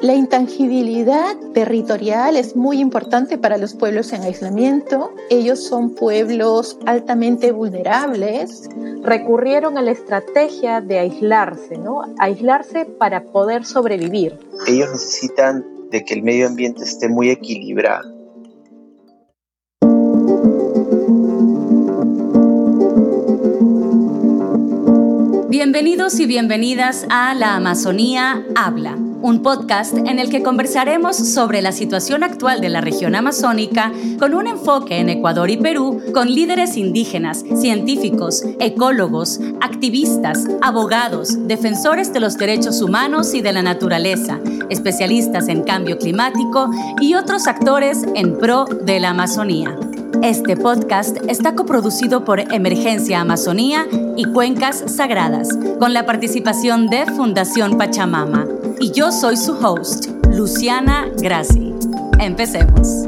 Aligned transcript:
La 0.00 0.14
intangibilidad 0.14 1.36
territorial 1.52 2.36
es 2.36 2.54
muy 2.54 2.78
importante 2.78 3.36
para 3.36 3.58
los 3.58 3.74
pueblos 3.74 4.12
en 4.12 4.22
aislamiento. 4.22 5.12
Ellos 5.28 5.64
son 5.64 5.96
pueblos 5.96 6.78
altamente 6.86 7.50
vulnerables. 7.50 8.68
Recurrieron 9.02 9.76
a 9.76 9.82
la 9.82 9.90
estrategia 9.90 10.80
de 10.80 11.00
aislarse, 11.00 11.78
¿no? 11.78 12.02
Aislarse 12.18 12.84
para 12.84 13.24
poder 13.24 13.64
sobrevivir. 13.64 14.38
Ellos 14.68 14.88
necesitan 14.92 15.66
de 15.90 16.04
que 16.04 16.14
el 16.14 16.22
medio 16.22 16.46
ambiente 16.46 16.84
esté 16.84 17.08
muy 17.08 17.30
equilibrado. 17.30 18.14
Bienvenidos 25.48 26.20
y 26.20 26.26
bienvenidas 26.26 27.04
a 27.10 27.34
La 27.34 27.56
Amazonía 27.56 28.46
Habla 28.54 29.07
un 29.20 29.42
podcast 29.42 29.96
en 29.96 30.18
el 30.18 30.30
que 30.30 30.42
conversaremos 30.42 31.16
sobre 31.16 31.62
la 31.62 31.72
situación 31.72 32.22
actual 32.22 32.60
de 32.60 32.68
la 32.68 32.80
región 32.80 33.14
amazónica 33.14 33.92
con 34.18 34.34
un 34.34 34.46
enfoque 34.46 34.98
en 34.98 35.08
Ecuador 35.08 35.50
y 35.50 35.56
Perú 35.56 36.00
con 36.12 36.32
líderes 36.32 36.76
indígenas, 36.76 37.44
científicos, 37.56 38.44
ecólogos, 38.60 39.40
activistas, 39.60 40.46
abogados, 40.62 41.48
defensores 41.48 42.12
de 42.12 42.20
los 42.20 42.36
derechos 42.36 42.80
humanos 42.82 43.34
y 43.34 43.40
de 43.40 43.52
la 43.52 43.62
naturaleza, 43.62 44.38
especialistas 44.70 45.48
en 45.48 45.62
cambio 45.62 45.98
climático 45.98 46.70
y 47.00 47.14
otros 47.14 47.46
actores 47.46 48.04
en 48.14 48.38
pro 48.38 48.66
de 48.66 49.00
la 49.00 49.10
Amazonía. 49.10 49.76
Este 50.22 50.56
podcast 50.56 51.16
está 51.28 51.54
coproducido 51.54 52.24
por 52.24 52.40
Emergencia 52.40 53.20
Amazonía 53.20 53.86
y 54.16 54.24
Cuencas 54.24 54.84
Sagradas, 54.86 55.48
con 55.78 55.94
la 55.94 56.06
participación 56.06 56.88
de 56.88 57.06
Fundación 57.06 57.78
Pachamama 57.78 58.46
y 58.80 58.90
yo 58.90 59.12
soy 59.12 59.36
su 59.36 59.52
host, 59.52 60.06
Luciana 60.32 61.08
Grassi. 61.18 61.72
Empecemos. 62.18 63.06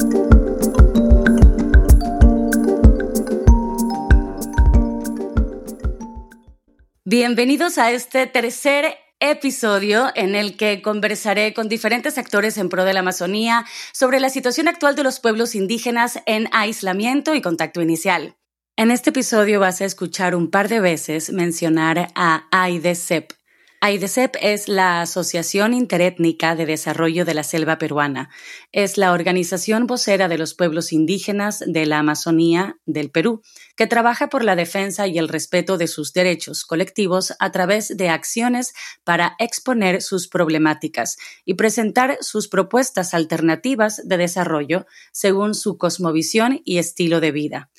Bienvenidos 7.04 7.76
a 7.78 7.90
este 7.90 8.28
tercer 8.28 8.94
episodio 9.20 10.08
en 10.14 10.34
el 10.34 10.56
que 10.56 10.82
conversaré 10.82 11.54
con 11.54 11.68
diferentes 11.68 12.18
actores 12.18 12.58
en 12.58 12.68
pro 12.68 12.84
de 12.84 12.92
la 12.92 13.00
Amazonía 13.00 13.64
sobre 13.92 14.18
la 14.18 14.30
situación 14.30 14.66
actual 14.66 14.96
de 14.96 15.04
los 15.04 15.20
pueblos 15.20 15.54
indígenas 15.54 16.20
en 16.26 16.48
aislamiento 16.52 17.34
y 17.34 17.42
contacto 17.42 17.82
inicial. 17.82 18.36
En 18.76 18.90
este 18.90 19.10
episodio 19.10 19.60
vas 19.60 19.80
a 19.80 19.84
escuchar 19.84 20.34
un 20.34 20.50
par 20.50 20.68
de 20.68 20.80
veces 20.80 21.30
mencionar 21.32 22.10
a 22.14 22.48
AIDESEP, 22.50 23.32
AIDESEP 23.82 24.36
es 24.42 24.68
la 24.68 25.00
Asociación 25.00 25.72
Interétnica 25.72 26.54
de 26.54 26.66
Desarrollo 26.66 27.24
de 27.24 27.32
la 27.32 27.42
Selva 27.42 27.78
Peruana. 27.78 28.28
Es 28.72 28.98
la 28.98 29.12
organización 29.12 29.86
vocera 29.86 30.28
de 30.28 30.36
los 30.36 30.52
pueblos 30.52 30.92
indígenas 30.92 31.64
de 31.66 31.86
la 31.86 32.00
Amazonía 32.00 32.76
del 32.84 33.10
Perú, 33.10 33.40
que 33.76 33.86
trabaja 33.86 34.28
por 34.28 34.44
la 34.44 34.56
defensa 34.56 35.06
y 35.06 35.18
el 35.18 35.28
respeto 35.28 35.78
de 35.78 35.86
sus 35.86 36.12
derechos 36.12 36.64
colectivos 36.64 37.34
a 37.38 37.50
través 37.52 37.96
de 37.96 38.08
acciones 38.08 38.72
para 39.04 39.36
exponer 39.38 40.02
sus 40.02 40.28
problemáticas 40.28 41.16
y 41.44 41.54
presentar 41.54 42.18
sus 42.20 42.48
propuestas 42.48 43.14
alternativas 43.14 44.00
de 44.04 44.16
desarrollo 44.16 44.86
según 45.12 45.54
su 45.54 45.78
cosmovisión 45.78 46.60
y 46.64 46.78
estilo 46.78 47.20
de 47.20 47.32
vida. 47.32 47.70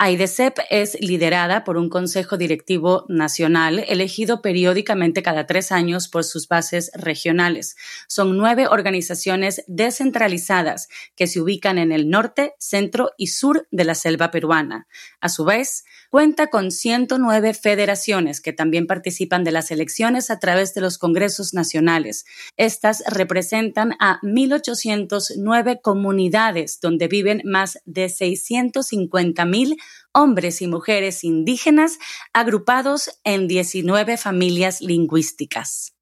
AIDESEP 0.00 0.60
es 0.70 0.96
liderada 1.00 1.64
por 1.64 1.76
un 1.76 1.88
Consejo 1.88 2.36
Directivo 2.36 3.04
Nacional 3.08 3.84
elegido 3.88 4.42
periódicamente 4.42 5.24
cada 5.24 5.44
tres 5.44 5.72
años 5.72 6.06
por 6.06 6.22
sus 6.22 6.46
bases 6.46 6.92
regionales. 6.94 7.74
Son 8.06 8.36
nueve 8.36 8.68
organizaciones 8.68 9.64
descentralizadas 9.66 10.88
que 11.16 11.26
se 11.26 11.40
ubican 11.40 11.78
en 11.78 11.90
el 11.90 12.10
norte, 12.10 12.54
centro 12.60 13.10
y 13.18 13.26
sur 13.26 13.66
de 13.72 13.84
la 13.84 13.96
selva 13.96 14.30
peruana. 14.30 14.86
A 15.20 15.28
su 15.28 15.44
vez, 15.44 15.84
cuenta 16.10 16.46
con 16.46 16.70
109 16.70 17.52
federaciones 17.54 18.40
que 18.40 18.52
también 18.52 18.86
participan 18.86 19.42
de 19.42 19.50
las 19.50 19.72
elecciones 19.72 20.30
a 20.30 20.38
través 20.38 20.74
de 20.74 20.80
los 20.80 20.96
congresos 20.96 21.54
nacionales. 21.54 22.24
Estas 22.56 23.02
representan 23.08 23.96
a 23.98 24.20
1.809 24.22 25.80
comunidades 25.82 26.78
donde 26.80 27.08
viven 27.08 27.42
más 27.44 27.80
de 27.84 28.06
650.000 28.06 29.76
hombres 30.12 30.62
y 30.62 30.66
mujeres 30.66 31.24
indígenas 31.24 31.98
agrupados 32.32 33.10
en 33.24 33.48
19 33.48 34.16
familias 34.16 34.80
lingüísticas. 34.80 35.94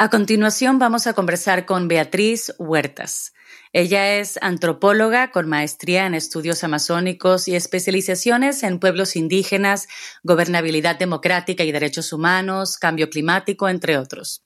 A 0.00 0.08
continuación 0.08 0.78
vamos 0.78 1.06
a 1.06 1.12
conversar 1.12 1.66
con 1.66 1.86
Beatriz 1.86 2.54
Huertas. 2.58 3.34
Ella 3.74 4.16
es 4.16 4.38
antropóloga 4.40 5.30
con 5.30 5.46
maestría 5.46 6.06
en 6.06 6.14
estudios 6.14 6.64
amazónicos 6.64 7.48
y 7.48 7.54
especializaciones 7.54 8.62
en 8.62 8.78
pueblos 8.78 9.14
indígenas, 9.14 9.88
gobernabilidad 10.22 10.98
democrática 10.98 11.64
y 11.64 11.70
derechos 11.70 12.14
humanos, 12.14 12.78
cambio 12.78 13.10
climático, 13.10 13.68
entre 13.68 13.98
otros. 13.98 14.42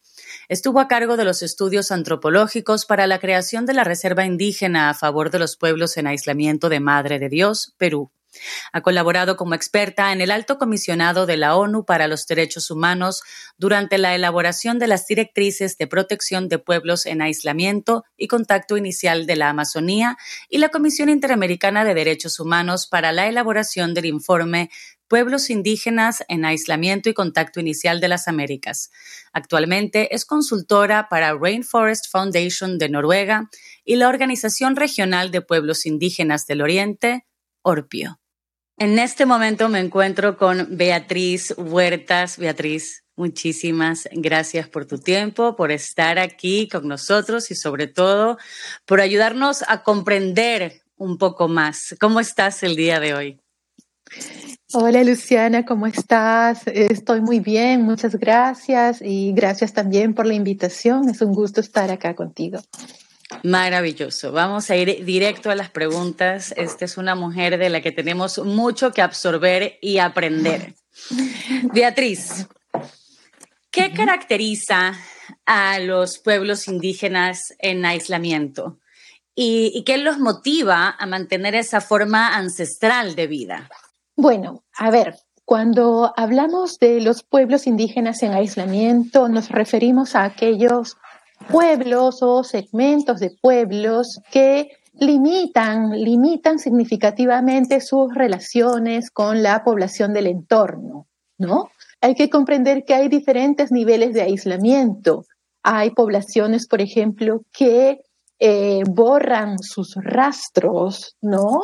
Estuvo 0.49 0.81
a 0.81 0.89
cargo 0.89 1.17
de 1.17 1.25
los 1.25 1.43
estudios 1.43 1.91
antropológicos 1.91 2.87
para 2.87 3.07
la 3.07 3.19
creación 3.19 3.67
de 3.67 3.75
la 3.75 3.85
Reserva 3.85 4.25
Indígena 4.25 4.91
a 4.91 4.95
favor 4.95 5.31
de 5.31 5.39
los 5.39 5.57
pueblos 5.57 5.97
en 5.97 6.07
aislamiento 6.07 6.69
de 6.69 6.81
Madre 6.81 7.19
de 7.19 7.29
Dios, 7.29 7.75
Perú. 7.79 8.11
Ha 8.73 8.81
colaborado 8.81 9.37
como 9.37 9.55
experta 9.55 10.13
en 10.13 10.21
el 10.21 10.31
Alto 10.31 10.59
Comisionado 10.59 11.27
de 11.27 11.37
la 11.37 11.57
ONU 11.57 11.85
para 11.85 12.09
los 12.09 12.27
Derechos 12.27 12.71
Humanos 12.71 13.23
durante 13.59 13.99
la 13.99 14.15
elaboración 14.15 14.79
de 14.79 14.89
las 14.89 15.07
directrices 15.07 15.79
de 15.79 15.87
protección 15.87 16.49
de 16.49 16.59
pueblos 16.59 17.07
en 17.07 17.23
aislamiento 17.23 18.05
y 18.17 18.29
contacto 18.29 18.77
inicial 18.77 19.27
de 19.27 19.37
la 19.37 19.51
Amazonía 19.51 20.17
y 20.49 20.59
la 20.59 20.71
Comisión 20.71 21.09
Interamericana 21.09 21.85
de 21.85 21.95
Derechos 21.95 22.41
Humanos 22.41 22.87
para 22.87 23.13
la 23.13 23.29
elaboración 23.29 23.95
del 23.95 24.07
informe 24.07 24.71
Pueblos 25.09 25.51
indígenas 25.51 26.25
en 26.29 26.45
aislamiento 26.45 27.09
y 27.09 27.15
contacto 27.15 27.61
inicial 27.61 28.01
de 28.01 28.09
las 28.09 28.27
Américas. 28.27 28.91
Actualmente 29.33 30.15
es 30.15 30.25
consultora 30.25 31.09
para 31.09 31.35
Rainforest 31.35 32.11
Foundation 32.11 32.79
de 32.79 32.89
Noruega 32.89 33.51
y 33.85 33.97
la 33.97 34.09
Organización 34.09 34.77
Regional 34.77 35.31
de 35.31 35.43
Pueblos 35.43 35.85
Indígenas 35.85 36.47
del 36.47 36.63
Oriente, 36.63 37.27
Orpio. 37.63 38.19
En 38.77 38.99
este 38.99 39.25
momento 39.25 39.69
me 39.69 39.79
encuentro 39.79 40.37
con 40.37 40.77
Beatriz 40.77 41.55
Huertas. 41.57 42.39
Beatriz, 42.39 43.05
muchísimas 43.15 44.09
gracias 44.11 44.69
por 44.69 44.87
tu 44.87 44.99
tiempo, 44.99 45.55
por 45.55 45.71
estar 45.71 46.19
aquí 46.19 46.69
con 46.69 46.89
nosotros 46.89 47.51
y 47.53 47.55
sobre 47.55 47.87
todo 47.87 48.37
por 48.85 49.01
ayudarnos 49.01 49.63
a 49.69 49.83
comprender 49.85 50.83
un 50.97 51.19
poco 51.19 51.47
más. 51.47 51.95
¿Cómo 52.01 52.19
estás 52.19 52.63
el 52.63 52.75
día 52.75 52.99
de 52.99 53.15
hoy? 53.15 53.41
Hola 54.77 55.05
Luciana, 55.05 55.65
¿cómo 55.65 55.87
estás? 55.87 56.67
Estoy 56.67 57.21
muy 57.21 57.39
bien, 57.39 57.83
muchas 57.83 58.17
gracias 58.17 59.01
y 59.01 59.33
gracias 59.33 59.73
también 59.73 60.15
por 60.15 60.27
la 60.27 60.35
invitación. 60.35 61.09
Es 61.09 61.21
un 61.23 61.33
gusto 61.33 61.61
estar 61.61 61.93
acá 61.93 62.17
contigo. 62.17 62.59
Maravilloso. 63.45 64.33
Vamos 64.33 64.71
a 64.71 64.77
ir 64.77 65.05
directo 65.05 65.51
a 65.51 65.55
las 65.55 65.71
preguntas. 65.71 66.53
Esta 66.57 66.87
es 66.87 66.97
una 66.97 67.15
mujer 67.15 67.57
de 67.57 67.71
la 67.71 67.83
que 67.83 67.93
tenemos 67.93 68.39
mucho 68.39 68.91
que 68.91 69.01
absorber 69.01 69.79
y 69.81 69.99
aprender. 69.99 70.75
Beatriz, 71.73 72.49
¿qué 73.71 73.93
caracteriza 73.93 74.95
a 75.47 75.79
los 75.79 76.19
pueblos 76.19 76.67
indígenas 76.67 77.55
en 77.61 77.85
aislamiento? 77.85 78.81
¿Y, 79.37 79.85
qué 79.85 79.99
los 79.99 80.19
motiva 80.19 80.97
a 80.99 81.07
mantener 81.07 81.55
esa 81.55 81.81
forma 81.81 82.37
ancestral 82.37 83.15
de 83.15 83.27
vida? 83.29 83.69
Bueno, 84.17 84.63
a 84.79 84.91
ver, 84.91 85.17
cuando 85.45 86.13
hablamos 86.17 86.79
de 86.79 87.01
los 87.01 87.23
pueblos 87.23 87.67
indígenas 87.67 88.23
en 88.23 88.33
aislamiento, 88.33 89.29
nos 89.29 89.51
referimos 89.51 90.15
a 90.15 90.25
aquellos 90.25 90.97
pueblos 91.51 92.23
o 92.23 92.45
segmentos 92.45 93.21
de 93.21 93.31
pueblos 93.43 94.21
que 94.31 94.69
limitan, 94.95 95.91
limitan 95.91 96.59
significativamente 96.59 97.81
sus 97.81 98.15
relaciones 98.15 99.11
con 99.11 99.43
la 99.43 99.65
población 99.65 100.13
del 100.13 100.29
entorno, 100.29 101.07
¿no? 101.37 101.71
Hay 102.01 102.15
que 102.15 102.31
comprender 102.31 102.85
que 102.85 102.95
hay 102.95 103.09
diferentes 103.09 103.73
niveles 103.73 104.15
de 104.15 104.23
aislamiento. 104.23 105.25
Hay 105.63 105.91
poblaciones, 105.91 106.69
por 106.69 106.81
ejemplo, 106.81 107.41
que 107.53 108.01
eh, 108.39 108.83
borran 108.87 109.59
sus 109.59 109.95
rastros, 109.97 111.17
¿no? 111.21 111.61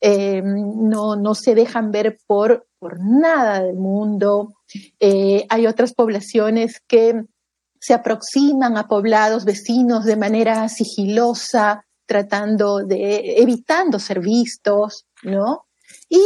Eh, 0.00 0.40
no, 0.42 1.16
no 1.16 1.34
se 1.34 1.54
dejan 1.54 1.92
ver 1.92 2.18
por, 2.26 2.66
por 2.78 2.98
nada 3.00 3.62
del 3.62 3.76
mundo. 3.76 4.54
Eh, 4.98 5.46
hay 5.48 5.66
otras 5.66 5.92
poblaciones 5.92 6.80
que 6.86 7.22
se 7.80 7.94
aproximan 7.94 8.76
a 8.76 8.88
poblados 8.88 9.44
vecinos 9.44 10.04
de 10.04 10.16
manera 10.16 10.68
sigilosa, 10.68 11.84
tratando 12.06 12.78
de, 12.78 13.40
evitando 13.40 13.98
ser 13.98 14.20
vistos, 14.20 15.06
¿no? 15.22 15.66
Y 16.08 16.20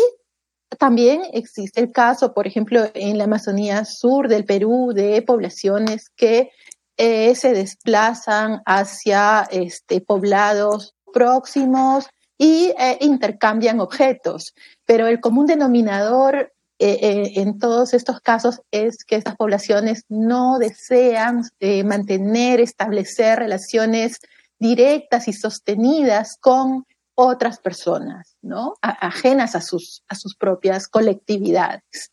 también 0.79 1.23
existe 1.33 1.81
el 1.81 1.93
caso, 1.93 2.33
por 2.33 2.47
ejemplo, 2.47 2.85
en 2.95 3.19
la 3.19 3.25
Amazonía 3.25 3.85
Sur 3.85 4.29
del 4.29 4.45
Perú, 4.45 4.93
de 4.95 5.23
poblaciones 5.23 6.11
que 6.17 6.51
eh, 6.97 7.35
se 7.35 7.53
desplazan 7.53 8.63
hacia 8.67 9.49
este, 9.51 10.01
poblados 10.01 10.95
próximos 11.13 12.07
y 12.39 12.73
eh, 12.79 12.99
intercambian 13.01 13.81
objetos. 13.81 14.55
Pero 14.85 15.07
el 15.07 15.21
común 15.21 15.47
denominador 15.47 16.53
eh, 16.79 17.33
en 17.37 17.59
todos 17.59 17.95
estos 17.95 18.21
casos 18.21 18.61
es 18.71 19.05
que 19.05 19.17
estas 19.17 19.37
poblaciones 19.37 20.05
no 20.09 20.59
desean 20.59 21.43
mantener, 21.85 22.61
establecer 22.61 23.39
relaciones 23.39 24.19
directas 24.59 25.29
y 25.29 25.33
sostenidas 25.33 26.37
con 26.41 26.85
otras 27.15 27.61
personas, 27.61 28.37
¿no? 28.43 28.75
ajenas 28.83 29.55
a 29.55 29.61
sus, 29.61 30.03
a 30.09 30.15
sus 30.15 30.35
propias 30.35 30.89
colectividades. 30.89 32.11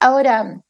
Ahora, 0.00 0.60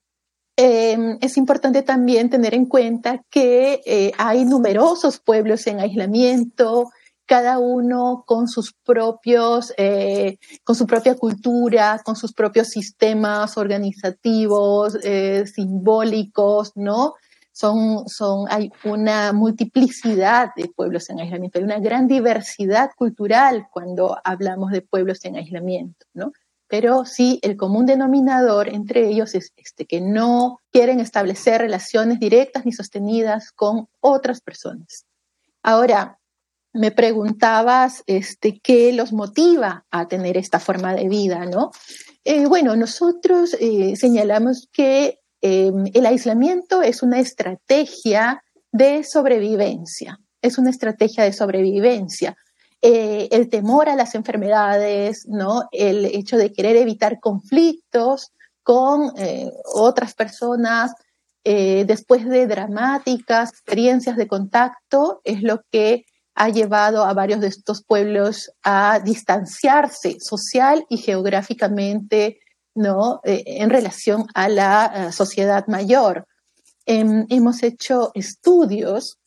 em, 0.56 1.18
es 1.20 1.36
importante 1.36 1.82
también 1.82 2.30
tener 2.30 2.54
en 2.54 2.66
cuenta 2.66 3.22
que 3.30 3.80
eh, 3.86 4.12
hay 4.18 4.44
numerosos 4.44 5.18
pueblos 5.18 5.66
en 5.66 5.80
aislamiento, 5.80 6.90
cada 7.28 7.58
uno 7.58 8.24
con 8.26 8.48
sus 8.48 8.72
propios, 8.72 9.74
eh, 9.76 10.38
con 10.64 10.74
su 10.74 10.86
propia 10.86 11.14
cultura, 11.14 12.00
con 12.02 12.16
sus 12.16 12.32
propios 12.32 12.68
sistemas 12.68 13.58
organizativos, 13.58 14.96
eh, 15.04 15.44
simbólicos, 15.46 16.72
¿no? 16.74 17.14
son, 17.52 18.46
hay 18.48 18.70
una 18.84 19.32
multiplicidad 19.32 20.50
de 20.56 20.68
pueblos 20.68 21.10
en 21.10 21.20
aislamiento, 21.20 21.58
hay 21.58 21.64
una 21.64 21.80
gran 21.80 22.06
diversidad 22.06 22.90
cultural 22.96 23.66
cuando 23.72 24.16
hablamos 24.22 24.70
de 24.70 24.82
pueblos 24.82 25.24
en 25.24 25.36
aislamiento, 25.36 26.06
¿no? 26.14 26.32
Pero 26.68 27.04
sí, 27.04 27.40
el 27.42 27.56
común 27.56 27.86
denominador 27.86 28.68
entre 28.68 29.08
ellos 29.08 29.34
es 29.34 29.52
este, 29.56 29.86
que 29.86 30.00
no 30.00 30.60
quieren 30.70 31.00
establecer 31.00 31.62
relaciones 31.62 32.20
directas 32.20 32.64
ni 32.64 32.72
sostenidas 32.72 33.50
con 33.52 33.88
otras 34.00 34.40
personas. 34.40 35.06
Ahora, 35.62 36.17
me 36.78 36.90
preguntabas 36.90 38.02
este, 38.06 38.60
qué 38.60 38.92
los 38.92 39.12
motiva 39.12 39.84
a 39.90 40.08
tener 40.08 40.36
esta 40.36 40.60
forma 40.60 40.94
de 40.94 41.08
vida, 41.08 41.44
¿no? 41.46 41.70
Eh, 42.24 42.46
bueno, 42.46 42.76
nosotros 42.76 43.56
eh, 43.60 43.96
señalamos 43.96 44.68
que 44.72 45.18
Em, 45.40 45.84
el 45.94 46.06
aislamiento 46.06 46.82
es 46.82 47.02
una 47.02 47.20
estrategia 47.20 48.42
de 48.72 49.04
sobrevivencia, 49.04 50.18
es 50.42 50.58
una 50.58 50.70
estrategia 50.70 51.24
de 51.24 51.32
sobrevivencia. 51.32 52.36
Eh, 52.82 53.28
el 53.30 53.48
temor 53.48 53.88
a 53.88 53.96
las 53.96 54.14
enfermedades, 54.14 55.26
¿no? 55.28 55.68
el 55.72 56.06
hecho 56.06 56.36
de 56.36 56.52
querer 56.52 56.76
evitar 56.76 57.20
conflictos 57.20 58.32
con 58.62 59.12
otras 59.74 60.12
personas 60.14 60.92
después 61.42 62.28
de 62.28 62.46
dramáticas 62.46 63.48
experiencias 63.48 64.18
de 64.18 64.28
contacto 64.28 65.22
es 65.24 65.42
lo 65.42 65.62
que 65.72 66.04
ha 66.40 66.50
llevado 66.50 67.04
a 67.04 67.14
varios 67.14 67.40
de 67.40 67.48
estos 67.48 67.82
pueblos 67.82 68.52
a 68.62 69.00
distanciarse 69.00 70.20
social 70.20 70.86
y 70.88 70.98
geográficamente 70.98 72.38
¿no? 72.76 73.20
Eh, 73.24 73.42
en 73.44 73.70
relación 73.70 74.26
a 74.34 74.48
la 74.48 74.86
eh, 74.86 75.12
sociedad 75.12 75.66
mayor. 75.66 76.28
Em, 76.86 77.26
hemos 77.28 77.64
hecho 77.64 78.12
estudios, 78.14 79.18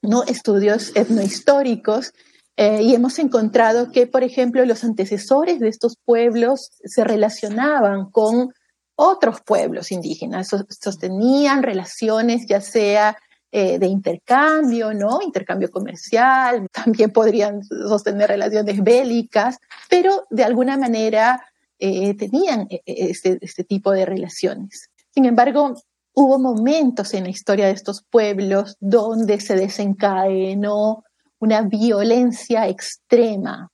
¿no? 0.00 0.22
estudios 0.22 0.92
etnohistóricos, 0.94 2.12
eh, 2.56 2.82
y 2.82 2.94
hemos 2.94 3.18
encontrado 3.18 3.90
que, 3.90 4.06
por 4.06 4.22
ejemplo, 4.22 4.64
los 4.64 4.84
antecesores 4.84 5.58
de 5.58 5.68
estos 5.68 5.96
pueblos 6.04 6.70
se 6.84 7.02
relacionaban 7.02 8.10
con 8.12 8.52
otros 8.94 9.40
pueblos 9.40 9.90
indígenas, 9.90 10.50
sostenían 10.68 11.64
relaciones 11.64 12.46
ya 12.46 12.60
sea 12.60 13.16
de 13.52 13.86
intercambio, 13.86 14.94
¿no? 14.94 15.20
Intercambio 15.22 15.70
comercial, 15.70 16.68
también 16.72 17.10
podrían 17.10 17.64
sostener 17.64 18.28
relaciones 18.28 18.80
bélicas, 18.82 19.58
pero 19.88 20.24
de 20.30 20.44
alguna 20.44 20.76
manera 20.76 21.42
eh, 21.82 22.12
tenían 22.14 22.66
eh, 22.68 22.82
eh, 22.84 23.06
este, 23.08 23.38
este, 23.40 23.64
tipo 23.64 23.90
de 23.92 24.04
relaciones. 24.04 24.90
Sin 25.14 25.24
embargo, 25.24 25.74
hubo 26.12 26.38
momentos 26.38 27.14
en 27.14 27.24
la 27.24 27.30
historia 27.30 27.66
de 27.66 27.72
estos 27.72 28.02
pueblos 28.02 28.76
donde 28.80 29.40
se 29.40 29.56
desencadenó 29.56 31.04
una 31.38 31.62
violencia 31.62 32.68
extrema, 32.68 33.70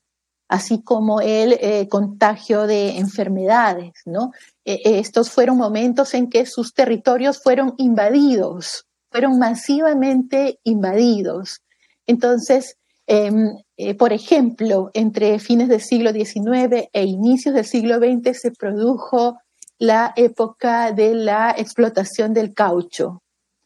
así 0.49 0.85
como 0.85 1.21
el 1.21 1.89
contagio 1.89 2.69
de 2.69 2.97
enfermedades, 2.99 3.91
¿no? 4.05 4.31
estos 4.65 5.31
fueron 5.31 5.57
momentos 5.57 6.15
en 6.15 6.31
que 6.31 6.47
sus 6.47 6.75
territorios 6.75 7.43
fueron 7.43 7.75
invadidos, 7.77 8.87
fueron 9.17 9.39
masivamente 9.39 10.61
invadidos. 10.65 11.63
Entonces, 12.07 12.77
em, 13.07 13.57
eh, 13.79 13.95
por 13.95 14.13
ejemplo, 14.13 14.91
entre 14.93 15.39
fines 15.39 15.71
del 15.71 15.81
siglo 15.81 16.13
XIX 16.13 16.91
e 16.93 17.05
inicios 17.05 17.55
del 17.55 17.65
siglo 17.65 17.97
XX 17.97 18.39
se 18.39 18.51
produjo 18.51 19.39
la 19.79 20.13
época 20.17 20.93
de 20.93 21.15
la 21.15 21.55
explotación 21.57 22.35
del 22.35 22.53
caucho. 22.53 23.23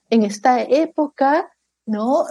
En 0.08 0.23
esta 0.23 0.62
época. 0.62 1.50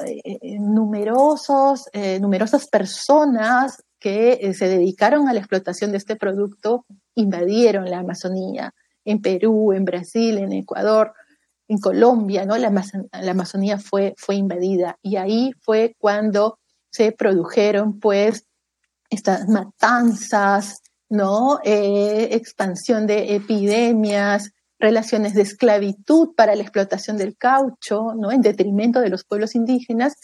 Eh, 0.05 0.21
eh, 0.23 0.57
numerosos, 0.57 1.89
numerosas 2.21 2.69
personas 2.69 3.83
que 3.99 4.53
se 4.53 4.69
dedicaron 4.69 5.27
a 5.27 5.33
la 5.33 5.39
explotación 5.39 5.91
de 5.91 5.97
este 5.97 6.15
producto 6.15 6.85
invadieron 7.15 7.89
la 7.89 7.99
Amazonía, 7.99 8.73
en 9.03 9.21
Perú, 9.21 9.73
en 9.73 9.83
Brasil, 9.83 10.37
en 10.37 10.53
Ecuador, 10.53 11.11
en 11.69 11.77
Colombia, 11.77 12.45
¿no? 12.45 12.57
La, 12.57 12.69
la 12.69 13.31
Amazonía 13.31 13.77
fue, 13.77 14.15
fue 14.17 14.35
invadida 14.35 14.97
y 15.01 15.15
ahí 15.15 15.53
fue 15.61 15.95
cuando 15.99 16.59
se 16.91 17.11
produjeron 17.11 17.99
pues 17.99 18.45
estas 19.09 19.47
matanzas, 19.47 20.81
¿no? 21.09 21.59
Eh, 21.63 22.29
expansión 22.31 23.05
de 23.05 23.35
epidemias, 23.35 24.51
relaciones 24.79 25.35
de 25.35 25.43
esclavitud 25.43 26.29
para 26.35 26.55
la 26.55 26.63
explotación 26.63 27.17
del 27.17 27.37
caucho, 27.37 28.13
¿no? 28.15 28.31
En 28.31 28.41
detrimento 28.41 28.99
de 28.99 29.09
los 29.09 29.23
pueblos 29.23 29.53
indígenas 29.53 30.15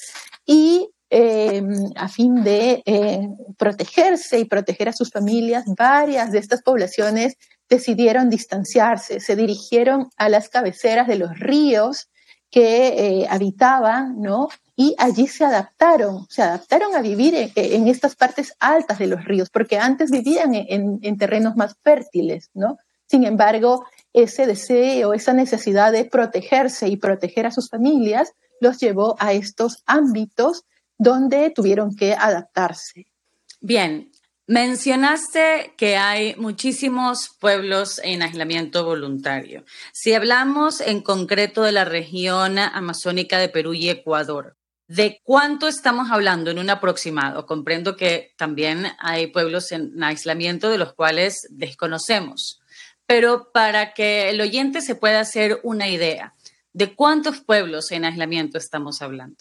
y 0.46 0.90
em, 1.12 1.92
a 1.96 2.08
fin 2.08 2.44
de 2.44 2.82
eh, 2.86 3.28
protegerse 3.58 4.40
y 4.40 4.46
proteger 4.46 4.90
a 4.90 4.94
sus 4.94 5.12
familias, 5.12 5.66
varias 5.78 6.32
de 6.32 6.40
estas 6.40 6.64
poblaciones 6.64 7.36
decidieron 7.70 8.30
distanciarse, 8.30 9.20
se 9.20 9.36
dirigieron 9.36 10.10
a 10.18 10.30
las 10.30 10.50
cabeceras 10.50 11.08
de 11.08 11.18
los 11.18 11.38
ríos 11.40 12.10
que 12.52 12.88
eh, 12.88 13.28
habitaban, 13.30 14.22
¿no? 14.22 14.50
Y 14.76 14.96
allí 14.98 15.28
se 15.28 15.46
adaptaron, 15.46 16.26
se 16.30 16.42
adaptaron 16.42 16.96
a 16.96 17.02
vivir 17.02 17.52
en, 17.56 17.88
estas 17.88 18.16
partes 18.16 18.54
altas 18.60 19.00
de 19.00 19.08
los 19.08 19.26
ríos, 19.26 19.50
porque 19.50 19.78
antes 19.78 20.12
vivían 20.12 20.54
en, 20.54 21.18
terrenos 21.18 21.56
más 21.56 21.76
fértiles, 21.84 22.50
¿no? 22.54 22.78
Sin 23.08 23.24
embargo, 23.26 23.86
ese 24.14 24.48
deseo, 24.48 25.14
esa 25.14 25.34
necesidad 25.34 25.92
de 25.92 26.06
protegerse 26.06 26.88
y 26.88 26.98
proteger 26.98 27.46
a 27.46 27.52
sus 27.52 27.70
familias 27.70 28.34
los 28.60 28.80
llevó 28.80 29.16
a 29.20 29.34
estos 29.34 29.84
ámbitos 29.86 30.64
donde 30.98 31.50
tuvieron 31.50 31.96
que 31.96 32.14
adaptarse. 32.14 33.08
Bien, 33.60 34.12
Mencionaste 34.48 35.74
que 35.76 35.98
hay 35.98 36.36
muchísimos 36.36 37.30
pueblos 37.40 38.00
en 38.04 38.22
aislamiento 38.22 38.86
voluntario. 38.86 39.66
Si 39.92 40.14
hablamos 40.14 40.82
en 40.82 41.02
concreto 41.02 41.64
de 41.64 41.72
la 41.72 41.84
región 41.84 42.60
amazónica 42.60 43.40
de 43.40 43.50
Perú 43.50 43.74
y 43.74 43.90
Ecuador, 43.90 44.56
¿de 44.88 45.20
cuánto 45.24 45.68
estamos 45.68 46.12
hablando 46.12 46.52
en 46.52 46.60
un 46.60 46.70
aproximado? 46.70 47.48
Comprendo 47.48 47.96
que 47.96 48.34
también 48.38 48.86
hay 49.00 49.28
pueblos 49.28 49.72
en 49.72 50.04
aislamiento 50.04 50.70
de 50.70 50.78
los 50.78 50.94
cuales 50.94 51.48
desconocemos, 51.50 52.62
pero 53.08 53.52
para 53.52 53.96
que 53.96 54.30
el 54.30 54.40
oyente 54.42 54.82
se 54.82 54.94
pueda 54.94 55.22
hacer 55.22 55.60
una 55.64 55.90
idea, 55.90 56.36
¿de 56.72 56.94
cuántos 56.94 57.40
pueblos 57.40 57.92
en 57.92 58.06
aislamiento 58.06 58.60
estamos 58.60 59.02
hablando? 59.02 59.38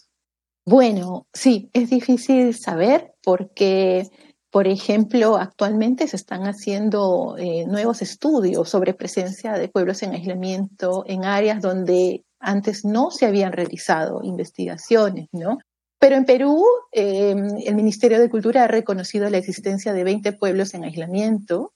Bueno, 0.65 1.27
sí, 1.31 1.69
es 1.73 1.91
difícil 1.91 2.55
saber 2.55 3.13
porque 3.21 4.09
por 4.55 4.69
ejemplo, 4.69 5.35
actualmente 5.35 6.07
se 6.07 6.15
están 6.15 6.43
haciendo 6.43 7.35
eh, 7.37 7.65
nuevos 7.67 8.01
estudios 8.01 8.69
sobre 8.69 8.93
presencia 8.93 9.51
de 9.51 9.67
pueblos 9.67 10.01
en 10.01 10.13
aislamiento 10.13 11.03
en 11.07 11.25
áreas 11.25 11.61
donde 11.61 12.23
antes 12.39 12.85
no 12.85 13.11
se 13.11 13.25
habían 13.25 13.51
realizado 13.51 14.21
investigaciones, 14.23 15.27
¿no? 15.33 15.57
Pero 15.99 16.15
en 16.15 16.23
Perú, 16.23 16.63
em, 16.93 17.57
el 17.65 17.75
Ministerio 17.75 18.17
de 18.17 18.29
Cultura 18.29 18.63
ha 18.63 18.67
reconocido 18.69 19.29
la 19.29 19.39
existencia 19.39 19.91
de 19.91 20.05
20 20.05 20.31
pueblos 20.31 20.73
en 20.73 20.85
aislamiento, 20.85 21.73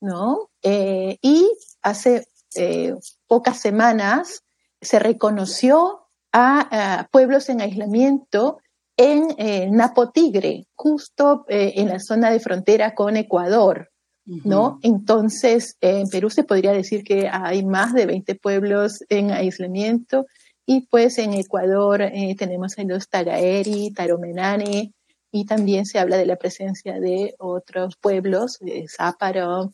¿no? 0.00 0.48
Eh, 0.62 1.18
y 1.20 1.46
hace 1.82 2.26
eh, 2.56 2.94
pocas 3.26 3.60
semanas 3.60 4.44
se 4.80 4.98
reconoció 4.98 6.06
a 6.32 7.06
pueblos 7.12 7.50
en 7.50 7.60
aislamiento 7.60 8.60
en 8.96 9.34
eh, 9.38 9.68
Napo 9.70 10.10
Tigre, 10.10 10.66
justo 10.74 11.44
eh, 11.48 11.74
en 11.76 11.88
la 11.88 11.98
zona 11.98 12.30
de 12.30 12.40
frontera 12.40 12.94
con 12.94 13.16
Ecuador. 13.16 13.90
¿no? 14.26 14.78
Entonces, 14.82 15.76
en 15.82 16.08
Perú 16.08 16.30
se 16.30 16.44
podría 16.44 16.72
decir 16.72 17.04
que 17.04 17.28
hay 17.30 17.62
más 17.62 17.92
de 17.92 18.06
20 18.06 18.36
pueblos 18.36 19.04
en 19.10 19.30
aislamiento 19.30 20.24
y 20.64 20.86
pues 20.86 21.18
en 21.18 21.34
Ecuador 21.34 22.00
eh, 22.00 22.34
tenemos 22.38 22.78
a 22.78 22.84
los 22.84 23.06
Tagaeri, 23.10 23.92
Taromenane 23.92 24.94
y 25.30 25.44
también 25.44 25.84
se 25.84 25.98
habla 25.98 26.16
de 26.16 26.24
la 26.24 26.36
presencia 26.36 26.98
de 27.00 27.34
otros 27.38 27.96
pueblos, 27.96 28.60
Záparo 28.96 29.72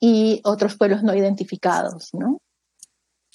y 0.00 0.40
otros 0.44 0.76
pueblos 0.78 1.02
no 1.02 1.14
identificados, 1.14 2.14
¿no? 2.14 2.38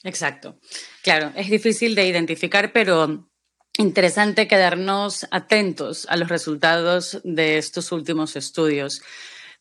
Exacto. 0.03 0.57
Claro, 1.03 1.31
es 1.35 1.49
difícil 1.49 1.93
de 1.93 2.07
identificar, 2.07 2.71
pero 2.73 3.29
interesante 3.77 4.47
quedarnos 4.47 5.27
atentos 5.31 6.05
a 6.09 6.17
los 6.17 6.29
resultados 6.29 7.21
de 7.23 7.57
estos 7.57 7.91
últimos 7.91 8.35
estudios 8.35 9.01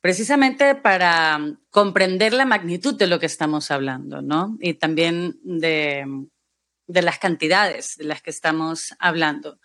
precisamente 0.00 0.76
para 0.76 1.40
comprender 1.70 2.32
la 2.32 2.44
magnitud 2.44 2.94
de 2.94 3.08
lo 3.08 3.18
que 3.18 3.26
estamos 3.26 3.72
hablando, 3.72 4.22
¿no? 4.22 4.56
Y 4.60 4.74
también 4.74 5.38
de, 5.42 6.04
las 6.86 7.18
cantidades 7.18 7.96
de 7.96 8.04
las 8.04 8.22
que 8.22 8.30
estamos 8.30 8.94
hablando. 9.00 9.58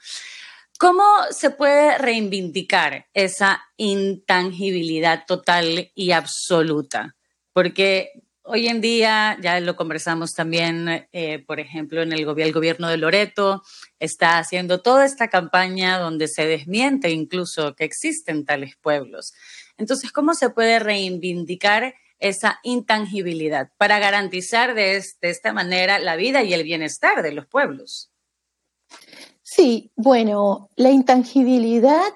¿Cómo 0.80 1.04
se 1.30 1.52
puede 1.52 1.98
reivindicar 2.00 3.08
esa 3.14 3.62
intangibilidad 3.78 5.26
total 5.28 5.92
y 5.94 6.12
absoluta? 6.12 7.16
Porque 7.54 8.10
hoy 8.52 8.68
en 8.68 8.82
día, 8.82 9.38
ya 9.42 9.62
lo 9.62 9.78
conversamos 9.78 10.34
también, 10.34 11.08
eh, 11.14 11.40
por 11.48 11.62
ejemplo, 11.62 12.02
en 12.02 12.12
el, 12.12 12.26
gobierno 12.26 12.90
de 12.90 12.98
Loreto, 12.98 13.64
está 13.98 14.40
haciendo 14.40 14.82
toda 14.82 15.06
esta 15.06 15.30
campaña 15.30 15.98
donde 16.00 16.28
se 16.28 16.46
desmiente 16.46 17.12
incluso 17.12 17.76
que 17.76 17.86
existen 17.86 18.44
tales 18.44 18.76
pueblos. 18.76 19.34
Entonces, 19.78 20.12
¿cómo 20.12 20.34
se 20.34 20.50
puede 20.50 20.80
reivindicar 20.80 21.96
esa 22.20 22.60
intangibilidad 22.64 23.72
para 23.78 24.00
garantizar 24.00 24.76
de, 24.76 25.02
esta 25.22 25.54
manera 25.54 25.98
la 26.00 26.18
vida 26.18 26.44
y 26.44 26.54
el 26.54 26.64
bienestar 26.64 27.24
de 27.24 27.32
los 27.32 27.46
pueblos? 27.46 28.12
Sí, 29.44 29.92
bueno, 29.96 30.70
la 30.76 30.92
intangibilidad 30.92 32.14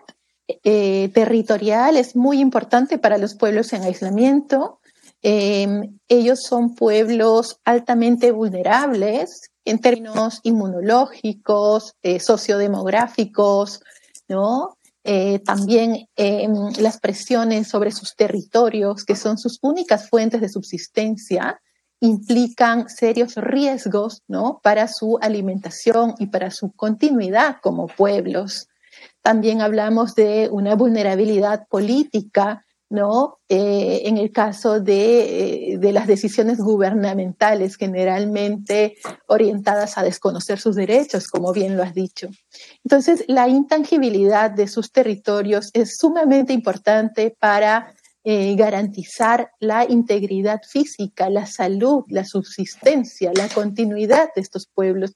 eh, 0.48 1.10
territorial 1.14 1.96
es 1.96 2.18
muy 2.18 2.40
importante 2.42 2.98
para 2.98 3.18
los 3.18 3.36
pueblos 3.36 3.72
en 3.72 3.84
aislamiento. 3.84 4.82
Em, 5.28 5.98
ellos 6.08 6.44
son 6.44 6.76
pueblos 6.76 7.60
altamente 7.66 8.32
vulnerables 8.32 9.50
en 9.66 9.82
términos 9.82 10.40
inmunológicos, 10.44 11.96
eh, 12.04 12.20
sociodemográficos, 12.20 13.82
¿no? 14.28 14.78
Eh, 15.04 15.40
también 15.40 16.08
em, 16.16 16.54
las 16.80 17.00
presiones 17.00 17.68
sobre 17.68 17.90
sus 17.90 18.16
territorios, 18.16 19.04
que 19.04 19.16
son 19.16 19.40
sus 19.40 19.58
únicas 19.64 20.12
fuentes 20.12 20.42
de 20.42 20.50
subsistencia, 20.50 21.60
implican 22.02 22.88
serios 22.88 23.34
riesgos 23.36 24.22
¿no? 24.28 24.60
para 24.62 24.88
su 24.88 25.18
alimentación 25.22 26.14
y 26.20 26.28
para 26.28 26.52
su 26.52 26.72
continuidad 26.74 27.58
como 27.64 27.88
pueblos. 27.88 28.68
También 29.24 29.62
hablamos 29.62 30.14
de 30.14 30.50
una 30.52 30.76
vulnerabilidad 30.76 31.68
política 31.68 32.65
¿no? 32.90 33.40
Eh, 33.50 34.04
en 34.06 34.18
el 34.18 34.32
caso 34.32 34.78
eh, 34.86 35.78
de, 35.80 35.92
las 35.92 36.08
decisiones 36.08 36.60
gubernamentales, 36.60 37.78
generalmente 37.78 38.96
orientadas 39.28 39.98
a 39.98 40.04
desconocer 40.04 40.60
sus 40.60 40.76
derechos, 40.76 41.28
como 41.28 41.52
bien 41.52 41.78
lo 41.78 41.84
has 41.84 41.94
dicho. 41.94 42.30
Entonces, 42.84 43.24
la 43.28 43.48
intangibilidad 43.48 44.52
de 44.52 44.68
sus 44.68 44.92
territorios 44.92 45.72
es 45.74 45.98
sumamente 45.98 46.54
importante 46.54 47.36
para 47.40 47.96
eh, 48.24 48.56
garantizar 48.56 49.52
la 49.60 49.86
integridad 49.90 50.62
física, 50.68 51.30
la 51.30 51.46
salud, 51.46 52.04
la 52.08 52.26
subsistencia, 52.26 53.32
la 53.36 53.50
continuidad 53.50 54.30
de 54.36 54.42
estos 54.42 54.68
pueblos. 54.68 55.14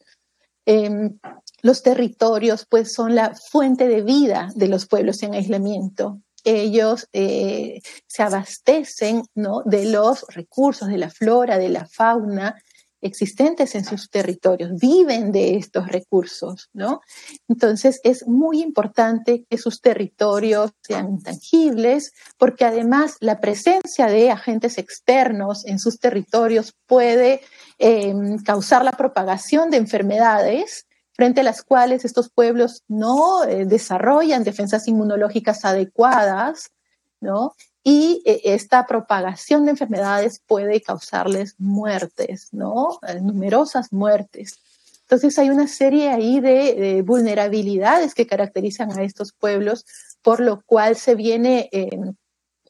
Em, 0.65 1.19
los 1.61 1.81
territorios, 1.81 2.65
pues, 2.69 2.93
son 2.93 3.15
la 3.15 3.33
fuente 3.51 3.87
de 3.87 4.01
vida 4.01 4.49
de 4.55 4.67
los 4.67 4.85
pueblos 4.85 5.23
en 5.23 5.33
aislamiento 5.33 6.19
ellos 6.43 7.07
eh, 7.13 7.81
se 8.07 8.23
abastecen 8.23 9.23
¿no? 9.35 9.61
de 9.65 9.85
los 9.85 10.25
recursos, 10.29 10.87
de 10.87 10.97
la 10.97 11.09
flora, 11.09 11.57
de 11.57 11.69
la 11.69 11.85
fauna 11.85 12.55
existentes 13.01 13.75
en 13.75 13.85
sus 13.85 14.09
territorios, 14.09 14.71
viven 14.79 15.31
de 15.31 15.55
estos 15.55 15.87
recursos, 15.87 16.69
¿no? 16.73 17.01
Entonces 17.47 18.01
es 18.03 18.27
muy 18.27 18.61
importante 18.61 19.45
que 19.49 19.57
sus 19.57 19.81
territorios 19.81 20.71
sean 20.81 21.09
intangibles, 21.09 22.13
porque 22.37 22.65
además 22.65 23.15
la 23.19 23.39
presencia 23.39 24.07
de 24.07 24.31
agentes 24.31 24.77
externos 24.77 25.65
en 25.65 25.79
sus 25.79 25.99
territorios 25.99 26.73
puede 26.85 27.41
eh, 27.77 28.13
causar 28.43 28.83
la 28.83 28.91
propagación 28.91 29.69
de 29.69 29.77
enfermedades 29.77 30.85
frente 31.19 31.41
a 31.41 31.43
las 31.43 31.63
cuales 31.63 32.05
estos 32.05 32.29
pueblos 32.29 32.85
no 32.87 33.43
eh, 33.43 33.65
desarrollan 33.65 34.45
defensas 34.45 34.87
inmunológicas 34.87 35.65
adecuadas, 35.65 36.71
¿no? 37.19 37.55
Y 37.83 38.23
eh, 38.25 38.39
esta 38.45 38.85
propagación 38.85 39.65
de 39.65 39.71
enfermedades 39.71 40.41
puede 40.47 40.79
causarles 40.79 41.55
muertes, 41.57 42.47
¿no? 42.53 42.99
Eh, 43.05 43.19
numerosas 43.19 43.91
muertes. 43.91 44.59
Entonces 45.01 45.37
hay 45.37 45.49
una 45.49 45.67
serie 45.67 46.07
ahí 46.07 46.39
de, 46.39 47.03
vulnerabilidades 47.05 48.15
que 48.15 48.25
caracterizan 48.25 48.97
a 48.97 49.03
estos 49.03 49.33
pueblos, 49.33 49.85
por 50.21 50.39
lo 50.39 50.61
cual 50.61 50.95
se 50.95 51.15
viene 51.15 51.69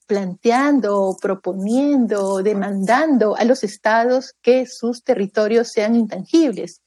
planteando, 0.08 1.16
proponiendo, 1.22 2.42
demandando 2.42 3.36
a 3.36 3.44
los 3.44 3.64
estados 3.64 4.34
que 4.42 4.66
sus 4.66 5.04
territorios 5.04 5.68
sean 5.68 5.96
intangibles. 5.96 6.82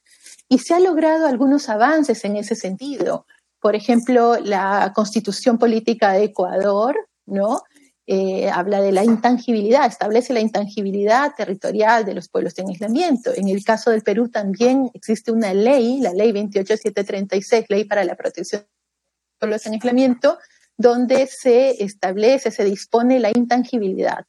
Y 0.53 0.59
se 0.59 0.75
han 0.75 0.85
logrado 0.85 1.27
algunos 1.27 1.71
avances 1.71 2.27
en 2.27 2.37
ese 2.37 2.55
sentido. 2.55 3.25
Por 3.59 3.75
ejemplo, 3.75 4.37
la 4.39 4.93
constitución 4.95 5.57
política 5.57 6.13
de 6.13 6.25
Ecuador, 6.25 6.95
¿no? 7.25 7.63
Eh, 8.07 8.51
habla 8.51 8.83
de 8.83 8.93
la 8.93 9.03
intangibilidad, 9.03 9.87
establece 9.87 10.35
la 10.35 10.41
intangibilidad 10.41 11.35
territorial 11.35 12.05
de 12.05 12.13
los 12.13 12.29
pueblos 12.29 12.59
en 12.59 12.69
aislamiento. 12.69 13.33
En 13.35 13.49
el 13.49 13.65
caso 13.65 13.93
del 13.93 14.03
Perú 14.03 14.29
también 14.29 14.91
existe 14.93 15.33
una 15.33 15.55
ley, 15.55 16.01
la 16.01 16.13
ley 16.13 16.33
28736, 16.33 17.65
ley 17.71 17.85
para 17.87 18.05
la 18.05 18.15
protección 18.15 18.61
de 18.61 18.67
los 18.67 19.39
pueblos 19.39 19.65
en 19.65 19.73
aislamiento, 19.73 20.39
donde 20.77 21.29
se 21.29 21.83
establece, 21.83 22.51
se 22.51 22.65
dispone 22.65 23.21
la 23.21 23.31
intangibilidad 23.35 24.27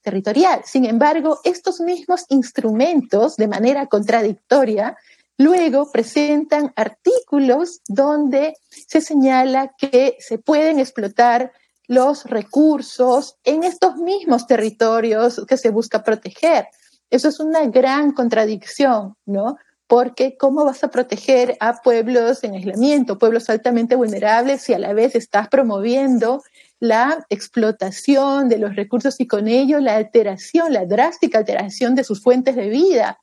territorial. 0.00 0.62
Sin 0.64 0.86
embargo, 0.86 1.38
estos 1.44 1.80
mismos 1.80 2.24
instrumentos, 2.30 3.36
de 3.36 3.46
manera 3.46 3.86
contradictoria, 3.86 4.96
Luego 5.42 5.90
presentan 5.90 6.72
artículos 6.76 7.80
donde 7.88 8.54
se 8.70 9.00
señala 9.00 9.74
que 9.76 10.16
se 10.20 10.38
pueden 10.38 10.78
explotar 10.78 11.50
los 11.88 12.26
recursos 12.26 13.34
en 13.42 13.64
estos 13.64 13.96
mismos 13.96 14.46
territorios 14.46 15.44
que 15.48 15.56
se 15.56 15.70
busca 15.70 16.04
proteger. 16.04 16.68
Eso 17.10 17.28
es 17.28 17.40
una 17.40 17.66
gran 17.66 18.12
contradicción, 18.12 19.16
¿no? 19.26 19.56
Porque 19.88 20.36
¿cómo 20.38 20.64
vas 20.64 20.84
a 20.84 20.92
proteger 20.92 21.56
a 21.58 21.82
pueblos 21.82 22.44
en 22.44 22.54
aislamiento, 22.54 23.18
pueblos 23.18 23.50
altamente 23.50 23.96
vulnerables, 23.96 24.62
si 24.62 24.74
a 24.74 24.78
la 24.78 24.92
vez 24.92 25.16
estás 25.16 25.48
promoviendo 25.48 26.40
la 26.78 27.26
explotación 27.30 28.48
de 28.48 28.58
los 28.58 28.76
recursos 28.76 29.18
y 29.18 29.26
con 29.26 29.48
ello 29.48 29.80
la 29.80 29.96
alteración, 29.96 30.72
la 30.72 30.86
drástica 30.86 31.38
alteración 31.38 31.96
de 31.96 32.04
sus 32.04 32.22
fuentes 32.22 32.54
de 32.54 32.68
vida? 32.68 33.18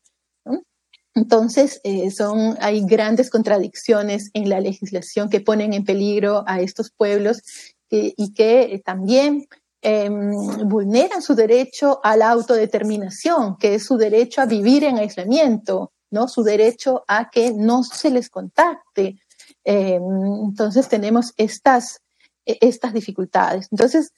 Entonces, 1.20 1.82
eh, 1.84 2.12
son, 2.12 2.58
hay 2.62 2.82
grandes 2.86 3.30
contradicciones 3.30 4.32
en 4.34 4.48
la 4.48 4.62
legislación 4.62 5.30
que 5.30 5.42
ponen 5.42 5.74
en 5.74 5.84
peligro 5.84 6.46
a 6.48 6.62
estos 6.62 6.92
pueblos 6.92 7.42
y 7.90 8.34
que 8.34 8.82
también 8.86 9.48
em, 9.82 10.32
vulneran 10.70 11.22
su 11.22 11.36
derecho 11.36 12.00
a 12.04 12.16
la 12.16 12.30
autodeterminación, 12.30 13.58
que 13.58 13.76
es 13.76 13.86
su 13.86 13.98
derecho 13.98 14.42
a 14.42 14.46
vivir 14.46 14.86
en 14.86 14.98
aislamiento, 14.98 15.92
¿no? 16.10 16.30
Su 16.30 16.44
derecho 16.44 17.04
a 17.08 17.30
que 17.30 17.52
no 17.52 17.84
se 17.84 18.12
les 18.12 18.30
contacte. 18.30 19.20
Em, 19.66 20.02
entonces, 20.46 20.88
tenemos 20.88 21.34
estas, 21.36 22.00
e, 22.46 22.58
estas 22.62 22.94
dificultades. 22.94 23.68
Entonces, 23.72 24.14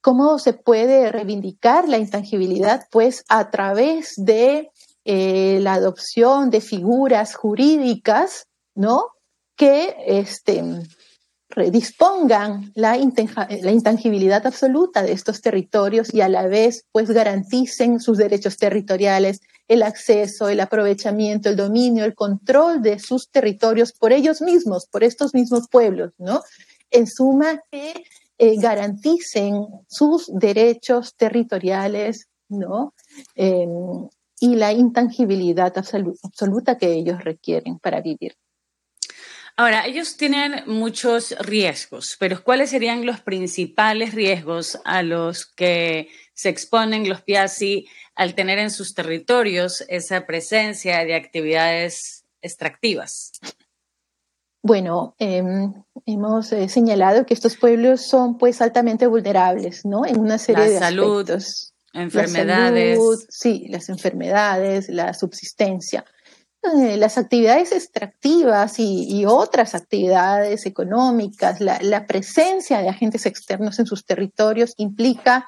¿cómo 0.00 0.38
se 0.38 0.54
puede 0.54 1.12
reivindicar 1.12 1.86
la 1.86 1.98
intangibilidad? 1.98 2.86
Pues 2.90 3.24
a 3.28 3.50
través 3.50 4.14
de 4.16 4.70
eh, 5.08 5.60
la 5.60 5.74
adopción 5.74 6.50
de 6.50 6.60
figuras 6.60 7.36
jurídicas, 7.36 8.48
¿no? 8.74 9.06
Que 9.54 9.94
este, 10.04 10.64
dispongan 11.70 12.72
la, 12.74 12.96
intangibilidad 12.98 14.44
absoluta 14.44 15.04
de 15.04 15.12
estos 15.12 15.40
territorios 15.42 16.12
y 16.12 16.22
a 16.22 16.28
la 16.28 16.48
vez 16.48 16.86
pues 16.90 17.08
garanticen 17.08 18.00
sus 18.00 18.18
derechos 18.18 18.56
territoriales, 18.56 19.40
el 19.68 19.84
acceso, 19.84 20.48
el 20.48 20.58
aprovechamiento, 20.58 21.50
el 21.50 21.56
dominio, 21.56 22.04
el 22.04 22.16
control 22.16 22.82
de 22.82 22.98
sus 22.98 23.30
territorios 23.30 23.92
por 23.92 24.12
ellos 24.12 24.42
mismos, 24.42 24.88
por 24.90 25.04
estos 25.04 25.34
mismos 25.34 25.68
pueblos, 25.70 26.14
¿no? 26.18 26.42
En 26.90 27.06
suma, 27.06 27.62
que 27.70 28.04
eh, 28.38 28.56
garanticen 28.58 29.66
sus 29.86 30.28
derechos 30.34 31.14
territoriales, 31.14 32.26
¿no? 32.48 32.92
Y 34.40 34.56
la 34.56 34.72
intangibilidad 34.72 35.72
absoluta 35.76 36.78
que 36.78 36.92
ellos 36.92 37.24
requieren 37.24 37.78
para 37.78 38.00
vivir. 38.00 38.36
Ahora, 39.58 39.86
ellos 39.86 40.18
tienen 40.18 40.64
muchos 40.66 41.34
riesgos, 41.38 42.16
pero 42.20 42.44
¿cuáles 42.44 42.68
serían 42.68 43.06
los 43.06 43.20
principales 43.20 44.12
riesgos 44.14 44.78
a 44.84 45.02
los 45.02 45.46
que 45.46 46.10
se 46.34 46.50
exponen 46.50 47.08
los 47.08 47.22
Piazzi 47.22 47.86
al 48.14 48.34
tener 48.34 48.58
en 48.58 48.70
sus 48.70 48.94
territorios 48.94 49.82
esa 49.88 50.26
presencia 50.26 51.02
de 51.06 51.14
actividades 51.14 52.26
extractivas? 52.42 53.32
Bueno, 54.62 55.14
em, 55.18 55.72
hemos 56.04 56.52
eh, 56.52 56.68
señalado 56.68 57.24
que 57.24 57.32
estos 57.32 57.56
pueblos 57.56 58.02
son 58.02 58.36
pues 58.36 58.60
altamente 58.60 59.06
vulnerables, 59.06 59.86
¿no? 59.86 60.04
En 60.04 60.18
una 60.18 60.38
serie 60.38 60.68
de 60.68 60.78
salud, 60.78 61.20
aspectos. 61.20 61.72
Enfermedades. 61.96 62.98
sí, 63.28 63.66
las 63.68 63.88
enfermedades, 63.88 64.88
la 64.88 65.14
subsistencia. 65.14 66.04
Eh, 66.74 66.96
las 66.96 67.16
actividades 67.16 67.72
extractivas 67.72 68.78
y, 68.78 69.24
otras 69.24 69.74
actividades 69.74 70.66
económicas, 70.66 71.60
la, 71.60 72.06
presencia 72.06 72.78
de 72.78 72.88
agentes 72.88 73.24
externos 73.26 73.78
en 73.78 73.86
sus 73.86 74.04
territorios 74.04 74.74
implica 74.76 75.46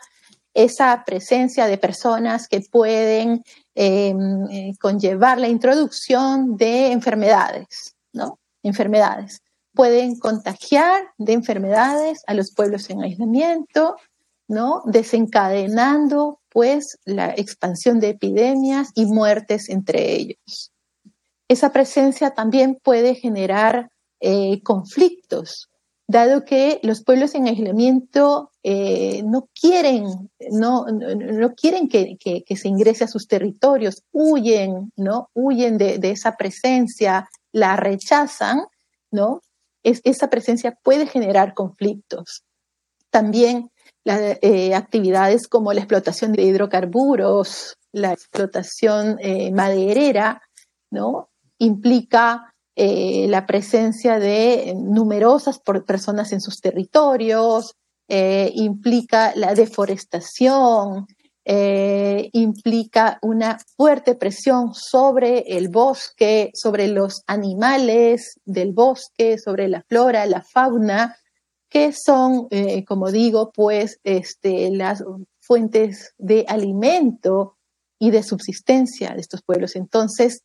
esa 0.55 1.03
presencia 1.05 1.67
de 1.67 1.79
personas 1.79 2.49
que 2.49 2.61
pueden 2.61 3.43
em, 3.75 4.51
eh, 4.51 4.73
conllevar 4.81 5.39
la 5.39 5.49
introducción 5.49 6.57
de 6.57 6.93
enfermedades, 6.93 7.95
¿no? 8.13 8.39
Enfermedades. 8.63 9.43
Pueden 9.75 10.19
contagiar 10.19 11.11
de 11.19 11.33
enfermedades 11.33 12.23
a 12.27 12.35
los 12.35 12.53
pueblos 12.53 12.91
en 12.91 13.03
aislamiento, 13.03 13.97
¿no? 14.49 14.83
Desencadenando, 14.87 16.38
pues, 16.51 16.99
la 17.05 17.31
expansión 17.37 18.01
de 18.01 18.11
epidemias 18.11 18.91
y 18.95 19.07
muertes 19.07 19.69
entre 19.69 20.15
ellos 20.15 20.73
esa 21.49 21.73
presencia 21.73 22.31
también 22.31 22.79
puede 22.83 23.15
generar 23.15 23.91
eh, 24.21 24.63
conflictos, 24.63 25.71
dado 26.07 26.45
que 26.45 26.79
los 26.83 27.03
pueblos 27.03 27.35
en 27.35 27.47
aislamiento 27.47 28.51
eh, 28.63 29.23
no 29.25 29.49
quieren, 29.59 30.31
no, 30.51 30.87
no, 30.87 31.55
quieren 31.55 31.89
que, 31.89 32.17
se 32.55 32.69
ingrese 32.69 33.05
a 33.05 33.09
sus 33.09 33.27
territorios, 33.27 34.03
huyen, 34.13 34.93
¿no? 34.97 35.31
Huyen 35.35 35.79
de, 35.79 35.99
esa 36.03 36.37
presencia, 36.37 37.29
la 37.53 37.77
rechazan, 37.77 38.61
¿no? 39.11 39.41
esa 39.85 40.29
presencia 40.29 40.79
puede 40.83 41.07
generar 41.07 41.55
conflictos. 41.55 42.43
También 43.09 43.71
las 44.09 44.39
eh, 44.43 44.75
actividades 44.75 45.47
como 45.47 45.73
la 45.73 45.81
explotación 45.81 46.33
de 46.33 46.43
hidrocarburos, 46.43 47.77
la 47.93 48.13
explotación 48.13 49.19
maderera, 49.53 50.43
¿no? 50.91 51.29
implica 51.59 52.55
eh, 52.77 53.27
la 53.29 53.45
presencia 53.45 54.19
de 54.19 54.73
numerosas 54.77 55.61
personas 55.85 56.33
en 56.33 56.41
sus 56.41 56.61
territorios, 56.61 57.75
eh, 58.09 58.53
implica 58.55 59.33
la 59.35 59.55
deforestación, 59.55 61.07
eh, 61.45 62.31
implica 62.33 63.19
una 63.21 63.59
fuerte 63.77 64.15
presión 64.15 64.75
sobre 64.75 65.41
el 65.57 65.69
bosque, 65.69 66.51
sobre 66.55 66.89
los 66.89 67.23
animales 67.27 68.39
del 68.45 68.73
bosque, 68.73 69.39
sobre 69.39 69.67
la 69.67 69.83
flora, 69.89 70.25
la 70.27 70.43
fauna, 70.43 71.17
que 71.69 71.93
son, 71.93 72.49
como 72.87 73.11
digo, 73.11 73.53
pues 73.53 74.01
este, 74.05 74.71
las 74.71 75.05
fuentes 75.41 76.15
de 76.19 76.45
alimento 76.49 77.57
y 77.99 78.11
de 78.11 78.23
subsistencia 78.23 79.11
de 79.15 79.21
estos 79.21 79.43
pueblos. 79.43 79.77
Entonces, 79.77 80.43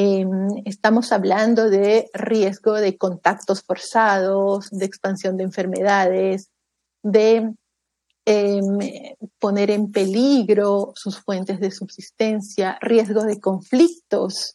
Em, 0.00 0.62
estamos 0.64 1.10
hablando 1.10 1.70
de 1.70 2.08
riesgo 2.14 2.74
de 2.74 2.96
contactos 2.96 3.62
forzados, 3.62 4.68
de 4.70 4.84
expansión 4.84 5.36
de 5.36 5.42
enfermedades, 5.42 6.50
de 7.02 7.52
em, 8.24 8.78
poner 9.40 9.72
en 9.72 9.90
peligro 9.90 10.92
sus 10.94 11.18
fuentes 11.18 11.58
de 11.58 11.72
subsistencia, 11.72 12.78
riesgo 12.80 13.24
de 13.24 13.40
conflictos 13.40 14.54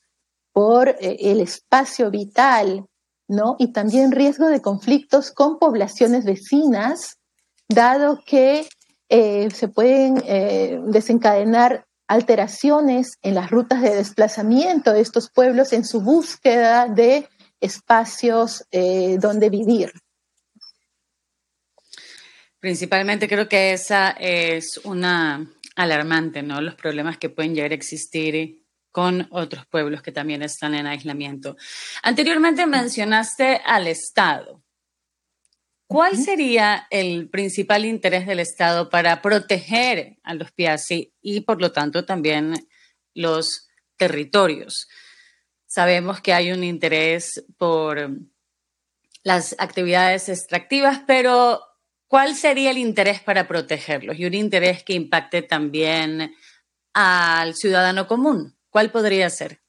por 0.53 0.87
eh, 0.87 1.17
el 1.19 1.41
espacio 1.41 2.09
vital, 2.09 2.85
¿no? 3.27 3.55
Y 3.59 3.71
también 3.71 4.11
riesgo 4.11 4.47
de 4.47 4.61
conflictos 4.61 5.31
con 5.31 5.59
poblaciones 5.59 6.25
vecinas, 6.25 7.17
dado 7.67 8.19
que 8.25 8.67
eh, 9.09 9.49
se 9.51 9.67
pueden 9.67 10.23
eh, 10.25 10.79
desencadenar 10.85 11.85
alteraciones 12.07 13.17
en 13.21 13.35
las 13.35 13.49
rutas 13.49 13.81
de 13.81 13.95
desplazamiento 13.95 14.93
de 14.93 15.01
estos 15.01 15.29
pueblos 15.29 15.73
en 15.73 15.85
su 15.85 16.01
búsqueda 16.01 16.87
de 16.87 17.27
espacios 17.59 18.65
eh, 18.71 19.17
donde 19.19 19.49
vivir. 19.49 19.91
Principalmente 22.59 23.27
creo 23.27 23.49
que 23.49 23.73
esa 23.73 24.11
es 24.11 24.77
una 24.83 25.49
alarmante, 25.75 26.43
¿no? 26.43 26.61
Los 26.61 26.75
problemas 26.75 27.17
que 27.17 27.29
pueden 27.29 27.55
llegar 27.55 27.71
a 27.71 27.75
existir 27.75 28.62
con 28.93 29.27
otros 29.31 29.65
pueblos 29.65 30.03
que 30.03 30.11
también 30.11 30.43
están 30.43 30.75
en 30.75 30.85
aislamiento. 30.85 31.57
Anteriormente 32.03 32.67
mencionaste 32.67 33.59
al 33.65 33.87
Estado. 33.87 34.61
¿Cuál 35.87 36.15
sería 36.15 36.87
el 36.91 37.27
principal 37.27 37.85
interés 37.85 38.27
del 38.27 38.39
Estado 38.39 38.89
para 38.91 39.21
proteger 39.21 40.19
a 40.23 40.35
los 40.35 40.51
Piazzi 40.51 41.11
y, 41.21 41.41
por 41.41 41.59
lo 41.59 41.71
tanto, 41.71 42.05
también 42.05 42.67
los 43.15 43.67
territorios? 43.97 44.87
Sabemos 45.65 46.21
que 46.21 46.33
hay 46.33 46.51
un 46.51 46.63
interés 46.63 47.43
por 47.57 48.11
las 49.23 49.55
actividades 49.57 50.29
extractivas, 50.29 51.01
pero 51.07 51.61
¿cuál 52.07 52.35
sería 52.35 52.69
el 52.69 52.77
interés 52.77 53.21
para 53.21 53.47
protegerlos? 53.47 54.19
Y 54.19 54.25
un 54.25 54.35
interés 54.35 54.83
que 54.83 54.93
impacte 54.93 55.41
también 55.41 56.35
al 56.93 57.55
ciudadano 57.55 58.07
común. 58.07 58.55
¿Cuál 58.73 58.91
podría 58.91 59.29
ser? 59.29 59.59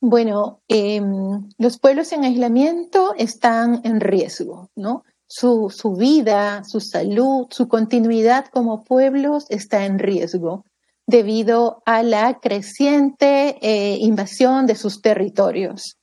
Bueno, 0.00 0.62
em, 0.68 1.48
los 1.58 1.80
pueblos 1.80 2.12
en 2.12 2.22
aislamiento 2.22 3.12
están 3.18 3.80
en 3.82 3.98
riesgo, 4.00 4.70
¿no? 4.76 5.02
Su, 5.26 5.68
su, 5.68 5.96
vida, 5.96 6.62
su 6.62 6.78
salud, 6.80 7.48
su 7.50 7.66
continuidad 7.66 8.46
como 8.46 8.84
pueblos 8.84 9.46
está 9.48 9.84
en 9.84 9.98
riesgo 9.98 10.64
debido 11.08 11.82
a 11.86 12.04
la 12.04 12.38
creciente 12.38 13.58
eh, 13.60 13.96
invasión 13.98 14.66
de 14.66 14.76
sus 14.76 15.02
territorios, 15.02 15.96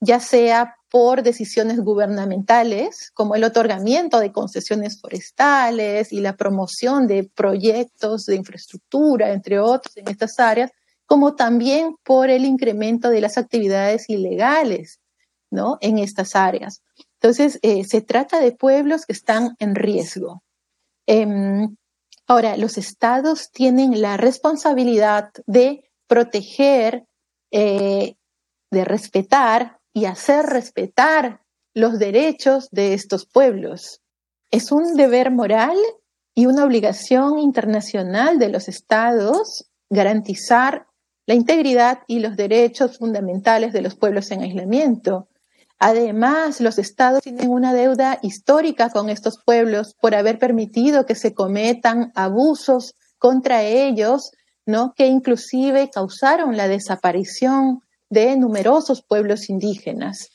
ya 0.00 0.20
sea 0.20 0.76
por 0.90 1.22
decisiones 1.22 1.80
gubernamentales, 1.80 3.10
como 3.14 3.36
el 3.36 3.44
otorgamiento 3.44 4.20
de 4.20 4.32
concesiones 4.32 5.00
forestales 5.00 6.12
y 6.12 6.20
la 6.20 6.36
promoción 6.36 7.06
de 7.06 7.24
proyectos 7.24 8.26
de 8.26 8.36
infraestructura, 8.36 9.32
entre 9.32 9.60
otros, 9.60 9.96
en 9.96 10.08
estas 10.08 10.38
áreas, 10.38 10.72
como 11.10 11.34
también 11.34 11.96
por 12.04 12.30
el 12.30 12.44
incremento 12.44 13.10
de 13.10 13.20
las 13.20 13.36
actividades 13.36 14.08
ilegales 14.08 15.00
¿no? 15.50 15.76
en 15.80 15.98
estas 15.98 16.36
áreas. 16.36 16.84
Entonces, 17.14 17.58
eh, 17.62 17.82
se 17.82 18.00
trata 18.00 18.38
de 18.38 18.52
pueblos 18.52 19.06
que 19.06 19.12
están 19.12 19.56
en 19.58 19.74
riesgo. 19.74 20.44
Em, 21.08 21.74
ahora, 22.28 22.56
los 22.56 22.78
estados 22.78 23.50
tienen 23.50 24.00
la 24.00 24.18
responsabilidad 24.18 25.30
de 25.48 25.82
proteger, 26.06 27.06
eh, 27.50 28.14
de 28.70 28.84
respetar 28.84 29.80
y 29.92 30.04
hacer 30.04 30.46
respetar 30.46 31.40
los 31.74 31.98
derechos 31.98 32.68
de 32.70 32.94
estos 32.94 33.26
pueblos. 33.26 34.00
Es 34.52 34.70
un 34.70 34.94
deber 34.94 35.32
moral 35.32 35.76
y 36.36 36.46
una 36.46 36.64
obligación 36.64 37.40
internacional 37.40 38.38
de 38.38 38.48
los 38.48 38.68
estados 38.68 39.68
garantizar 39.90 40.86
la 41.30 41.36
integridad 41.36 42.00
y 42.08 42.18
los 42.18 42.34
derechos 42.34 42.98
fundamentales 42.98 43.72
de 43.72 43.82
los 43.82 43.94
pueblos 43.94 44.32
en 44.32 44.42
aislamiento. 44.42 45.28
Además, 45.78 46.60
los 46.60 46.76
estados 46.76 47.22
tienen 47.22 47.50
una 47.50 47.72
deuda 47.72 48.18
histórica 48.20 48.90
con 48.90 49.08
estos 49.08 49.38
pueblos 49.44 49.94
por 50.00 50.16
haber 50.16 50.40
permitido 50.40 51.06
que 51.06 51.14
se 51.14 51.32
cometan 51.32 52.10
abusos 52.16 52.96
contra 53.16 53.62
ellos, 53.62 54.32
¿no? 54.66 54.92
que 54.96 55.06
inclusive 55.06 55.88
causaron 55.88 56.56
la 56.56 56.66
desaparición 56.66 57.78
de 58.08 58.36
numerosos 58.36 59.00
pueblos 59.00 59.50
indígenas. 59.50 60.30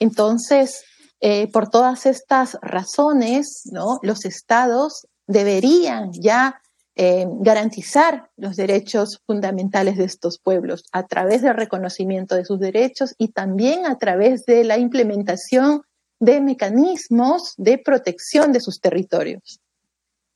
Entonces, 0.00 0.82
eh, 1.20 1.46
por 1.52 1.70
todas 1.70 2.06
estas 2.06 2.58
razones, 2.60 3.62
¿no? 3.70 4.00
los 4.02 4.24
estados 4.24 5.06
deberían 5.28 6.10
ya 6.12 6.60
eh, 6.96 7.26
garantizar 7.40 8.30
los 8.36 8.56
derechos 8.56 9.20
fundamentales 9.26 9.96
de 9.96 10.04
estos 10.04 10.38
pueblos 10.38 10.84
a 10.92 11.06
través 11.06 11.42
del 11.42 11.54
reconocimiento 11.54 12.34
de 12.34 12.44
sus 12.44 12.58
derechos 12.58 13.14
y 13.16 13.28
también 13.28 13.86
a 13.86 13.98
través 13.98 14.44
de 14.44 14.64
la 14.64 14.76
implementación 14.76 15.82
de 16.18 16.40
mecanismos 16.40 17.54
de 17.56 17.78
protección 17.78 18.52
de 18.52 18.60
sus 18.60 18.80
territorios. 18.80 19.60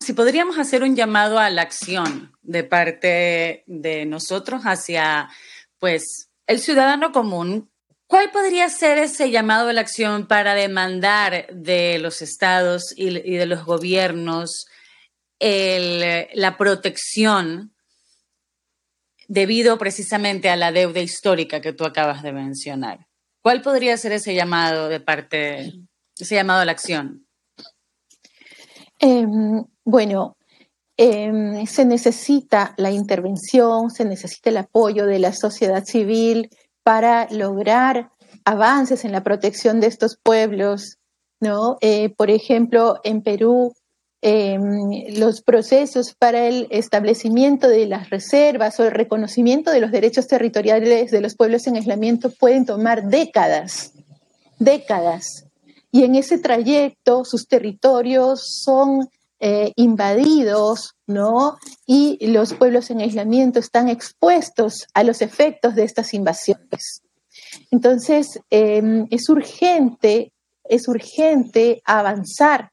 Si 0.00 0.12
podríamos 0.12 0.58
hacer 0.58 0.82
un 0.82 0.96
llamado 0.96 1.38
a 1.38 1.50
la 1.50 1.62
acción 1.62 2.32
de 2.42 2.64
parte 2.64 3.64
de 3.66 4.04
nosotros 4.06 4.62
hacia, 4.64 5.28
pues, 5.78 6.28
el 6.46 6.60
ciudadano 6.60 7.12
común, 7.12 7.70
¿cuál 8.06 8.30
podría 8.30 8.68
ser 8.68 8.98
ese 8.98 9.30
llamado 9.30 9.68
a 9.68 9.72
la 9.72 9.80
acción 9.80 10.26
para 10.26 10.54
demandar 10.54 11.46
de 11.52 11.98
los 11.98 12.22
estados 12.22 12.92
y, 12.96 13.36
de 13.36 13.46
los 13.46 13.64
gobiernos 13.64 14.66
la 15.40 16.56
protección 16.56 17.74
debido 19.28 19.78
precisamente 19.78 20.50
a 20.50 20.56
la 20.56 20.72
deuda 20.72 21.00
histórica 21.00 21.60
que 21.60 21.72
tú 21.72 21.84
acabas 21.84 22.22
de 22.22 22.32
mencionar? 22.32 23.06
¿Cuál 23.42 23.62
podría 23.62 23.96
ser 23.96 24.12
ese 24.12 24.34
llamado 24.34 24.88
de 24.88 25.00
parte, 25.00 25.72
ese 26.18 26.34
llamado 26.34 26.60
a 26.60 26.64
la 26.64 26.72
acción? 26.72 27.26
Em, 28.98 29.64
bueno, 29.84 30.36
em, 30.96 31.66
se 31.66 31.84
necesita 31.84 32.74
la 32.78 32.90
intervención, 32.90 33.90
se 33.90 34.04
necesita 34.04 34.50
el 34.50 34.56
apoyo 34.58 35.06
de 35.06 35.18
la 35.18 35.32
sociedad 35.32 35.84
civil 35.84 36.48
para 36.82 37.28
lograr 37.30 38.10
avances 38.44 39.04
en 39.04 39.12
la 39.12 39.22
protección 39.22 39.80
de 39.80 39.88
estos 39.88 40.16
pueblos, 40.16 40.98
¿no? 41.40 41.76
Eh, 41.80 42.10
por 42.10 42.30
ejemplo, 42.30 43.00
en 43.04 43.22
Perú, 43.22 43.74
em, 44.26 45.18
los 45.18 45.42
procesos 45.42 46.14
para 46.14 46.46
el 46.46 46.66
establecimiento 46.70 47.68
de 47.68 47.84
las 47.84 48.08
reservas 48.08 48.80
o 48.80 48.84
el 48.84 48.90
reconocimiento 48.90 49.70
de 49.70 49.80
los 49.80 49.90
derechos 49.92 50.26
territoriales 50.26 51.10
de 51.10 51.20
los 51.20 51.34
pueblos 51.34 51.66
en 51.66 51.76
aislamiento 51.76 52.30
pueden 52.30 52.64
tomar 52.64 53.06
décadas, 53.10 53.92
décadas. 54.58 55.44
Y 55.92 56.04
en 56.04 56.14
ese 56.14 56.38
trayecto 56.38 57.26
sus 57.26 57.46
territorios 57.46 58.62
son 58.64 59.10
eh, 59.40 59.72
invadidos, 59.76 60.94
¿no? 61.06 61.58
Y 61.84 62.26
los 62.28 62.54
pueblos 62.54 62.88
en 62.88 63.02
aislamiento 63.02 63.58
están 63.58 63.90
expuestos 63.90 64.86
a 64.94 65.02
los 65.02 65.20
efectos 65.20 65.74
de 65.74 65.84
estas 65.84 66.14
invasiones. 66.14 67.02
Entonces, 67.70 68.40
em, 68.48 69.06
es 69.10 69.28
urgente, 69.28 70.32
es 70.64 70.88
urgente 70.88 71.82
avanzar 71.84 72.70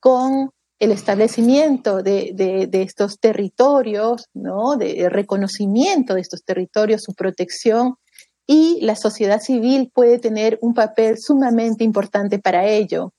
con 0.00 0.50
el 0.82 0.90
establecimiento 0.90 2.02
de, 2.02 2.68
estos 2.72 3.20
territorios, 3.20 4.28
¿no? 4.34 4.74
de 4.74 5.08
reconocimiento 5.08 6.14
de 6.14 6.20
estos 6.20 6.42
territorios, 6.42 7.04
su 7.04 7.14
protección, 7.14 7.94
y 8.48 8.80
la 8.80 8.96
sociedad 8.96 9.40
civil 9.40 9.92
puede 9.94 10.18
tener 10.18 10.58
un 10.60 10.74
papel 10.74 11.18
sumamente 11.18 11.84
importante 11.84 12.40
para 12.40 12.66
ello. 12.66 13.12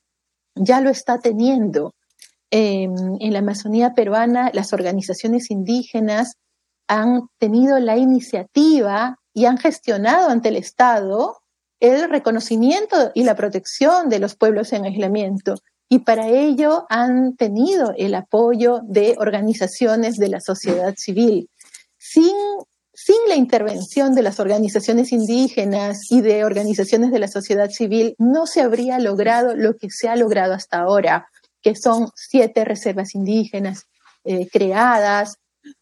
Ya 0.55 0.81
lo 0.81 0.89
está 0.89 1.19
teniendo. 1.19 1.95
Em, 2.51 2.93
en 3.21 3.31
la 3.31 3.39
Amazonía 3.39 3.93
peruana 3.93 4.51
las 4.53 4.73
organizaciones 4.73 5.49
indígenas 5.49 6.35
han 6.89 7.29
tenido 7.37 7.79
la 7.79 7.95
iniciativa 7.95 9.19
y 9.33 9.45
han 9.45 9.57
gestionado 9.57 10.27
ante 10.29 10.49
el 10.49 10.57
Estado 10.57 11.37
el 11.79 12.09
reconocimiento 12.09 13.11
y 13.13 13.23
la 13.23 13.35
protección 13.35 14.09
de 14.09 14.19
los 14.19 14.35
pueblos 14.35 14.73
en 14.73 14.83
aislamiento. 14.83 15.55
Y 15.93 15.99
para 15.99 16.27
ello 16.27 16.87
han 16.89 17.35
tenido 17.35 17.93
el 17.95 18.15
apoyo 18.15 18.79
de 18.81 19.13
organizaciones 19.19 20.17
de 20.17 20.27
la 20.27 20.39
sociedad 20.39 20.95
civil. 20.97 21.51
Sin, 21.99 22.33
sin 22.95 23.17
la 23.27 23.35
intervención 23.35 24.15
de 24.15 24.23
las 24.23 24.39
organizaciones 24.39 25.11
indígenas 25.11 25.99
y 26.09 26.21
de 26.21 26.45
organizaciones 26.45 27.11
de 27.11 27.19
la 27.19 27.27
sociedad 27.27 27.69
civil, 27.69 28.15
no 28.17 28.47
se 28.47 28.61
habría 28.61 28.97
logrado 28.97 29.55
lo 29.55 29.77
que 29.77 29.91
se 29.91 30.09
ha 30.09 30.15
logrado 30.15 30.55
hasta 30.55 30.79
ahora 30.79 31.27
que 31.61 31.75
son 31.75 32.09
siete 32.15 32.65
reservas 32.65 33.13
indígenas 33.13 33.85
eh, 34.23 34.47
creadas, 34.51 35.37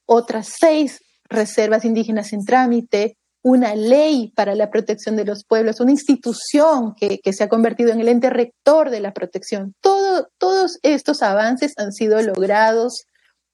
otras 0.06 0.50
seis 0.60 1.00
reservas 1.30 1.86
indígenas 1.86 2.34
en 2.34 2.44
trámite, 2.44 3.16
una 3.44 3.76
ley 3.76 4.32
para 4.36 4.56
la 4.56 4.70
protección 4.70 5.16
de 5.16 5.26
los 5.26 5.44
pueblos, 5.44 5.80
una 5.80 5.92
institución 5.92 6.94
que, 6.96 7.20
se 7.34 7.44
ha 7.44 7.50
convertido 7.50 7.92
en 7.92 8.00
el 8.00 8.08
ente 8.08 8.30
rector 8.30 8.90
de 8.90 9.00
la 9.00 9.14
protección. 9.14 9.74
todos 9.82 10.80
estos 10.84 11.22
avances 11.22 11.74
han 11.78 11.92
sido 11.92 12.22
logrados 12.22 13.06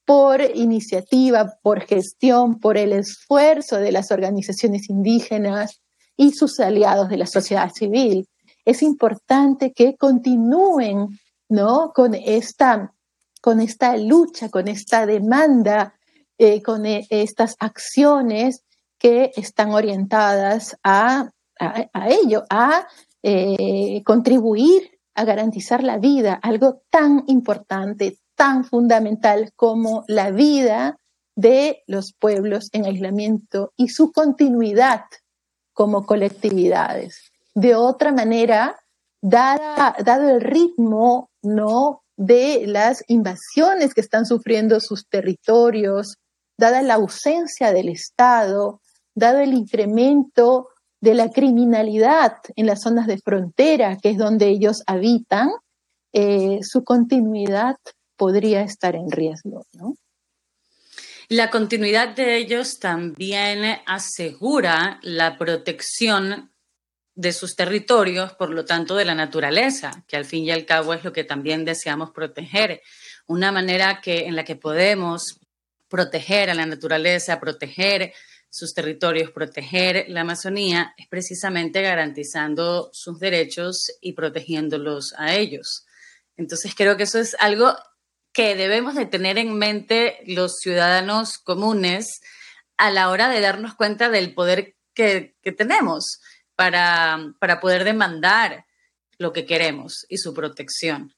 por 0.05 0.41
iniciativa, 0.41 1.57
por 1.61 1.81
gestión, 1.81 2.59
por 2.59 2.77
el 2.77 2.93
esfuerzo 2.93 3.77
de 3.77 3.91
las 3.91 4.11
organizaciones 4.11 4.89
indígenas 4.89 5.81
y 6.15 6.31
sus 6.31 6.59
aliados 6.59 7.09
de 7.09 7.17
la 7.17 7.27
sociedad 7.27 7.71
civil. 7.73 8.27
Es 8.65 8.81
importante 8.81 9.71
que 9.73 9.95
continúen 9.95 11.17
¿no? 11.49 11.91
Con 11.93 12.13
esta, 12.13 12.93
con 13.41 13.59
esta 13.59 13.97
lucha, 13.97 14.49
con 14.49 14.67
esta 14.67 15.05
demanda, 15.05 15.93
eh, 16.37 16.61
con 16.61 16.85
e, 16.85 17.07
estas 17.09 17.55
acciones 17.59 18.63
que 18.99 19.31
están 19.35 19.71
orientadas 19.71 20.77
a, 20.83 21.29
ello, 22.09 22.43
a 22.49 22.87
eh, 23.23 24.01
contribuir 24.05 24.97
a 25.17 25.25
garantizar 25.25 25.83
la 25.83 25.97
vida, 25.97 26.39
algo 26.43 26.83
tan 26.91 27.23
importante, 27.25 28.19
tan 28.35 28.63
fundamental 28.63 29.51
como 29.55 30.03
la 30.07 30.29
vida 30.29 30.99
de 31.35 31.83
los 31.87 32.13
pueblos 32.13 32.69
en 32.71 32.85
aislamiento 32.85 33.73
y 33.75 33.89
su 33.89 34.11
continuidad 34.11 35.05
como 35.73 36.05
colectividades. 36.05 37.31
De 37.55 37.75
otra 37.75 38.11
manera, 38.11 38.79
dado 39.21 40.29
el 40.29 40.41
ritmo 40.41 41.31
¿no? 41.41 42.03
de 42.15 42.65
las 42.67 43.03
invasiones 43.07 43.95
que 43.95 44.01
están 44.01 44.27
sufriendo 44.27 44.79
sus 44.79 45.07
territorios, 45.07 46.17
dada 46.59 46.83
la 46.83 46.95
ausencia 46.95 47.71
del 47.71 47.89
Estado, 47.89 48.81
dado 49.17 49.39
el 49.39 49.53
incremento 49.53 50.69
de 51.01 51.15
la 51.15 51.31
criminalidad 51.31 52.37
en 52.55 52.67
las 52.67 52.83
zonas 52.83 53.07
de 53.07 53.17
frontera, 53.17 53.97
que 53.97 54.11
es 54.11 54.17
donde 54.17 54.47
ellos 54.47 54.83
habitan, 54.85 55.49
eh, 56.13 56.59
su 56.61 56.83
continuidad 56.83 57.77
podría 58.15 58.61
estar 58.61 58.95
en 58.95 59.09
riesgo. 59.09 59.65
La 61.29 61.49
continuidad 61.49 62.15
de 62.15 62.37
ellos 62.37 62.79
también 62.79 63.79
asegura 63.87 64.99
la 65.01 65.37
protección 65.37 66.51
de 67.15 67.33
sus 67.33 67.55
territorios, 67.55 68.33
por 68.33 68.51
lo 68.51 68.65
tanto 68.65 68.95
de 68.95 69.05
la 69.05 69.15
naturaleza, 69.15 70.03
que 70.07 70.15
al 70.15 70.25
fin 70.25 70.45
y 70.45 70.51
al 70.51 70.65
cabo 70.65 70.93
es 70.93 71.03
lo 71.03 71.11
que 71.11 71.23
también 71.23 71.65
deseamos 71.65 72.11
proteger. 72.11 72.81
Una 73.25 73.51
manera 73.51 73.99
que, 73.99 74.27
en 74.27 74.35
la 74.35 74.45
que 74.45 74.55
podemos 74.55 75.39
proteger 75.89 76.51
a 76.51 76.53
la 76.53 76.67
naturaleza, 76.67 77.39
proteger 77.39 78.13
sus 78.49 78.73
territorios, 78.73 79.31
proteger 79.31 80.05
la 80.07 80.21
Amazonía, 80.21 80.93
es 80.97 81.07
precisamente 81.07 81.81
garantizando 81.81 82.89
sus 82.93 83.19
derechos 83.19 83.91
y 84.01 84.13
protegiéndolos 84.13 85.13
a 85.17 85.35
ellos. 85.35 85.85
Entonces 86.37 86.73
creo 86.75 86.97
que 86.97 87.03
eso 87.03 87.19
es 87.19 87.35
algo 87.39 87.75
que 88.31 88.55
debemos 88.55 88.95
de 88.95 89.05
tener 89.05 89.37
en 89.37 89.57
mente 89.57 90.19
los 90.25 90.57
ciudadanos 90.59 91.37
comunes 91.37 92.21
a 92.77 92.91
la 92.91 93.09
hora 93.09 93.29
de 93.29 93.41
darnos 93.41 93.75
cuenta 93.75 94.09
del 94.09 94.33
poder 94.33 94.75
que, 94.93 95.35
que 95.41 95.51
tenemos 95.51 96.19
para, 96.55 97.33
para 97.39 97.59
poder 97.59 97.83
demandar 97.83 98.65
lo 99.17 99.33
que 99.33 99.45
queremos 99.45 100.05
y 100.09 100.17
su 100.17 100.33
protección, 100.33 101.15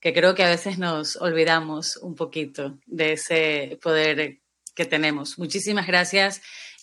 que 0.00 0.12
creo 0.12 0.34
que 0.34 0.42
a 0.42 0.48
veces 0.48 0.78
nos 0.78 1.16
olvidamos 1.16 1.96
un 1.96 2.16
poquito 2.16 2.78
de 2.86 3.12
ese 3.12 3.78
poder 3.80 4.41
que 4.74 4.84
tenemos. 4.84 5.38
Muchísimas 5.38 5.86
gracias 5.86 6.40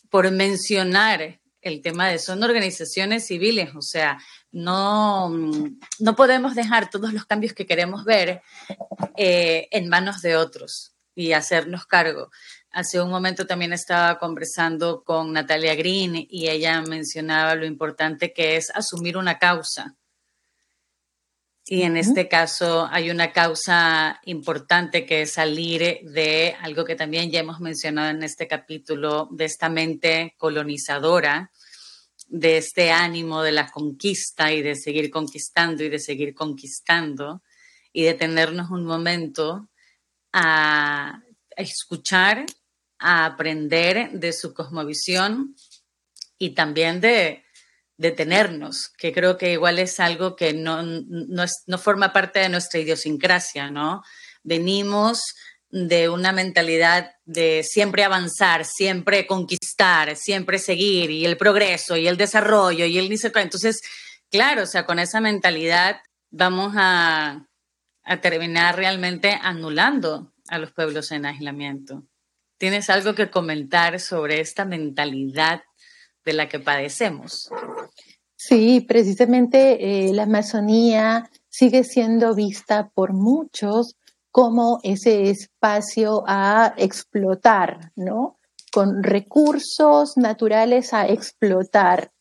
por 0.09 0.29
mencionar 0.31 1.39
el 1.61 1.81
tema 1.81 2.07
de 2.07 2.19
son 2.19 2.41
organizaciones 2.43 3.27
civiles, 3.27 3.75
o 3.75 3.81
sea, 3.81 4.17
no, 4.51 5.29
no 5.99 6.15
podemos 6.15 6.55
dejar 6.55 6.89
todos 6.89 7.13
los 7.13 7.25
cambios 7.25 7.53
que 7.53 7.65
queremos 7.65 8.05
ver 8.05 8.41
eh, 9.17 9.67
en 9.71 9.89
manos 9.89 10.21
de 10.21 10.35
otros 10.37 10.93
y 11.15 11.33
hacernos 11.33 11.85
cargo. 11.85 12.31
Hace 12.71 13.01
un 13.01 13.09
momento 13.09 13.45
también 13.45 13.73
estaba 13.73 14.17
conversando 14.19 15.03
con 15.03 15.33
Natalia 15.33 15.75
Green 15.75 16.15
y 16.29 16.47
ella 16.47 16.81
mencionaba 16.81 17.55
lo 17.55 17.65
importante 17.65 18.31
que 18.31 18.55
es 18.55 18.69
asumir 18.69 19.17
una 19.17 19.37
causa. 19.37 19.95
Y 21.71 21.83
en 21.83 21.97
este 21.97 22.27
caso 22.27 22.87
hay 22.89 23.11
una 23.11 23.31
causa 23.31 24.19
importante 24.25 25.05
que 25.05 25.21
es 25.21 25.33
salir 25.33 25.99
de 26.01 26.55
algo 26.61 26.83
que 26.83 26.95
también 26.95 27.29
ya 27.29 27.41
hemos 27.41 27.59
mencionado 27.59 28.09
en 28.09 28.23
este 28.23 28.47
capítulo, 28.47 29.27
de 29.29 29.45
esta 29.45 29.69
mente 29.69 30.33
colonizadora, 30.39 31.51
de 32.27 32.57
este 32.57 32.89
ánimo 32.89 33.43
de 33.43 33.51
la 33.51 33.69
conquista 33.69 34.51
y 34.51 34.63
de 34.63 34.75
seguir 34.75 35.11
conquistando 35.11 35.83
y 35.83 35.89
de 35.89 35.99
seguir 35.99 36.33
conquistando 36.33 37.43
y 37.93 38.01
de 38.01 38.15
tenernos 38.15 38.71
un 38.71 38.83
momento 38.83 39.69
a 40.33 41.21
escuchar 41.55 42.47
a 42.97 43.25
aprender 43.25 44.09
de 44.13 44.33
su 44.33 44.55
cosmovisión 44.55 45.55
y 46.39 46.55
también 46.55 46.99
de, 46.99 47.43
detenernos, 47.99 48.93
que 48.97 49.11
creo 49.11 49.37
que 49.37 49.51
igual 49.51 49.77
es 49.77 49.99
algo 49.99 50.37
que 50.37 50.53
no, 50.53 50.81
no, 50.81 51.45
no 51.67 51.77
forma 51.77 52.13
parte 52.13 52.39
de 52.39 52.47
nuestra 52.47 52.79
idiosincrasia, 52.79 53.69
¿no? 53.69 54.03
Venimos 54.41 55.35
de 55.69 56.07
una 56.07 56.31
mentalidad 56.31 57.11
de 57.25 57.61
siempre 57.61 58.05
avanzar, 58.05 58.63
siempre 58.63 59.27
conquistar, 59.27 60.15
siempre 60.15 60.59
seguir 60.59 61.11
y 61.11 61.25
el 61.25 61.35
progreso 61.35 61.97
y 61.97 62.07
el 62.07 62.15
desarrollo 62.15 62.85
y 62.85 62.97
el 62.97 63.11
Entonces, 63.11 63.81
claro, 64.31 64.63
o 64.63 64.65
sea, 64.65 64.85
con 64.85 64.97
esa 64.97 65.19
mentalidad 65.19 65.99
vamos 66.31 66.75
a, 66.77 67.47
a 68.03 68.21
terminar 68.21 68.77
realmente 68.77 69.37
anulando 69.41 70.33
a 70.47 70.57
los 70.57 70.71
pueblos 70.71 71.11
en 71.11 71.25
aislamiento. 71.25 72.07
¿Tienes 72.57 72.89
algo 72.89 73.13
que 73.13 73.29
comentar 73.29 73.99
sobre 73.99 74.39
esta 74.39 74.63
mentalidad 74.63 75.63
de 76.29 76.33
la 76.35 76.47
que 76.47 76.59
padecemos? 76.59 77.49
Sí, 78.35 78.81
precisamente 78.81 79.59
eh, 79.81 80.13
la 80.13 80.23
Amazonía 80.23 81.29
sigue 81.49 81.83
siendo 81.83 82.35
vista 82.35 82.91
por 82.93 83.13
muchos 83.13 83.95
como 84.31 84.79
ese 84.83 85.29
espacio 85.31 86.23
a 86.27 86.75
explotar, 86.77 87.91
¿no? 87.95 88.37
Con 88.71 89.03
recursos 89.03 90.17
naturales 90.17 90.93
a 90.93 91.07
explotar. 91.07 92.11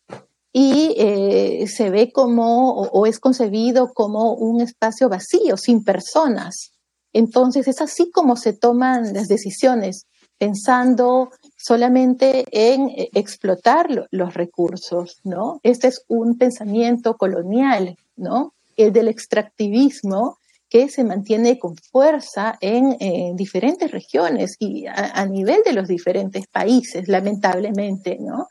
Y 0.52 0.94
eh, 0.96 1.66
se 1.68 1.90
ve 1.90 2.10
como, 2.10 2.80
o, 2.80 3.06
es 3.06 3.20
concebido 3.20 3.92
como 3.92 4.32
un 4.32 4.62
espacio 4.62 5.10
vacío, 5.10 5.58
sin 5.58 5.84
personas. 5.84 6.72
Entonces 7.12 7.68
es 7.68 7.82
así 7.82 8.10
como 8.10 8.36
se 8.36 8.54
toman 8.54 9.12
las 9.12 9.28
decisiones, 9.28 10.06
pensando 10.38 11.30
solamente 11.58 12.44
en 12.52 12.88
eh, 12.88 13.10
explotar 13.14 14.08
los 14.10 14.34
recursos, 14.34 15.18
¿no? 15.24 15.60
Este 15.62 15.88
es 15.88 16.04
un 16.08 16.38
pensamiento 16.38 17.16
colonial, 17.16 17.98
¿no? 18.16 18.54
El 18.76 18.92
del 18.92 19.08
extractivismo 19.08 20.38
que 20.70 20.88
se 20.88 21.02
mantiene 21.02 21.58
con 21.58 21.76
fuerza 21.76 22.56
en, 22.60 23.36
diferentes 23.36 23.90
regiones 23.90 24.56
y 24.58 24.86
a, 24.86 25.24
nivel 25.26 25.62
de 25.64 25.72
los 25.72 25.88
diferentes 25.88 26.46
países, 26.46 27.08
lamentablemente, 27.08 28.18
¿no? 28.20 28.48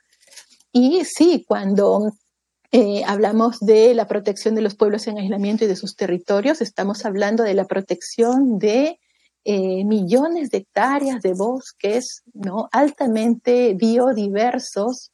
Y 0.71 1.03
sí, 1.05 1.45
cuando 1.47 2.11
eh, 2.71 3.03
hablamos 3.05 3.59
de 3.59 3.93
la 3.93 4.07
protección 4.07 4.55
de 4.55 4.61
los 4.61 4.75
pueblos 4.75 5.07
en 5.07 5.19
aislamiento 5.19 5.63
y 5.63 5.67
de 5.67 5.75
sus 5.75 5.95
territorios, 5.95 6.59
estamos 6.59 7.05
hablando 7.05 7.43
de 7.43 7.53
la 7.53 7.65
protección 7.65 8.57
de 8.57 8.99
eh, 9.49 9.85
millones 9.85 10.49
de 10.49 10.57
hectáreas 10.57 11.21
de 11.21 11.31
bosques, 11.31 12.21
¿no? 12.33 12.67
Altamente 12.73 13.75
biodiversos 13.75 15.13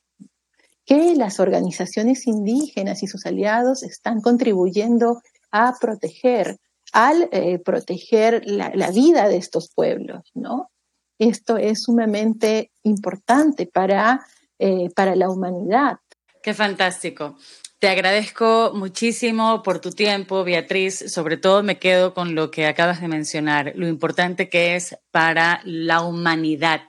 que 0.88 1.14
las 1.14 1.40
organizaciones 1.40 2.26
indígenas 2.26 3.04
y 3.04 3.08
sus 3.08 3.28
aliados 3.28 3.84
están 3.84 4.22
contribuyendo 4.22 5.22
a 5.52 5.76
proteger 5.80 6.58
al 6.94 7.30
eh, 7.32 7.60
proteger 7.60 8.42
la, 8.48 8.90
vida 8.90 9.28
de 9.28 9.38
estos 9.38 9.70
pueblos, 9.72 10.24
¿no? 10.34 10.72
Esto 11.20 11.58
es 11.58 11.84
sumamente 11.84 12.72
importante 12.82 13.68
para, 13.68 14.26
eh, 14.58 14.90
para 14.96 15.16
la 15.16 15.30
humanidad. 15.30 15.98
Qué 16.42 16.56
fantástico. 16.56 17.38
Te 17.84 17.90
agradezco 17.90 18.72
muchísimo 18.74 19.62
por 19.62 19.82
tu 19.82 19.92
tiempo, 19.92 20.46
Beatriz. 20.46 21.12
Sobre 21.12 21.36
todo 21.36 21.64
me 21.64 21.80
quedo 21.80 22.14
con 22.14 22.34
lo 22.34 22.50
que 22.50 22.66
acabas 22.66 23.02
de 23.02 23.10
mencionar, 23.10 23.74
lo 23.76 23.90
importante 23.90 24.48
que 24.48 24.78
es 24.78 24.96
para 25.12 25.60
la 25.66 26.00
humanidad. 26.00 26.84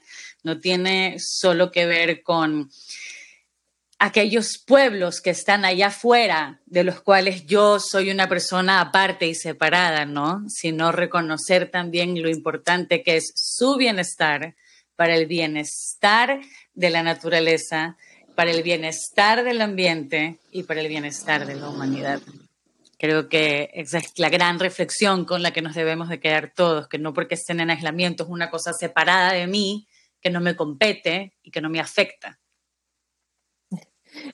No 0.45 0.61
tiene 0.61 1.17
solo 1.19 1.73
que 1.73 1.87
ver 1.87 2.23
con 2.23 2.71
aquellos 3.99 4.63
pueblos 4.65 5.21
que 5.21 5.31
están 5.31 5.65
allá 5.65 5.89
afuera, 5.89 6.61
de 6.65 6.85
los 6.85 7.01
cuales 7.01 7.45
yo 7.45 7.81
soy 7.81 8.13
una 8.13 8.29
persona 8.29 8.81
aparte 8.81 9.27
y 9.27 9.35
separada, 9.35 10.05
¿no? 10.05 10.45
Sino 10.49 10.93
reconocer 10.93 11.73
también 11.73 12.23
lo 12.23 12.31
importante 12.31 13.03
que 13.03 13.17
es 13.17 13.33
su 13.35 13.75
bienestar 13.75 14.55
para 14.95 15.17
el 15.17 15.27
bienestar 15.27 16.41
de 16.73 16.91
la 16.91 17.03
naturaleza, 17.03 17.97
para 18.35 18.51
el 18.51 18.63
bienestar 18.63 19.45
del 19.45 19.61
ambiente 19.61 20.39
y 20.51 20.65
para 20.65 20.81
el 20.81 20.89
bienestar 20.89 21.47
de 21.47 21.55
la 21.57 21.69
humanidad. 21.69 22.21
Creo 22.99 23.29
que 23.29 23.71
esa 23.75 23.99
es 23.99 24.19
la 24.19 24.31
gran 24.31 24.59
reflexión 24.59 25.25
con 25.25 25.43
la 25.43 25.53
que 25.53 25.63
nos 25.63 25.75
debemos 25.75 26.09
de 26.09 26.21
quedar 26.21 26.53
todos, 26.55 26.89
que 26.89 26.99
no 26.99 27.13
porque 27.13 27.35
estén 27.35 27.61
en 27.61 27.71
aislamiento 27.71 28.25
es 28.25 28.31
una 28.31 28.51
cosa 28.51 28.73
separada 28.73 29.33
de 29.33 29.47
mí, 29.47 29.87
que 30.21 30.31
no 30.31 30.41
me 30.41 30.57
compete 30.57 31.35
y 31.43 31.51
que 31.51 31.61
no 31.61 31.69
me 31.69 31.81
afecta 31.81 32.39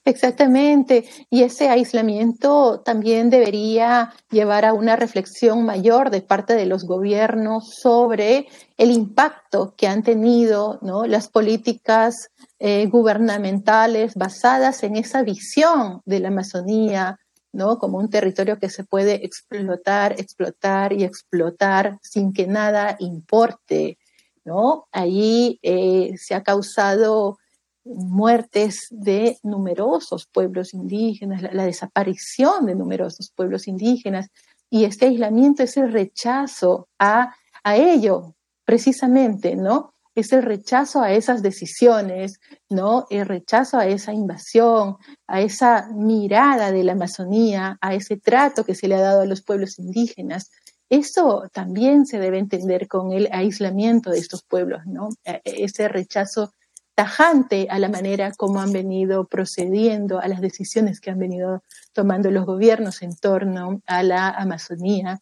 Exactamente, 0.05 1.05
y 1.29 1.43
ese 1.43 1.69
aislamiento 1.69 2.81
también 2.81 3.29
debería 3.29 4.13
llevar 4.29 4.65
a 4.65 4.73
una 4.73 4.95
reflexión 4.95 5.65
mayor 5.65 6.09
de 6.11 6.21
parte 6.21 6.53
de 6.53 6.65
los 6.65 6.85
gobiernos 6.85 7.75
sobre 7.81 8.47
el 8.77 8.91
impacto 8.91 9.73
que 9.75 9.87
han 9.87 10.03
tenido 10.03 10.79
¿no? 10.81 11.05
las 11.05 11.29
políticas 11.29 12.29
eh, 12.63 12.85
gubernamentales 12.85 14.13
basadas 14.13 14.83
en 14.83 14.95
esa 14.95 15.23
visión 15.23 16.03
de 16.05 16.19
la 16.19 16.27
Amazonía, 16.27 17.19
¿no? 17.51 17.79
como 17.79 17.97
un 17.97 18.07
territorio 18.07 18.59
que 18.59 18.69
se 18.69 18.83
puede 18.83 19.25
explotar, 19.25 20.13
explotar 20.19 20.93
y 20.93 21.03
explotar 21.03 21.97
sin 22.03 22.33
que 22.33 22.45
nada 22.45 22.97
importe. 22.99 23.97
¿no? 24.45 24.85
Allí 24.91 25.57
eh, 25.63 26.13
se 26.17 26.35
ha 26.35 26.43
causado 26.43 27.39
muertes 27.83 28.85
de 28.91 29.39
numerosos 29.41 30.27
pueblos 30.27 30.75
indígenas, 30.75 31.41
la, 31.41 31.65
desaparición 31.65 32.67
de 32.67 32.75
numerosos 32.75 33.31
pueblos 33.35 33.67
indígenas 33.67 34.29
y 34.69 34.83
este 34.85 35.07
aislamiento 35.07 35.63
es 35.63 35.77
el 35.77 35.91
rechazo 35.91 36.89
a, 36.99 37.33
a 37.63 37.75
ello, 37.75 38.35
precisamente, 38.65 39.55
¿no? 39.55 39.95
Es 40.13 40.33
el 40.33 40.43
rechazo 40.43 41.01
a 41.01 41.13
esas 41.13 41.41
decisiones, 41.41 42.39
¿no? 42.69 43.05
El 43.09 43.25
rechazo 43.25 43.77
a 43.77 43.87
esa 43.87 44.13
invasión, 44.13 44.97
a 45.27 45.41
esa 45.41 45.87
mirada 45.93 46.71
de 46.71 46.83
la 46.83 46.91
Amazonía, 46.93 47.77
a 47.79 47.93
ese 47.93 48.17
trato 48.17 48.65
que 48.65 48.75
se 48.75 48.87
le 48.87 48.95
ha 48.95 49.01
dado 49.01 49.21
a 49.21 49.25
los 49.25 49.41
pueblos 49.41 49.79
indígenas. 49.79 50.51
Eso 50.89 51.49
también 51.53 52.05
se 52.05 52.19
debe 52.19 52.39
entender 52.39 52.89
con 52.89 53.13
el 53.13 53.29
aislamiento 53.31 54.09
de 54.09 54.19
estos 54.19 54.43
pueblos, 54.43 54.81
¿no? 54.85 55.09
E, 55.23 55.41
ese 55.45 55.87
rechazo 55.87 56.51
tajante 56.95 57.67
a 57.69 57.79
la 57.79 57.89
manera 57.89 58.31
como 58.33 58.59
han 58.59 58.73
venido 58.73 59.25
procediendo, 59.27 60.19
a 60.19 60.27
las 60.27 60.41
decisiones 60.41 60.99
que 60.99 61.09
han 61.09 61.19
venido 61.19 61.63
tomando 61.93 62.29
los 62.31 62.45
gobiernos 62.45 63.01
en 63.01 63.15
torno 63.15 63.81
a 63.85 64.03
la 64.03 64.29
Amazonía, 64.29 65.21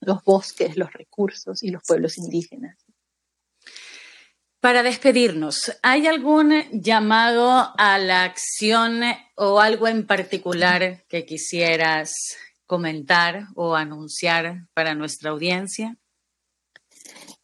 los 0.00 0.22
bosques, 0.24 0.76
los 0.76 0.92
recursos 0.92 1.62
y 1.62 1.70
los 1.70 1.82
pueblos 1.86 2.18
indígenas. 2.18 2.85
Para 4.66 4.82
despedirnos, 4.82 5.70
¿hay 5.80 6.08
algún 6.08 6.52
llamado 6.72 7.72
a 7.78 7.98
la 8.00 8.24
acción 8.24 9.00
o 9.36 9.60
algo 9.60 9.86
en 9.86 10.08
particular 10.08 11.04
que 11.08 11.24
quisieras 11.24 12.12
comentar 12.66 13.46
o 13.54 13.76
anunciar 13.76 14.66
para 14.74 14.96
nuestra 14.96 15.30
audiencia? 15.30 15.96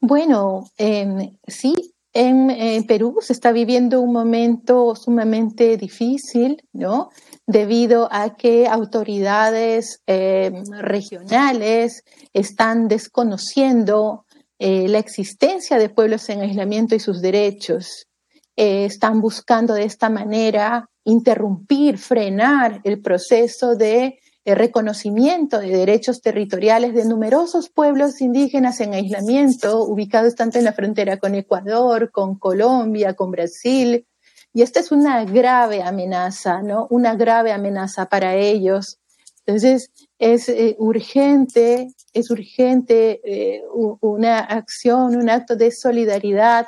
Bueno, 0.00 0.64
em, 0.76 1.38
sí, 1.46 1.94
en, 2.12 2.84
Perú 2.88 3.18
se 3.20 3.34
está 3.34 3.52
viviendo 3.52 4.00
un 4.00 4.12
momento 4.12 4.96
sumamente 4.96 5.76
difícil, 5.76 6.60
¿no? 6.72 7.10
Debido 7.46 8.08
a 8.10 8.34
que 8.34 8.66
autoridades 8.66 10.02
eh, 10.08 10.50
regionales 10.80 12.02
están 12.32 12.88
desconociendo 12.88 14.26
eh, 14.64 14.86
la 14.86 15.00
existencia 15.00 15.76
de 15.76 15.88
pueblos 15.88 16.28
en 16.28 16.40
aislamiento 16.40 16.94
y 16.94 17.00
sus 17.00 17.20
derechos. 17.20 18.06
Eh, 18.54 18.84
están 18.84 19.20
buscando 19.20 19.74
de 19.74 19.82
esta 19.82 20.08
manera 20.08 20.88
interrumpir, 21.02 21.98
frenar 21.98 22.80
el 22.84 23.02
proceso 23.02 23.74
de 23.74 24.20
reconocimiento 24.44 25.58
de 25.58 25.76
derechos 25.76 26.20
territoriales 26.20 26.94
de 26.94 27.04
numerosos 27.04 27.70
pueblos 27.70 28.20
indígenas 28.20 28.78
en 28.78 28.94
aislamiento, 28.94 29.82
ubicados 29.82 30.36
tanto 30.36 30.60
en 30.60 30.64
la 30.64 30.72
frontera 30.72 31.16
con 31.16 31.34
Ecuador, 31.34 32.12
con 32.12 32.38
Colombia, 32.38 33.14
con 33.14 33.32
Brasil. 33.32 34.06
Y 34.54 34.62
esta 34.62 34.78
es 34.78 34.92
una 34.92 35.24
grave 35.24 35.82
amenaza, 35.82 36.62
¿no? 36.62 36.86
Una 36.88 37.16
grave 37.16 37.50
amenaza 37.50 38.06
para 38.06 38.36
ellos. 38.36 39.00
Entonces, 39.44 39.90
es 40.22 40.48
eh, 40.48 40.76
urgente, 40.78 41.92
es 42.12 42.30
urgente 42.30 43.20
eh, 43.24 43.64
una 43.72 44.38
acción, 44.38 45.16
un 45.16 45.28
acto 45.28 45.56
de 45.56 45.72
solidaridad 45.72 46.66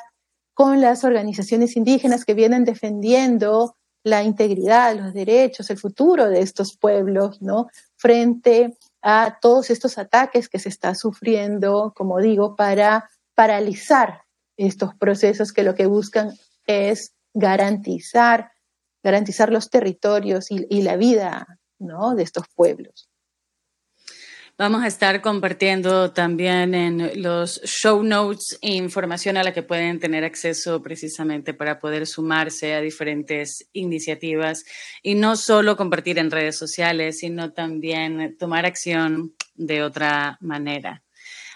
con 0.53 0.81
las 0.81 1.05
organizaciones 1.05 1.77
indígenas 1.77 2.25
que 2.25 2.33
vienen 2.33 2.65
defendiendo 2.65 3.77
la 4.03 4.23
integridad, 4.23 4.93
los 4.97 5.13
derechos, 5.13 5.69
el 5.69 5.77
futuro 5.77 6.29
de 6.29 6.41
estos 6.41 6.75
pueblos, 6.75 7.41
¿no? 7.41 7.67
Frente 7.95 8.77
a 9.01 9.37
todos 9.41 9.69
estos 9.69 9.97
ataques 9.97 10.49
que 10.49 10.59
se 10.59 10.67
está 10.67 10.93
sufriendo, 10.93 11.93
como 11.95 12.19
digo, 12.19 12.57
para 12.57 13.09
paralizar 13.35 14.23
estos 14.57 14.93
procesos 14.95 15.53
que 15.53 15.63
lo 15.63 15.75
que 15.75 15.85
buscan 15.85 16.33
es 16.65 17.13
garantizar 17.33 18.51
garantizar 19.01 19.51
los 19.51 19.69
territorios 19.69 20.49
y, 20.49 20.65
y 20.67 20.81
la 20.81 20.97
vida 20.97 21.59
¿no? 21.77 22.15
de 22.15 22.23
estos 22.23 22.45
pueblos. 22.55 23.07
Vamos 24.57 24.85
a 24.85 24.87
estar 24.87 25.21
compartiendo 25.21 26.13
también 26.13 26.73
en 26.75 27.21
los 27.21 27.61
show 27.65 28.01
notes 28.01 28.57
información 28.61 29.35
a 29.35 29.43
la 29.43 29.53
que 29.53 29.63
pueden 29.63 29.99
tener 29.99 30.23
acceso 30.23 30.81
precisamente 30.81 31.53
para 31.53 31.77
poder 31.77 32.07
sumarse 32.07 32.73
a 32.73 32.79
diferentes 32.79 33.67
iniciativas 33.73 34.63
y 35.03 35.15
no 35.15 35.35
solo 35.35 35.75
compartir 35.75 36.19
en 36.19 36.31
redes 36.31 36.57
sociales, 36.57 37.19
sino 37.19 37.51
también 37.51 38.37
tomar 38.37 38.65
acción 38.65 39.35
de 39.55 39.83
otra 39.83 40.37
manera. 40.39 41.03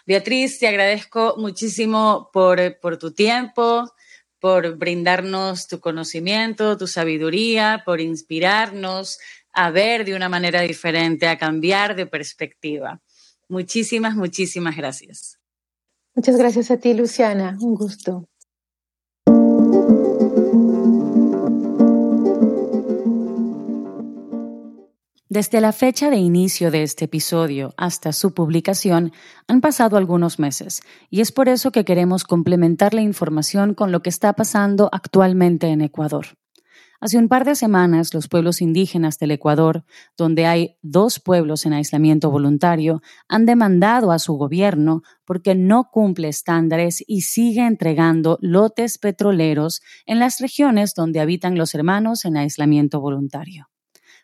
Beatriz, 0.06 0.60
te 0.60 0.68
agradezco 0.68 1.36
muchísimo 1.38 2.30
por, 2.34 2.80
por 2.82 2.98
tu 2.98 3.14
tiempo, 3.14 3.94
por 4.40 4.78
brindarnos 4.78 5.68
tu 5.68 5.80
conocimiento, 5.80 6.78
tu 6.78 6.88
sabiduría, 6.88 7.84
por 7.86 8.02
inspirarnos 8.02 9.20
a 9.54 9.72
ver 9.72 10.06
de 10.06 10.16
una 10.16 10.30
manera 10.30 10.62
diferente, 10.62 11.28
a 11.28 11.38
cambiar 11.38 11.96
de 11.96 12.06
perspectiva. 12.06 13.02
Muchísimas, 13.48 14.16
muchísimas 14.16 14.76
gracias. 14.76 15.40
Muchas 16.16 16.38
gracias 16.38 16.72
a 16.72 16.78
ti, 16.78 16.94
Luciana. 16.94 17.58
Un 17.60 17.76
gusto. 17.76 18.30
Desde 25.32 25.62
la 25.62 25.74
fecha 25.74 26.10
de 26.10 26.18
inicio 26.18 26.72
de 26.72 26.82
este 26.82 27.06
episodio 27.06 27.76
hasta 27.78 28.14
su 28.14 28.34
publicación 28.34 29.14
han 29.48 29.62
pasado 29.62 29.96
algunos 29.96 30.40
meses 30.40 30.82
y 31.12 31.22
es 31.22 31.32
por 31.32 31.50
eso 31.50 31.72
que 31.72 31.86
queremos 31.86 32.24
complementar 32.24 32.96
la 32.96 33.02
información 33.02 33.76
con 33.76 33.92
lo 33.92 34.02
que 34.02 34.10
está 34.10 34.34
pasando 34.34 34.90
actualmente 34.92 35.68
en 35.68 35.82
Ecuador. 35.82 36.26
Hace 37.02 37.18
un 37.18 37.30
par 37.30 37.46
de 37.46 37.56
semanas, 37.56 38.14
los 38.14 38.28
pueblos 38.28 38.62
indígenas 38.62 39.18
del 39.20 39.32
Ecuador, 39.32 39.86
donde 40.18 40.46
hay 40.46 40.76
dos 40.82 41.22
pueblos 41.22 41.66
en 41.66 41.72
aislamiento 41.72 42.30
voluntario, 42.30 43.02
han 43.30 43.46
demandado 43.46 44.12
a 44.12 44.20
su 44.20 44.34
gobierno 44.34 45.02
porque 45.24 45.56
no 45.56 45.90
cumple 45.92 46.28
estándares 46.28 47.02
y 47.08 47.22
sigue 47.22 47.66
entregando 47.66 48.38
lotes 48.42 48.98
petroleros 48.98 49.82
en 50.06 50.20
las 50.20 50.40
regiones 50.40 50.94
donde 50.94 51.22
habitan 51.22 51.58
los 51.58 51.74
hermanos 51.74 52.26
en 52.26 52.36
aislamiento 52.36 53.00
voluntario. 53.00 53.70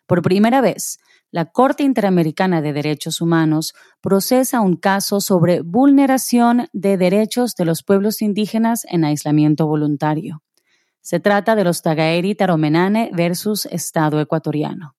Por 0.06 0.20
primera 0.20 0.60
vez, 0.60 0.98
la 1.30 1.46
Corte 1.46 1.82
Interamericana 1.82 2.60
de 2.60 2.74
Derechos 2.74 3.22
Humanos 3.22 3.74
procesa 4.02 4.60
un 4.60 4.76
caso 4.76 5.22
sobre 5.22 5.62
vulneración 5.62 6.68
de 6.74 6.98
derechos 6.98 7.54
de 7.56 7.64
los 7.64 7.82
pueblos 7.82 8.20
indígenas 8.20 8.84
en 8.90 9.04
aislamiento 9.04 9.66
voluntario. 9.66 10.42
Se 11.06 11.20
trata 11.20 11.54
de 11.54 11.62
los 11.62 11.82
Tagaeri 11.82 12.34
Taromenane 12.34 13.12
versus 13.12 13.66
Estado 13.66 14.20
ecuatoriano. 14.20 14.96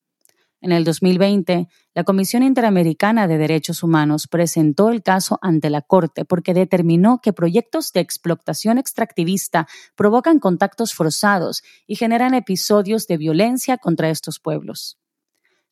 En 0.61 0.71
el 0.71 0.85
2020, 0.85 1.67
la 1.93 2.05
Comisión 2.05 2.43
Interamericana 2.43 3.27
de 3.27 3.37
Derechos 3.37 3.83
Humanos 3.83 4.29
presentó 4.29 4.89
el 4.89 5.03
caso 5.03 5.37
ante 5.41 5.69
la 5.69 5.81
Corte 5.81 6.23
porque 6.23 6.53
determinó 6.53 7.19
que 7.21 7.33
proyectos 7.33 7.91
de 7.91 7.99
explotación 7.99 8.77
extractivista 8.77 9.67
provocan 9.97 10.39
contactos 10.39 10.93
forzados 10.93 11.61
y 11.87 11.97
generan 11.97 12.33
episodios 12.35 13.07
de 13.07 13.17
violencia 13.17 13.77
contra 13.77 14.09
estos 14.09 14.39
pueblos 14.39 14.97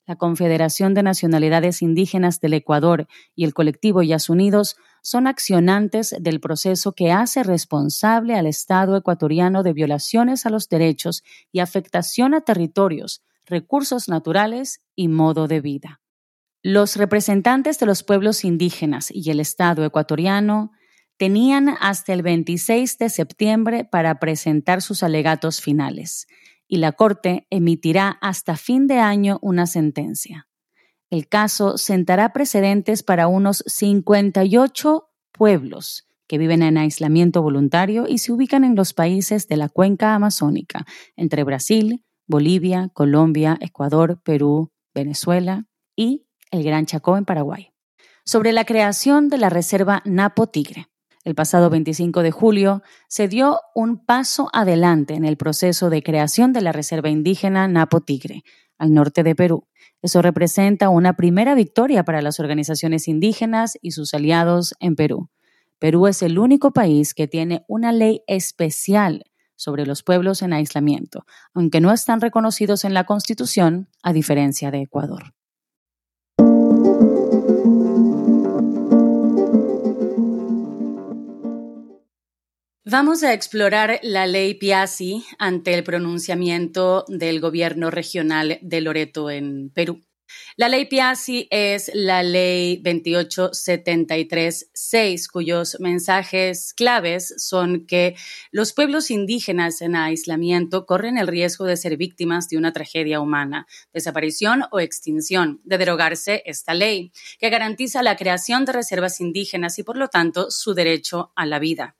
la 0.05 0.15
Confederación 0.15 0.93
de 0.93 1.03
Nacionalidades 1.03 1.81
Indígenas 1.81 2.39
del 2.39 2.53
Ecuador 2.53 3.07
y 3.35 3.43
el 3.43 3.53
colectivo 3.53 4.03
Yas 4.03 4.29
Unidos 4.29 4.75
son 5.01 5.27
accionantes 5.27 6.15
del 6.19 6.39
proceso 6.39 6.91
que 6.91 7.11
hace 7.11 7.43
responsable 7.43 8.35
al 8.35 8.45
Estado 8.45 8.97
ecuatoriano 8.97 9.63
de 9.63 9.73
violaciones 9.73 10.45
a 10.45 10.49
los 10.49 10.69
derechos 10.69 11.23
y 11.51 11.59
afectación 11.59 12.33
a 12.33 12.41
territorios, 12.41 13.23
recursos 13.45 14.07
naturales 14.07 14.81
y 14.95 15.07
modo 15.07 15.47
de 15.47 15.61
vida. 15.61 16.01
Los 16.61 16.95
representantes 16.95 17.79
de 17.79 17.85
los 17.85 18.03
pueblos 18.03 18.43
indígenas 18.43 19.09
y 19.11 19.29
el 19.29 19.39
Estado 19.39 19.85
ecuatoriano 19.85 20.71
tenían 21.17 21.69
hasta 21.79 22.13
el 22.13 22.21
26 22.21 22.97
de 22.97 23.09
septiembre 23.09 23.85
para 23.85 24.19
presentar 24.19 24.81
sus 24.81 25.01
alegatos 25.01 25.61
finales 25.61 26.27
y 26.67 26.77
la 26.77 26.91
Corte 26.91 27.47
emitirá 27.49 28.17
hasta 28.21 28.57
fin 28.57 28.87
de 28.87 28.99
año 28.99 29.39
una 29.41 29.67
sentencia. 29.67 30.47
El 31.09 31.27
caso 31.27 31.77
sentará 31.77 32.33
precedentes 32.33 33.03
para 33.03 33.27
unos 33.27 33.63
58 33.67 35.09
pueblos 35.31 36.07
que 36.27 36.37
viven 36.37 36.63
en 36.63 36.77
aislamiento 36.77 37.41
voluntario 37.41 38.05
y 38.07 38.17
se 38.17 38.31
ubican 38.31 38.63
en 38.63 38.75
los 38.75 38.93
países 38.93 39.47
de 39.47 39.57
la 39.57 39.69
cuenca 39.69 40.15
amazónica, 40.15 40.85
entre 41.15 41.43
Brasil, 41.43 42.03
Bolivia, 42.27 42.89
Colombia, 42.93 43.57
Ecuador, 43.61 44.19
Perú, 44.23 44.71
Venezuela 44.93 45.67
y 45.95 46.25
el 46.51 46.63
Gran 46.63 46.85
Chaco 46.85 47.17
en 47.17 47.25
Paraguay. 47.25 47.71
Sobre 48.25 48.53
la 48.53 48.65
creación 48.65 49.29
de 49.29 49.37
la 49.37 49.49
Reserva 49.49 50.01
Napo 50.05 50.47
Tigre. 50.47 50.87
El 51.25 51.33
pasado 51.33 51.71
25 51.71 52.21
de 52.21 52.29
julio 52.29 52.83
se 53.07 53.27
dio 53.27 53.59
un 53.73 53.97
paso 53.97 54.47
adelante 54.53 55.15
en 55.15 55.25
el 55.25 55.37
proceso 55.37 55.89
de 55.89 56.03
creación 56.03 56.53
de 56.53 56.61
la 56.61 56.71
Reserva 56.71 57.09
Indígena 57.09 57.67
Napo 57.67 58.01
Tigre, 58.01 58.43
al 58.77 58.93
norte 58.93 59.23
de 59.23 59.33
Perú. 59.33 59.67
Eso 60.03 60.21
representa 60.21 60.89
una 60.89 61.15
primera 61.15 61.55
victoria 61.55 62.05
para 62.05 62.21
las 62.21 62.39
organizaciones 62.39 63.07
indígenas 63.07 63.75
y 63.81 63.91
sus 63.91 64.13
aliados 64.13 64.75
en 64.79 64.95
Perú. 64.95 65.31
Perú 65.79 66.05
es 66.05 66.21
el 66.21 66.37
único 66.37 66.73
país 66.73 67.15
que 67.15 67.27
tiene 67.27 67.65
una 67.67 67.91
ley 67.91 68.21
especial 68.27 69.23
sobre 69.55 69.87
los 69.87 70.03
pueblos 70.03 70.43
en 70.43 70.53
aislamiento, 70.53 71.25
aunque 71.55 71.81
no 71.81 71.91
están 71.91 72.21
reconocidos 72.21 72.85
en 72.85 72.93
la 72.93 73.05
Constitución, 73.05 73.89
a 74.03 74.13
diferencia 74.13 74.69
de 74.69 74.83
Ecuador. 74.83 75.33
Vamos 82.87 83.23
a 83.23 83.33
explorar 83.33 83.99
la 84.03 84.27
ley 84.27 84.53
Piazzi 84.53 85.25
ante 85.39 85.73
el 85.73 85.83
pronunciamiento 85.83 87.03
del 87.07 87.39
gobierno 87.39 87.89
regional 87.89 88.59
de 88.61 88.79
Loreto 88.79 89.31
en 89.31 89.71
Perú. 89.71 90.03
La 90.55 90.69
ley 90.69 90.85
Piazzi 90.85 91.47
es 91.49 91.89
la 91.95 92.21
ley 92.21 92.79
28736, 92.83 95.27
cuyos 95.29 95.77
mensajes 95.79 96.75
claves 96.75 97.33
son 97.37 97.87
que 97.87 98.15
los 98.51 98.71
pueblos 98.71 99.09
indígenas 99.09 99.81
en 99.81 99.95
aislamiento 99.95 100.85
corren 100.85 101.17
el 101.17 101.25
riesgo 101.25 101.65
de 101.65 101.77
ser 101.77 101.97
víctimas 101.97 102.49
de 102.49 102.59
una 102.59 102.71
tragedia 102.71 103.19
humana, 103.19 103.65
desaparición 103.93 104.65
o 104.69 104.79
extinción, 104.79 105.59
de 105.63 105.79
derogarse 105.79 106.43
esta 106.45 106.75
ley, 106.75 107.11
que 107.39 107.49
garantiza 107.49 108.03
la 108.03 108.15
creación 108.15 108.63
de 108.63 108.73
reservas 108.73 109.21
indígenas 109.21 109.79
y, 109.79 109.83
por 109.83 109.97
lo 109.97 110.09
tanto, 110.09 110.51
su 110.51 110.75
derecho 110.75 111.31
a 111.35 111.47
la 111.47 111.57
vida 111.57 111.95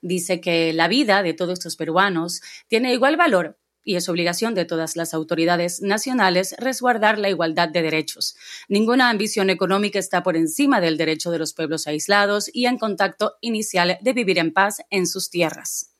dice 0.00 0.40
que 0.40 0.72
la 0.72 0.88
vida 0.88 1.22
de 1.22 1.34
todos 1.34 1.54
estos 1.54 1.76
peruanos 1.76 2.40
tiene 2.68 2.92
igual 2.92 3.16
valor 3.16 3.58
y 3.84 3.96
es 3.96 4.08
obligación 4.08 4.54
de 4.54 4.66
todas 4.66 4.96
las 4.96 5.14
autoridades 5.14 5.80
nacionales 5.80 6.54
resguardar 6.58 7.18
la 7.18 7.30
igualdad 7.30 7.70
de 7.70 7.80
derechos. 7.80 8.36
Ninguna 8.68 9.08
ambición 9.08 9.48
económica 9.48 9.98
está 9.98 10.22
por 10.22 10.36
encima 10.36 10.80
del 10.80 10.98
derecho 10.98 11.30
de 11.30 11.38
los 11.38 11.54
pueblos 11.54 11.86
aislados 11.86 12.50
y 12.52 12.66
en 12.66 12.76
contacto 12.76 13.36
inicial 13.40 13.96
de 14.02 14.12
vivir 14.12 14.38
en 14.38 14.52
paz 14.52 14.82
en 14.90 15.06
sus 15.06 15.30
tierras. 15.30 15.97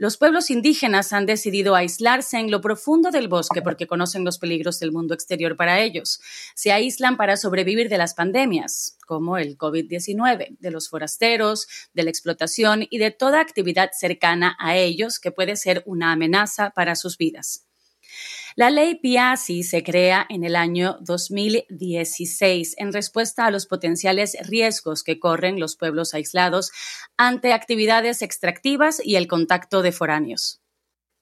Los 0.00 0.16
pueblos 0.16 0.48
indígenas 0.48 1.12
han 1.12 1.26
decidido 1.26 1.74
aislarse 1.74 2.38
en 2.38 2.50
lo 2.50 2.62
profundo 2.62 3.10
del 3.10 3.28
bosque 3.28 3.60
porque 3.60 3.86
conocen 3.86 4.24
los 4.24 4.38
peligros 4.38 4.80
del 4.80 4.92
mundo 4.92 5.12
exterior 5.12 5.58
para 5.58 5.80
ellos. 5.80 6.22
Se 6.54 6.72
aíslan 6.72 7.18
para 7.18 7.36
sobrevivir 7.36 7.90
de 7.90 7.98
las 7.98 8.14
pandemias, 8.14 8.96
como 9.06 9.36
el 9.36 9.58
COVID-19, 9.58 10.56
de 10.58 10.70
los 10.70 10.88
forasteros, 10.88 11.68
de 11.92 12.04
la 12.04 12.08
explotación 12.08 12.86
y 12.88 12.96
de 12.96 13.10
toda 13.10 13.42
actividad 13.42 13.90
cercana 13.92 14.56
a 14.58 14.74
ellos 14.74 15.18
que 15.18 15.32
puede 15.32 15.54
ser 15.56 15.82
una 15.84 16.12
amenaza 16.12 16.70
para 16.70 16.96
sus 16.96 17.18
vidas. 17.18 17.66
La 18.56 18.70
ley 18.70 18.96
Piazzi 18.96 19.62
se 19.62 19.82
crea 19.82 20.26
en 20.28 20.44
el 20.44 20.56
año 20.56 20.98
2016 21.00 22.74
en 22.78 22.92
respuesta 22.92 23.46
a 23.46 23.50
los 23.50 23.66
potenciales 23.66 24.36
riesgos 24.48 25.02
que 25.02 25.18
corren 25.18 25.60
los 25.60 25.76
pueblos 25.76 26.14
aislados 26.14 26.72
ante 27.16 27.52
actividades 27.52 28.22
extractivas 28.22 29.00
y 29.04 29.16
el 29.16 29.28
contacto 29.28 29.82
de 29.82 29.92
foráneos. 29.92 30.60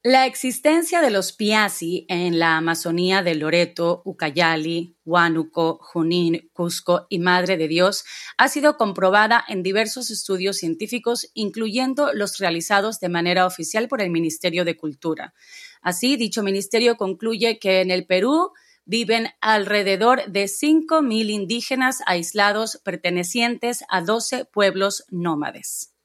La 0.05 0.27
existencia 0.27 1.01
de 1.03 1.11
los 1.11 1.33
Piazzi 1.33 2.07
en 2.09 2.39
la 2.39 2.57
Amazonía 2.57 3.25
de 3.25 3.35
Loreto, 3.35 4.01
Ucayali, 4.05 4.97
Huánuco, 5.05 5.81
Junín, 5.83 6.49
Cusco 6.53 7.09
y 7.09 7.19
Madre 7.19 7.57
de 7.57 7.67
Dios 7.67 8.05
ha 8.37 8.47
sido 8.47 8.77
comprobada 8.77 9.45
en 9.49 9.65
diversos 9.65 10.13
estudios 10.13 10.59
científicos, 10.59 11.29
incluyendo 11.35 12.13
los 12.15 12.39
realizados 12.39 13.01
de 13.01 13.09
manera 13.09 13.45
oficial 13.45 13.89
por 13.89 14.01
el 14.01 14.11
Ministerio 14.11 14.65
de 14.65 14.77
Cultura. 14.77 15.35
Así, 15.83 16.17
dicho 16.17 16.45
ministerio 16.45 16.97
concluye 16.97 17.59
que 17.59 17.81
en 17.81 17.91
el 17.91 18.07
Perú 18.07 18.53
viven 18.85 19.31
alrededor 19.41 20.31
de 20.31 20.45
5.000 20.45 21.29
indígenas 21.29 22.03
aislados 22.07 22.81
pertenecientes 22.85 23.83
a 23.89 24.01
12 24.03 24.45
pueblos 24.45 25.03
nómades. 25.11 25.98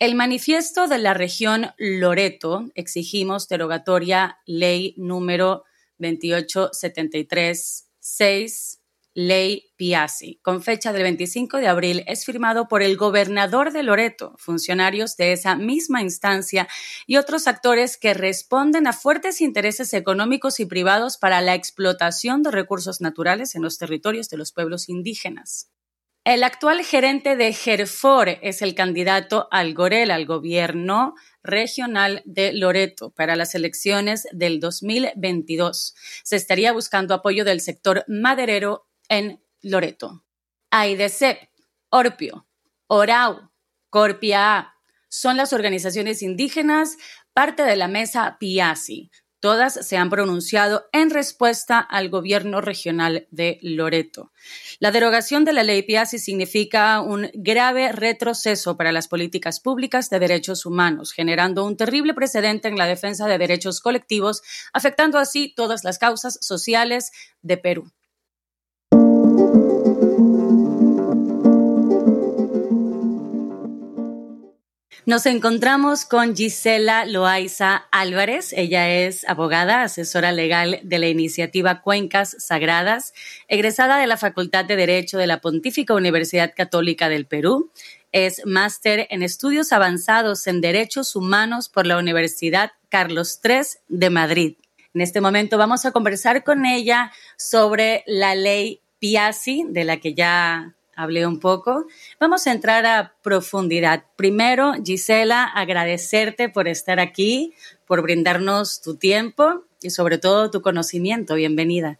El 0.00 0.14
manifiesto 0.14 0.86
de 0.86 0.98
la 0.98 1.12
región 1.12 1.72
Loreto, 1.76 2.70
exigimos 2.76 3.48
derogatoria 3.48 4.38
ley 4.46 4.94
número 4.96 5.64
28736, 5.98 8.80
ley 9.14 9.72
Piazzi, 9.74 10.38
con 10.40 10.62
fecha 10.62 10.92
del 10.92 11.02
25 11.02 11.56
de 11.56 11.66
abril, 11.66 12.04
es 12.06 12.24
firmado 12.24 12.68
por 12.68 12.84
el 12.84 12.96
gobernador 12.96 13.72
de 13.72 13.82
Loreto, 13.82 14.36
funcionarios 14.38 15.16
de 15.16 15.32
esa 15.32 15.56
misma 15.56 16.00
instancia 16.00 16.68
y 17.08 17.16
otros 17.16 17.48
actores 17.48 17.96
que 17.96 18.14
responden 18.14 18.86
a 18.86 18.92
fuertes 18.92 19.40
intereses 19.40 19.92
económicos 19.94 20.60
y 20.60 20.66
privados 20.66 21.16
para 21.16 21.40
la 21.40 21.56
explotación 21.56 22.44
de 22.44 22.52
recursos 22.52 23.00
naturales 23.00 23.56
en 23.56 23.62
los 23.62 23.78
territorios 23.78 24.30
de 24.30 24.36
los 24.36 24.52
pueblos 24.52 24.88
indígenas. 24.88 25.72
El 26.28 26.44
actual 26.44 26.84
gerente 26.84 27.36
de 27.36 27.54
Gerfor 27.54 28.28
es 28.42 28.60
el 28.60 28.74
candidato 28.74 29.48
al 29.50 29.72
Gorel, 29.72 30.10
al 30.10 30.26
gobierno 30.26 31.14
regional 31.42 32.20
de 32.26 32.52
Loreto 32.52 33.08
para 33.12 33.34
las 33.34 33.54
elecciones 33.54 34.28
del 34.32 34.60
2022. 34.60 35.94
Se 36.24 36.36
estaría 36.36 36.74
buscando 36.74 37.14
apoyo 37.14 37.46
del 37.46 37.62
sector 37.62 38.04
maderero 38.08 38.86
en 39.08 39.42
Loreto. 39.62 40.22
AIDC, 40.70 41.48
Orpio, 41.88 42.46
Orau, 42.88 43.50
Corpia 43.88 44.74
son 45.08 45.38
las 45.38 45.54
organizaciones 45.54 46.20
indígenas 46.20 46.98
parte 47.32 47.62
de 47.62 47.76
la 47.76 47.88
mesa 47.88 48.36
PIASI, 48.38 49.10
Todas 49.40 49.86
se 49.86 49.96
han 49.96 50.10
pronunciado 50.10 50.88
en 50.92 51.10
respuesta 51.10 51.78
al 51.78 52.08
gobierno 52.08 52.60
regional 52.60 53.28
de 53.30 53.58
Loreto. 53.62 54.32
La 54.80 54.90
derogación 54.90 55.44
de 55.44 55.52
la 55.52 55.62
ley 55.62 55.82
Piazzi 55.82 56.18
significa 56.18 57.00
un 57.00 57.30
grave 57.34 57.92
retroceso 57.92 58.76
para 58.76 58.90
las 58.90 59.06
políticas 59.06 59.60
públicas 59.60 60.10
de 60.10 60.18
derechos 60.18 60.66
humanos, 60.66 61.12
generando 61.12 61.64
un 61.64 61.76
terrible 61.76 62.14
precedente 62.14 62.66
en 62.66 62.76
la 62.76 62.86
defensa 62.86 63.28
de 63.28 63.38
derechos 63.38 63.80
colectivos, 63.80 64.42
afectando 64.72 65.18
así 65.18 65.54
todas 65.54 65.84
las 65.84 65.98
causas 65.98 66.38
sociales 66.40 67.12
de 67.42 67.56
Perú. 67.58 67.92
Nos 75.08 75.24
encontramos 75.24 76.04
con 76.04 76.36
Gisela 76.36 77.06
Loaiza 77.06 77.86
Álvarez. 77.90 78.52
Ella 78.52 78.90
es 78.90 79.26
abogada, 79.26 79.80
asesora 79.80 80.32
legal 80.32 80.80
de 80.82 80.98
la 80.98 81.08
iniciativa 81.08 81.80
Cuencas 81.80 82.36
Sagradas, 82.38 83.14
egresada 83.48 83.96
de 83.96 84.06
la 84.06 84.18
Facultad 84.18 84.66
de 84.66 84.76
Derecho 84.76 85.16
de 85.16 85.26
la 85.26 85.40
Pontífica 85.40 85.94
Universidad 85.94 86.52
Católica 86.54 87.08
del 87.08 87.24
Perú. 87.24 87.72
Es 88.12 88.44
máster 88.44 89.06
en 89.08 89.22
estudios 89.22 89.72
avanzados 89.72 90.46
en 90.46 90.60
derechos 90.60 91.16
humanos 91.16 91.70
por 91.70 91.86
la 91.86 91.96
Universidad 91.96 92.72
Carlos 92.90 93.40
III 93.42 93.60
de 93.88 94.10
Madrid. 94.10 94.56
En 94.92 95.00
este 95.00 95.22
momento 95.22 95.56
vamos 95.56 95.86
a 95.86 95.92
conversar 95.92 96.44
con 96.44 96.66
ella 96.66 97.12
sobre 97.38 98.04
la 98.06 98.34
ley 98.34 98.82
Piazzi, 98.98 99.64
de 99.70 99.84
la 99.84 99.96
que 99.96 100.12
ya 100.12 100.74
hablé 100.98 101.26
un 101.26 101.38
poco. 101.38 101.86
Vamos 102.18 102.46
a 102.46 102.52
entrar 102.52 102.84
a 102.84 103.14
profundidad. 103.22 104.02
Primero, 104.16 104.74
Gisela, 104.84 105.44
agradecerte 105.44 106.48
por 106.48 106.66
estar 106.66 106.98
aquí, 106.98 107.54
por 107.86 108.02
brindarnos 108.02 108.82
tu 108.82 108.96
tiempo 108.96 109.62
y 109.80 109.90
sobre 109.90 110.18
todo 110.18 110.50
tu 110.50 110.60
conocimiento. 110.60 111.36
Bienvenida. 111.36 111.98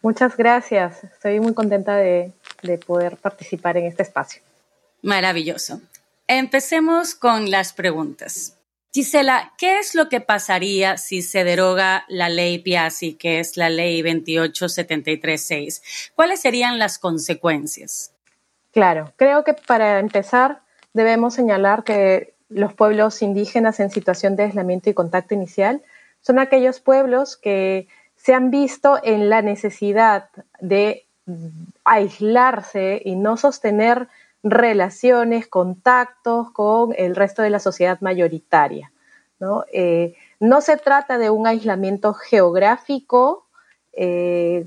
Muchas 0.00 0.36
gracias. 0.36 1.04
Estoy 1.04 1.40
muy 1.40 1.52
contenta 1.52 1.96
de, 1.96 2.32
de 2.62 2.78
poder 2.78 3.18
participar 3.18 3.76
en 3.76 3.86
este 3.86 4.02
espacio. 4.02 4.42
Maravilloso. 5.02 5.80
Empecemos 6.26 7.14
con 7.14 7.50
las 7.50 7.74
preguntas. 7.74 8.56
Gisela, 8.94 9.52
¿qué 9.58 9.78
es 9.78 9.94
lo 9.94 10.08
que 10.08 10.20
pasaría 10.20 10.96
si 10.96 11.22
se 11.22 11.44
deroga 11.44 12.04
la 12.08 12.28
ley 12.28 12.58
Piazzi, 12.58 13.14
que 13.14 13.40
es 13.40 13.56
la 13.56 13.68
ley 13.68 14.02
28736? 14.02 16.12
¿Cuáles 16.14 16.40
serían 16.40 16.78
las 16.78 16.98
consecuencias? 16.98 18.11
Claro, 18.72 19.12
creo 19.16 19.44
que 19.44 19.54
para 19.54 19.98
empezar 19.98 20.62
debemos 20.94 21.34
señalar 21.34 21.84
que 21.84 22.34
los 22.48 22.74
pueblos 22.74 23.22
indígenas 23.22 23.80
en 23.80 23.90
situación 23.90 24.36
de 24.36 24.44
aislamiento 24.44 24.90
y 24.90 24.94
contacto 24.94 25.34
inicial 25.34 25.82
son 26.20 26.38
aquellos 26.38 26.80
pueblos 26.80 27.36
que 27.36 27.88
se 28.16 28.34
han 28.34 28.50
visto 28.50 28.98
en 29.02 29.28
la 29.28 29.42
necesidad 29.42 30.28
de 30.60 31.06
aislarse 31.84 33.00
y 33.04 33.16
no 33.16 33.36
sostener 33.36 34.08
relaciones, 34.42 35.46
contactos 35.46 36.50
con 36.50 36.94
el 36.96 37.14
resto 37.14 37.42
de 37.42 37.50
la 37.50 37.58
sociedad 37.58 38.00
mayoritaria. 38.00 38.92
No, 39.38 39.64
eh, 39.72 40.14
se 40.60 40.76
trata 40.76 41.18
de 41.18 41.30
un 41.30 41.46
aislamiento 41.46 42.14
geográfico 42.14 43.46
eh, 43.92 44.64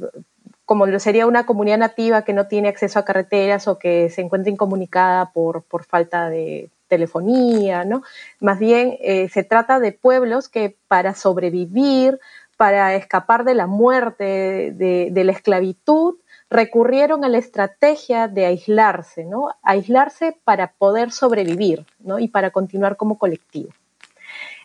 como 0.66 0.88
lo 0.88 1.00
sería 1.00 1.28
una 1.28 1.46
comunidad 1.46 1.78
nativa 1.78 2.24
que 2.24 2.34
no 2.34 2.48
tiene 2.48 2.68
acceso 2.68 3.00
a 3.00 3.06
carreteras 3.06 3.68
o 3.68 3.78
que 3.78 4.10
se 4.10 4.22
encuentra 4.22 4.52
incomunicada 4.52 5.32
por, 5.32 5.64
por 5.64 5.84
falta 5.84 6.30
de 6.30 6.70
telefonía, 6.88 7.84
¿no? 7.84 8.04
Más 8.40 8.60
bien 8.60 8.98
eh, 9.02 9.30
se 9.30 9.44
trata 9.44 9.80
de 9.80 9.92
pueblos 9.92 10.50
que 10.50 10.76
para 10.88 11.14
sobrevivir, 11.14 12.20
para 12.58 12.96
escapar 12.96 13.44
de 13.44 13.56
la 13.56 13.68
muerte, 13.68 14.72
de, 14.72 15.24
la 15.24 15.32
esclavitud, 15.32 16.16
recurrieron 16.50 17.26
a 17.26 17.30
la 17.30 17.38
estrategia 17.38 18.28
de 18.28 18.46
aislarse, 18.46 19.26
¿no? 19.26 19.50
Aislarse 19.62 20.38
para 20.44 20.72
poder 20.74 21.12
sobrevivir, 21.12 21.86
¿no? 22.00 22.20
Y 22.20 22.28
para 22.28 22.52
continuar 22.52 22.98
como 22.98 23.18
colectivo. 23.18 23.72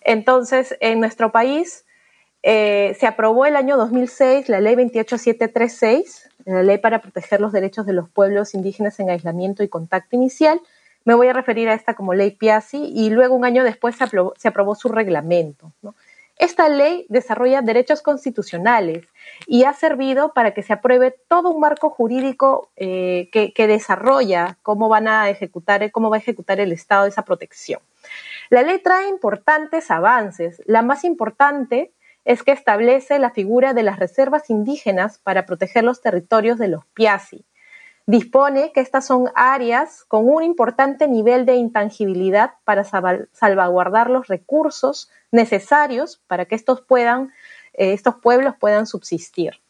Entonces, 0.03 0.76
en 0.80 1.01
nuestro 1.01 1.32
país, 1.32 1.84
eh, 2.43 2.97
se 2.99 3.07
aprobó 3.07 3.45
el 3.45 3.57
año 3.57 3.76
2006 3.76 4.49
la 4.49 4.61
ley 4.61 4.74
28736, 4.74 6.30
la 6.47 6.62
ley 6.62 6.78
para 6.78 7.01
proteger 7.01 7.41
los 7.41 7.53
derechos 7.53 7.84
de 7.86 7.93
los 7.93 8.09
pueblos 8.09 8.55
indígenas 8.55 8.99
en 9.01 9.11
aislamiento 9.11 9.62
y 9.62 9.68
contacto 9.68 10.16
inicial. 10.16 10.61
Me 11.05 11.14
voy 11.14 11.28
a 11.28 11.32
referir 11.32 11.68
a 11.68 11.74
esta 11.74 11.95
como 11.95 12.14
ley 12.14 12.30
Piazzi 12.30 12.93
y 12.95 13.11
luego 13.11 13.34
un 13.34 13.45
año 13.45 13.64
después 13.64 13.97
se 13.97 14.49
aprobó, 14.49 14.74
su 14.74 14.88
reglamento. 14.88 15.72
Esta 16.36 16.70
ley 16.70 17.05
desarrolla 17.11 17.61
derechos 17.61 18.01
constitucionales 18.01 19.07
y 19.47 19.64
ha 19.64 19.74
servido 19.74 20.32
para 20.32 20.53
que 20.53 20.62
se 20.62 20.72
apruebe 20.72 21.14
todo 21.28 21.51
un 21.51 21.61
marco 21.61 21.91
jurídico 21.91 22.70
eh, 22.76 23.28
que, 23.32 23.53
que, 23.53 23.66
desarrolla 23.66 24.57
cómo 24.62 24.88
van 24.88 25.09
a 25.09 25.28
ejecutar, 25.28 25.91
cómo 25.91 26.09
va 26.09 26.16
a 26.16 26.20
ejecutar 26.20 26.59
el 26.61 26.72
Estado 26.72 27.07
esa 27.07 27.26
protección. 27.26 27.80
La 28.49 28.62
ley 28.62 28.78
trae 28.78 29.09
importantes 29.09 29.91
avances. 29.91 30.62
La 30.64 30.80
más 30.80 31.05
importante 31.05 31.93
es 32.24 32.42
que 32.42 32.52
establece 32.52 33.18
la 33.18 33.30
figura 33.30 33.72
de 33.74 33.82
las 33.82 33.98
reservas 33.98 34.50
indígenas 34.50 35.18
para 35.18 35.46
proteger 35.46 35.84
los 35.84 36.00
territorios 36.00 36.58
de 36.58 36.68
los 36.68 36.84
Piasi. 36.86 37.44
Dispone 38.06 38.72
que 38.72 38.80
estas 38.80 39.06
son 39.06 39.30
áreas 39.34 40.04
con 40.08 40.28
un 40.28 40.42
importante 40.42 41.06
nivel 41.06 41.46
de 41.46 41.54
intangibilidad 41.54 42.54
para 42.64 42.84
salvaguardar 42.84 44.10
los 44.10 44.26
recursos 44.26 45.10
necesarios 45.30 46.20
para 46.26 46.46
que 46.46 46.56
estos, 46.56 46.80
puedan, 46.80 47.32
eh, 47.74 47.92
estos 47.92 48.16
pueblos 48.16 48.54
puedan 48.58 48.86
subsistir. 48.86 49.60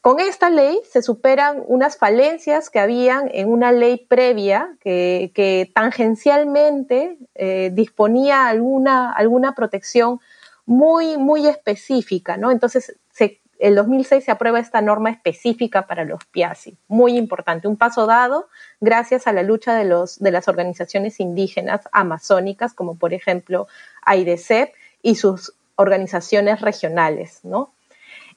Con 0.00 0.20
esta 0.20 0.48
ley 0.48 0.78
se 0.88 1.02
superan 1.02 1.62
unas 1.66 1.96
falencias 1.96 2.70
que 2.70 2.78
habían 2.78 3.30
en 3.32 3.48
una 3.50 3.72
ley 3.72 4.06
previa 4.08 4.76
que, 4.80 5.70
tangencialmente 5.74 7.18
eh, 7.34 7.70
disponía 7.72 8.46
alguna, 8.46 9.12
alguna 9.12 9.54
protección 9.54 10.20
muy, 10.68 11.16
muy 11.16 11.46
específica, 11.46 12.36
¿no? 12.36 12.50
Entonces, 12.50 12.94
se, 13.10 13.40
el 13.58 13.74
2006 13.74 14.22
se 14.22 14.30
aprueba 14.30 14.60
esta 14.60 14.82
norma 14.82 15.08
específica 15.08 15.86
para 15.86 16.04
los 16.04 16.22
PIASI, 16.26 16.76
muy 16.88 17.16
importante, 17.16 17.68
un 17.68 17.78
paso 17.78 18.04
dado 18.04 18.48
gracias 18.78 19.26
a 19.26 19.32
la 19.32 19.42
lucha 19.42 19.74
de, 19.74 19.86
los, 19.86 20.18
de 20.18 20.30
las 20.30 20.46
organizaciones 20.46 21.20
indígenas 21.20 21.88
amazónicas, 21.90 22.74
como 22.74 22.96
por 22.96 23.14
ejemplo 23.14 23.66
AIDECEP 24.02 24.74
y 25.00 25.14
sus 25.14 25.54
organizaciones 25.76 26.60
regionales, 26.60 27.40
¿no? 27.44 27.72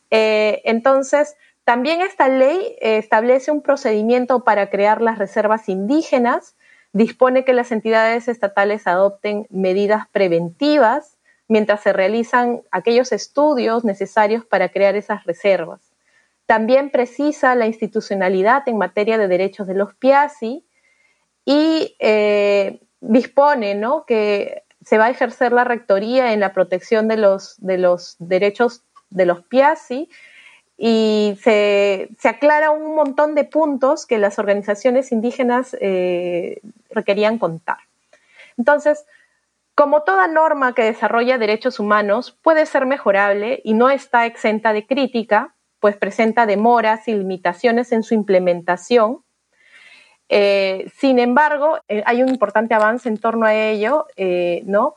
Eh, 0.10 0.62
entonces, 0.64 1.36
también 1.66 2.00
esta 2.00 2.30
ley 2.30 2.78
establece 2.80 3.52
un 3.52 3.62
procedimiento 3.62 4.46
para 4.46 4.70
crear 4.70 5.02
las 5.02 5.18
reservas 5.18 5.68
indígenas, 5.68 6.56
dispone 6.94 7.44
que 7.44 7.52
las 7.52 7.74
entidades 7.74 8.30
estatales 8.30 8.88
adopten 8.88 9.48
medidas 9.50 10.08
preventivas 10.14 11.18
mientras 11.52 11.82
se 11.82 11.92
realizan 11.92 12.62
aquellos 12.72 13.12
estudios 13.12 13.84
necesarios 13.84 14.46
para 14.46 14.70
crear 14.70 14.96
esas 14.96 15.26
reservas. 15.26 15.82
También 16.46 16.92
precisa 16.92 17.56
la 17.56 17.68
institucionalidad 17.68 18.64
en 18.70 18.78
materia 18.78 19.18
de 19.18 19.28
derechos 19.28 19.68
de 19.68 19.74
los 19.74 19.94
PIASI 19.96 20.66
y 21.44 21.98
eh, 22.00 22.80
dispone 23.02 23.76
¿no? 23.76 24.06
que 24.06 24.64
se 24.86 24.98
va 24.98 25.08
a 25.08 25.10
ejercer 25.10 25.52
la 25.52 25.66
rectoría 25.66 26.32
en 26.32 26.40
la 26.40 26.54
protección 26.54 27.10
de 27.10 27.18
los, 27.18 27.56
de 27.58 27.78
los 27.78 28.16
derechos 28.20 28.84
de 29.10 29.26
los 29.26 29.44
PIASI 29.44 30.10
y 30.78 31.38
se, 31.44 32.08
aclara 32.24 32.72
un 32.72 32.96
montón 32.96 33.36
de 33.36 33.44
puntos 33.44 34.06
que 34.06 34.20
las 34.20 34.40
organizaciones 34.40 35.12
indígenas 35.12 35.76
eh, 35.82 36.62
requerían 36.92 37.40
contar. 37.40 37.80
Entonces, 38.58 39.06
Como 39.76 40.04
toda 40.04 40.28
norma 40.28 40.74
que 40.74 40.84
desarrolla 40.84 41.38
derechos 41.38 41.80
humanos 41.80 42.38
puede 42.42 42.66
ser 42.66 42.86
mejorable 42.86 43.62
y 43.64 43.74
no 43.74 43.90
está 43.90 44.26
exenta 44.26 44.74
de 44.74 44.86
crítica, 44.86 45.56
pues 45.80 45.98
presenta 45.98 46.46
demoras 46.46 47.08
y 47.08 47.14
limitaciones 47.14 47.92
en 47.92 48.04
su 48.04 48.14
implementación. 48.14 49.24
Eh, 50.30 50.90
sin 50.96 51.20
embargo, 51.20 51.80
eh, 51.88 52.04
hay 52.06 52.22
un 52.22 52.30
importante 52.30 52.74
avance 52.74 53.10
en 53.10 53.18
torno 53.18 53.46
a 53.46 53.54
ello, 53.54 54.06
eh, 54.16 54.62
¿no? 54.66 54.96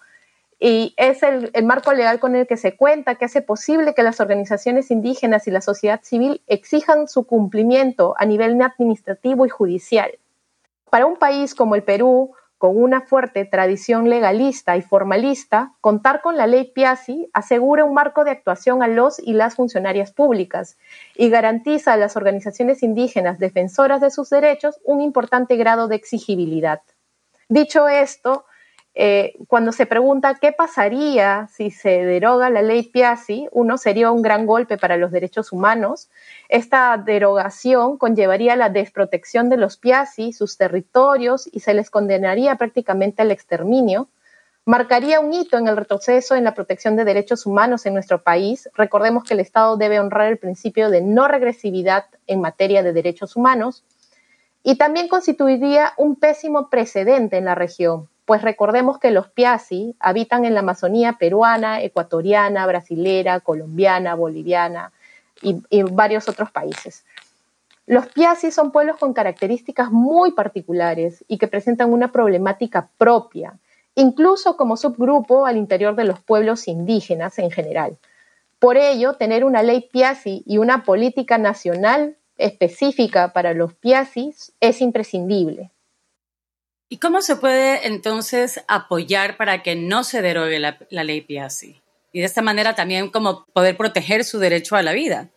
Y 0.60 0.94
es 0.96 1.22
el, 1.22 1.50
el, 1.52 1.64
marco 1.64 1.92
legal 1.92 2.20
con 2.20 2.36
el 2.36 2.46
que 2.46 2.56
se 2.56 2.76
cuenta 2.76 3.16
que 3.16 3.24
hace 3.24 3.42
posible 3.42 3.94
que 3.94 4.02
las 4.02 4.20
organizaciones 4.20 4.90
indígenas 4.90 5.48
y 5.48 5.50
la 5.50 5.60
sociedad 5.60 6.00
civil 6.02 6.42
exijan 6.46 7.08
su 7.08 7.26
cumplimiento 7.26 8.14
a 8.18 8.24
nivel 8.24 8.60
administrativo 8.62 9.46
y 9.46 9.48
judicial. 9.48 10.12
Para 10.90 11.06
un 11.06 11.16
país 11.16 11.54
como 11.54 11.74
el 11.74 11.82
Perú, 11.82 12.34
con 12.64 12.82
una 12.82 13.02
fuerte 13.02 13.44
tradición 13.44 14.08
legalista 14.08 14.74
y 14.78 14.80
formalista, 14.80 15.74
contar 15.82 16.22
con 16.22 16.38
la 16.38 16.46
ley 16.46 16.72
Piazzi 16.74 17.28
asegura 17.34 17.84
un 17.84 17.92
marco 17.92 18.24
de 18.24 18.30
actuación 18.30 18.82
a 18.82 18.88
los 18.88 19.18
y 19.18 19.34
las 19.34 19.56
funcionarias 19.56 20.12
públicas 20.12 20.78
y 21.14 21.28
garantiza 21.28 21.92
a 21.92 21.98
las 21.98 22.16
organizaciones 22.16 22.82
indígenas 22.82 23.38
defensoras 23.38 24.00
de 24.00 24.10
sus 24.10 24.30
derechos 24.30 24.80
un 24.82 25.02
importante 25.02 25.56
grado 25.56 25.88
de 25.88 25.96
exigibilidad. 25.96 26.80
Dicho 27.50 27.86
esto, 27.86 28.46
eh, 28.96 29.34
cuando 29.48 29.72
se 29.72 29.86
pregunta 29.86 30.36
qué 30.40 30.52
pasaría 30.52 31.48
si 31.52 31.70
se 31.70 32.04
deroga 32.04 32.48
la 32.48 32.62
ley 32.62 32.84
Piazzi, 32.84 33.48
uno 33.50 33.76
sería 33.76 34.12
un 34.12 34.22
gran 34.22 34.46
golpe 34.46 34.78
para 34.78 34.96
los 34.96 35.10
derechos 35.10 35.50
humanos. 35.50 36.08
Esta 36.48 36.96
derogación 36.96 37.98
conllevaría 37.98 38.54
la 38.54 38.68
desprotección 38.68 39.48
de 39.48 39.56
los 39.56 39.76
Piazzi, 39.76 40.32
sus 40.32 40.56
territorios 40.56 41.48
y 41.52 41.60
se 41.60 41.74
les 41.74 41.90
condenaría 41.90 42.54
prácticamente 42.54 43.22
al 43.22 43.32
exterminio. 43.32 44.08
Marcaría 44.64 45.20
un 45.20 45.34
hito 45.34 45.58
en 45.58 45.66
el 45.66 45.76
retroceso 45.76 46.36
en 46.36 46.44
la 46.44 46.54
protección 46.54 46.96
de 46.96 47.04
derechos 47.04 47.44
humanos 47.46 47.84
en 47.86 47.94
nuestro 47.94 48.22
país. 48.22 48.70
Recordemos 48.74 49.24
que 49.24 49.34
el 49.34 49.40
Estado 49.40 49.76
debe 49.76 50.00
honrar 50.00 50.28
el 50.30 50.38
principio 50.38 50.88
de 50.88 51.02
no 51.02 51.26
regresividad 51.26 52.06
en 52.26 52.40
materia 52.40 52.82
de 52.82 52.92
derechos 52.92 53.34
humanos. 53.34 53.84
Y 54.62 54.76
también 54.76 55.08
constituiría 55.08 55.92
un 55.98 56.16
pésimo 56.16 56.70
precedente 56.70 57.36
en 57.36 57.44
la 57.44 57.54
región, 57.54 58.08
pues 58.24 58.42
recordemos 58.42 58.98
que 58.98 59.10
los 59.10 59.28
Piazzi 59.28 59.94
habitan 60.00 60.44
en 60.44 60.54
la 60.54 60.60
Amazonía 60.60 61.16
peruana, 61.18 61.82
ecuatoriana, 61.82 62.66
brasilera, 62.66 63.40
colombiana, 63.40 64.14
boliviana 64.14 64.92
y, 65.42 65.82
varios 65.82 66.28
otros 66.28 66.50
países. 66.50 67.04
Los 67.86 68.06
Piazzi 68.06 68.50
son 68.50 68.72
pueblos 68.72 68.96
con 68.96 69.12
características 69.12 69.90
muy 69.90 70.32
particulares 70.32 71.22
y 71.28 71.36
que 71.36 71.48
presentan 71.48 71.92
una 71.92 72.12
problemática 72.12 72.88
propia, 72.96 73.58
incluso 73.94 74.56
como 74.56 74.78
subgrupo 74.78 75.44
al 75.44 75.58
interior 75.58 75.94
de 75.94 76.04
los 76.04 76.18
pueblos 76.20 76.66
indígenas 76.66 77.38
en 77.38 77.50
general. 77.50 77.98
Por 78.58 78.78
ello, 78.78 79.14
tener 79.14 79.44
una 79.44 79.62
ley 79.62 79.86
Piazzi 79.92 80.42
y 80.46 80.56
una 80.56 80.84
política 80.84 81.36
nacional 81.36 82.16
específica 82.38 83.34
para 83.34 83.52
los 83.52 83.74
Piazzi 83.74 84.34
es 84.60 84.80
imprescindible. 84.80 85.70
¿Y 86.94 86.98
cómo 86.98 87.22
se 87.22 87.34
puede 87.34 87.88
entonces 87.88 88.64
apoyar 88.68 89.36
para 89.36 89.64
que 89.64 89.74
no 89.74 90.04
se 90.04 90.22
derogue 90.22 90.60
la, 90.60 90.78
ley 90.90 91.22
Piazzi? 91.22 91.82
Y 92.12 92.20
de 92.20 92.24
esta 92.24 92.40
manera 92.40 92.76
también 92.76 93.10
como 93.10 93.46
poder 93.46 93.76
proteger 93.76 94.22
su 94.22 94.38
derecho 94.38 94.76
a 94.76 94.82
la 94.84 94.92
vida. 94.92 95.28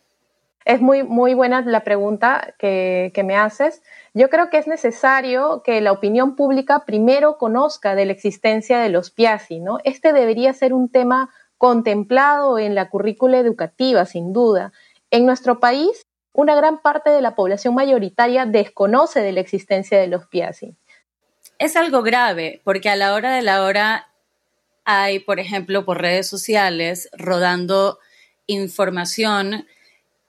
Es 0.66 0.82
muy, 0.82 1.02
muy 1.02 1.34
buena 1.34 1.62
la 1.62 1.84
pregunta 1.84 2.54
que, 2.60 3.12
que, 3.12 3.24
me 3.24 3.36
haces. 3.36 3.82
Yo 4.14 4.30
creo 4.30 4.52
que 4.52 4.60
es 4.60 4.68
necesario 4.68 5.64
que 5.64 5.82
la 5.82 5.94
opinión 5.94 6.36
pública 6.36 6.86
primero 6.86 7.40
conozca 7.40 7.96
de 7.96 8.06
la 8.06 8.12
existencia 8.12 8.78
de 8.78 8.90
los 8.90 9.10
Piazzi, 9.10 9.60
¿no? 9.60 9.80
Este 9.84 10.14
debería 10.14 10.54
ser 10.54 10.74
un 10.74 10.90
tema 10.90 11.32
contemplado 11.58 12.60
en 12.60 12.76
la 12.76 12.92
currícula 12.92 13.40
educativa, 13.40 14.06
sin 14.06 14.32
duda. 14.32 14.74
En 15.10 15.26
nuestro 15.26 15.60
país, 15.60 16.06
una 16.34 16.54
gran 16.54 16.84
parte 16.84 17.10
de 17.10 17.22
la 17.22 17.34
población 17.34 17.74
mayoritaria 17.74 18.46
desconoce 18.46 19.22
de 19.22 19.32
la 19.32 19.40
existencia 19.40 20.00
de 20.00 20.06
los 20.06 20.28
Piazzi 20.28 20.78
es 21.60 21.76
algo 21.76 22.02
grave 22.02 22.62
porque 22.64 22.90
a 22.90 22.96
la 22.96 23.14
hora 23.14 23.36
de 23.36 23.42
la 23.42 23.64
hora 23.64 24.08
hay, 24.86 25.20
por 25.20 25.40
ejemplo, 25.40 25.86
por 25.86 26.02
redes 26.02 26.28
sociales 26.28 27.10
rodando 27.18 28.00
información 28.46 29.68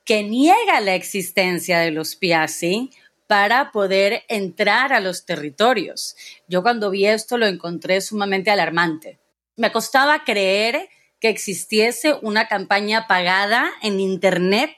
que 0.04 0.22
niega 0.22 0.80
la 0.80 0.94
existencia 0.94 1.78
de 1.80 1.90
los 1.90 2.16
Piazzi 2.16 2.90
para 3.26 3.70
poder 3.72 4.24
entrar 4.28 4.92
a 4.92 5.00
los 5.00 5.26
territorios. 5.26 6.16
Yo 6.48 6.62
cuando 6.62 6.90
vi 6.90 7.06
esto 7.06 7.36
lo 7.36 7.46
encontré 7.46 8.00
sumamente 8.00 8.50
alarmante. 8.50 9.18
Me 9.56 9.70
costaba 9.70 10.24
creer 10.24 10.88
que 11.20 11.28
existiese 11.28 12.14
una 12.22 12.48
campaña 12.48 13.06
pagada 13.06 13.70
en 13.82 14.00
Internet 14.00 14.70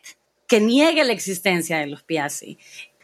que 0.48 0.61
niegue 0.61 1.05
la 1.05 1.12
existencia 1.12 1.78
de 1.78 1.86
los 1.86 2.03
Piazzi 2.03 2.59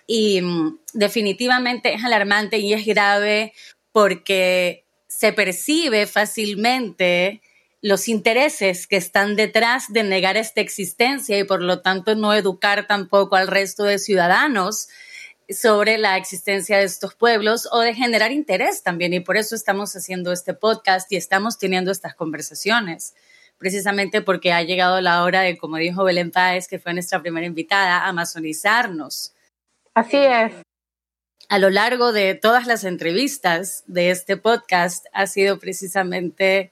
y 0.07 0.41
mm, 0.41 0.79
definitivamente 0.95 1.95
es 1.95 2.05
alarmante 2.05 2.59
y 2.59 2.73
es 2.73 2.87
grave 2.87 3.53
porque 3.93 4.85
se 5.09 5.33
percibe 5.33 6.07
fácilmente 6.07 7.41
los 7.83 8.09
intereses 8.09 8.87
que 8.87 8.97
están 8.97 9.37
detrás 9.37 9.93
de 9.93 10.03
negar 10.03 10.37
esta 10.37 10.61
existencia 10.61 11.39
y 11.39 11.45
por 11.45 11.63
lo 11.63 11.81
tanto 11.81 12.15
no 12.15 12.35
educar 12.35 12.87
tampoco 12.87 13.37
al 13.37 13.49
resto 13.49 13.85
de 13.85 13.99
ciudadanos 13.99 14.89
sobre 15.49 15.97
la 15.97 16.17
existencia 16.17 16.79
de 16.79 16.85
estos 16.85 17.15
pueblos 17.15 17.69
o 17.71 17.81
de 17.81 17.95
generar 17.95 18.33
interés 18.33 18.83
también. 18.83 19.15
Y 19.15 19.21
por 19.21 19.37
eso 19.37 19.55
estamos 19.55 19.95
haciendo 19.95 20.33
este 20.33 20.55
podcast 20.55 21.11
y 21.13 21.17
estamos 21.17 21.59
teniendo 21.59 21.93
estas 21.93 22.15
conversaciones, 22.15 23.15
precisamente 23.57 24.21
porque 24.23 24.53
ha 24.53 24.63
llegado 24.63 25.01
la 25.01 25.23
hora 25.23 25.43
de, 25.43 25.57
como 25.57 25.77
dijo 25.77 26.03
Belén 26.03 26.33
Páez, 26.33 26.67
que 26.67 26.81
fue 26.81 26.93
nuestra 26.93 27.23
primera 27.23 27.47
invitada, 27.47 28.07
amazonizarnos 28.07 29.36
Así 29.97 30.19
es. 30.19 30.53
A 31.49 31.59
lo 31.59 31.71
largo 31.71 32.13
de 32.13 32.35
todas 32.35 32.67
las 32.67 32.85
entrevistas 32.85 33.83
de 33.87 34.11
este 34.11 34.37
podcast 34.37 35.07
ha 35.15 35.27
sido 35.27 35.59
precisamente 35.59 36.71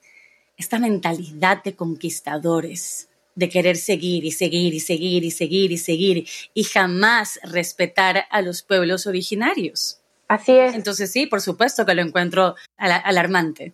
esta 0.58 0.78
mentalidad 0.78 1.64
de 1.64 1.74
conquistadores, 1.74 3.08
de 3.34 3.48
querer 3.48 3.78
seguir 3.78 4.26
y 4.26 4.30
seguir 4.30 4.74
y 4.74 4.80
seguir 4.80 5.24
y 5.24 5.30
seguir 5.30 5.72
y 5.72 5.78
seguir 5.78 6.28
y 6.52 6.64
jamás 6.64 7.40
respetar 7.44 8.26
a 8.28 8.42
los 8.42 8.60
pueblos 8.62 9.06
originarios. 9.06 10.02
Así 10.28 10.52
es. 10.52 10.74
Entonces 10.74 11.10
sí, 11.10 11.24
por 11.24 11.40
supuesto 11.40 11.86
que 11.86 11.94
lo 11.94 12.02
encuentro 12.02 12.56
alarmante. 12.76 13.72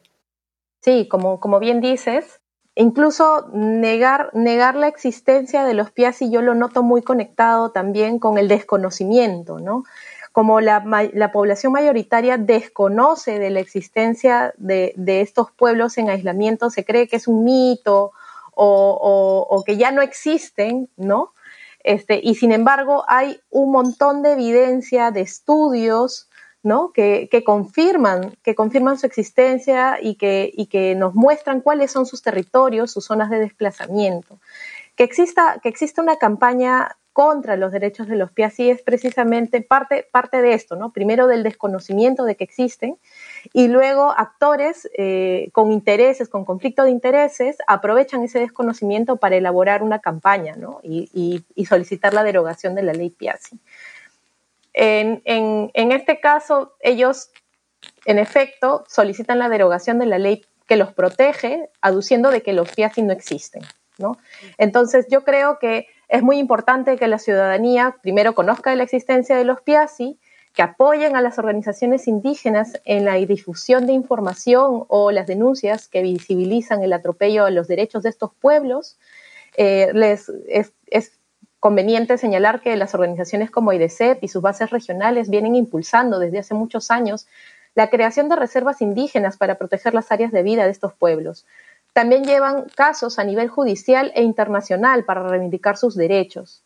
Sí, 0.80 1.08
como, 1.10 1.40
como 1.40 1.58
bien 1.58 1.80
dices, 1.80 2.39
incluso 2.80 3.48
negar, 3.52 4.30
la 4.32 4.88
existencia 4.88 5.64
de 5.64 5.74
los 5.74 5.90
Piazzi 5.90 6.30
yo 6.30 6.40
lo 6.40 6.54
noto 6.54 6.82
muy 6.82 7.02
conectado 7.02 7.70
también 7.72 8.18
con 8.18 8.38
el 8.38 8.48
desconocimiento, 8.48 9.60
¿no? 9.60 9.84
Como 10.32 10.60
la, 10.60 10.82
la 11.12 11.32
población 11.32 11.72
mayoritaria 11.72 12.38
desconoce 12.38 13.38
de 13.38 13.50
la 13.50 13.60
existencia 13.60 14.54
de, 14.56 14.94
estos 15.20 15.50
pueblos 15.50 15.98
en 15.98 16.08
aislamiento, 16.08 16.70
se 16.70 16.84
cree 16.84 17.06
que 17.06 17.16
es 17.16 17.28
un 17.28 17.44
mito 17.44 18.12
o, 18.54 18.98
o, 19.00 19.46
o 19.54 19.64
que 19.64 19.76
ya 19.76 19.90
no 19.90 20.00
existen, 20.00 20.88
¿no? 20.96 21.32
Este, 21.82 22.20
y 22.22 22.34
sin 22.34 22.52
embargo 22.52 23.04
hay 23.08 23.40
un 23.50 23.72
montón 23.72 24.22
de 24.22 24.32
evidencia, 24.32 25.10
de 25.10 25.20
estudios, 25.20 26.29
¿no? 26.62 26.92
Que, 26.92 27.28
confirman, 27.44 28.36
que 28.42 28.54
confirman 28.54 28.98
su 28.98 29.06
existencia 29.06 29.98
y 30.00 30.16
que, 30.16 30.50
y 30.54 30.66
que 30.66 30.94
nos 30.94 31.14
muestran 31.14 31.60
cuáles 31.60 31.90
son 31.90 32.06
sus 32.06 32.22
territorios, 32.22 32.90
sus 32.92 33.04
zonas 33.04 33.30
de 33.30 33.38
desplazamiento. 33.38 34.38
Que 34.96 35.04
exista, 35.04 35.58
que 35.62 35.68
exista 35.68 36.02
una 36.02 36.16
campaña 36.16 36.96
contra 37.12 37.56
los 37.56 37.72
derechos 37.72 38.06
de 38.06 38.16
los 38.16 38.30
Piazzi 38.30 38.70
es 38.70 38.82
precisamente 38.82 39.62
parte, 39.62 40.06
parte 40.10 40.40
de 40.40 40.54
esto, 40.54 40.76
¿no? 40.76 40.92
Primero 40.92 41.26
del 41.26 41.42
desconocimiento 41.42 42.24
de 42.24 42.36
que 42.36 42.44
existen 42.44 42.96
y 43.52 43.68
luego 43.68 44.14
actores 44.16 44.88
eh, 44.96 45.50
con 45.52 45.72
intereses, 45.72 46.28
con 46.28 46.44
conflicto 46.44 46.84
de 46.84 46.90
intereses, 46.90 47.58
aprovechan 47.66 48.22
ese 48.22 48.38
desconocimiento 48.38 49.16
para 49.16 49.36
elaborar 49.36 49.82
una 49.82 49.98
campaña, 49.98 50.54
¿no? 50.56 50.80
Y, 50.82 51.10
y, 51.12 51.44
y 51.54 51.66
solicitar 51.66 52.14
la 52.14 52.22
derogación 52.22 52.74
de 52.74 52.82
la 52.82 52.92
ley 52.92 53.10
Piazzi. 53.10 53.58
En, 54.72 55.70
este 55.74 56.20
caso, 56.20 56.74
ellos, 56.80 57.30
en 58.04 58.18
efecto, 58.18 58.84
solicitan 58.88 59.38
la 59.38 59.48
derogación 59.48 59.98
de 59.98 60.06
la 60.06 60.18
ley 60.18 60.44
que 60.66 60.76
los 60.76 60.92
protege, 60.92 61.68
aduciendo 61.80 62.30
de 62.30 62.42
que 62.42 62.52
los 62.52 62.70
FIASI 62.70 63.02
no 63.02 63.12
existen. 63.12 63.62
¿no? 63.98 64.16
Entonces, 64.58 65.06
yo 65.10 65.24
creo 65.24 65.58
que 65.58 65.88
es 66.08 66.22
muy 66.22 66.38
importante 66.38 66.96
que 66.96 67.08
la 67.08 67.18
ciudadanía 67.18 67.96
primero 68.02 68.34
conozca 68.34 68.74
la 68.74 68.84
existencia 68.84 69.36
de 69.36 69.44
los 69.44 69.60
PIASI, 69.60 70.18
que 70.52 70.62
apoyen 70.62 71.14
a 71.14 71.22
las 71.22 71.38
organizaciones 71.38 72.08
indígenas 72.08 72.80
en 72.84 73.04
la 73.04 73.14
difusión 73.14 73.86
de 73.86 73.92
información 73.92 74.84
o 74.88 75.12
las 75.12 75.28
denuncias 75.28 75.86
que 75.86 76.02
visibilizan 76.02 76.82
el 76.82 76.92
atropello 76.92 77.44
a 77.44 77.50
los 77.50 77.68
derechos 77.68 78.02
de 78.02 78.08
estos 78.08 78.32
pueblos. 78.34 78.98
Eh, 79.56 79.92
es 80.88 81.19
conveniente 81.60 82.16
señalar 82.16 82.62
que 82.62 82.74
las 82.76 82.94
organizaciones 82.94 83.50
como 83.50 83.72
IDCEP 83.72 84.24
y 84.24 84.28
sus 84.28 84.42
bases 84.42 84.70
regionales 84.70 85.28
vienen 85.28 85.54
impulsando 85.54 86.18
desde 86.18 86.38
hace 86.38 86.54
muchos 86.54 86.90
años 86.90 87.26
la 87.74 87.90
creación 87.90 88.28
de 88.28 88.36
reservas 88.36 88.80
indígenas 88.80 89.36
para 89.36 89.56
proteger 89.56 89.94
las 89.94 90.10
áreas 90.10 90.32
de 90.32 90.42
vida 90.42 90.64
de 90.64 90.70
estos 90.70 90.94
pueblos. 90.94 91.46
También 91.92 92.24
llevan 92.24 92.64
casos 92.74 93.18
a 93.18 93.24
nivel 93.24 93.48
judicial 93.48 94.10
e 94.14 94.22
internacional 94.22 95.04
para 95.04 95.22
reivindicar 95.22 95.76
sus 95.76 95.94
derechos. 95.94 96.64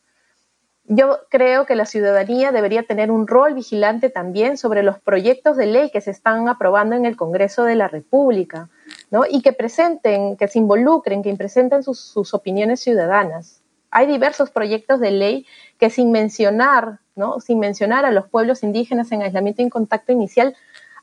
Yo 0.86 1.18
creo 1.30 1.64
que 1.64 1.76
la 1.76 1.86
ciudadanía 1.86 2.52
debería 2.52 2.82
tener 2.82 3.10
un 3.10 3.26
rol 3.26 3.54
vigilante 3.54 4.10
también 4.10 4.58
sobre 4.58 4.82
los 4.82 4.98
proyectos 5.00 5.56
de 5.56 5.66
ley 5.66 5.90
que 5.90 6.02
se 6.02 6.10
están 6.10 6.46
aprobando 6.46 6.94
en 6.94 7.06
el 7.06 7.16
Congreso 7.16 7.64
de 7.64 7.74
la 7.74 7.88
República, 7.88 8.68
¿no? 9.10 9.24
Y 9.28 9.40
que 9.40 9.54
presenten, 9.54 10.36
que 10.36 10.46
se 10.46 10.58
involucren, 10.58 11.22
que 11.22 11.34
presenten 11.34 11.82
sus 11.82 12.34
opiniones 12.34 12.80
ciudadanas. 12.80 13.63
Hay 13.94 14.08
diversos 14.08 14.50
proyectos 14.50 14.98
de 14.98 15.12
ley 15.12 15.46
que 15.78 15.88
sin 15.88 16.10
mencionar. 16.10 16.98
Sin 17.46 17.60
mencionar 17.60 18.04
a 18.04 18.10
los 18.10 18.28
pueblos 18.28 18.64
indígenas 18.64 19.12
en 19.12 19.22
aislamiento 19.22 19.62
y 19.62 19.66
en 19.66 19.70
contacto 19.70 20.10
inicial, 20.10 20.56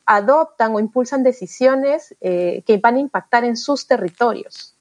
adoptan 0.06 0.76
o 0.76 0.80
impulsan 0.82 1.24
decisiones 1.24 2.14
eh, 2.20 2.64
que 2.68 2.78
van 2.80 2.98
a 2.98 3.00
impactar 3.00 3.46
en 3.46 3.56
sus 3.56 3.88
territorios. 3.88 4.76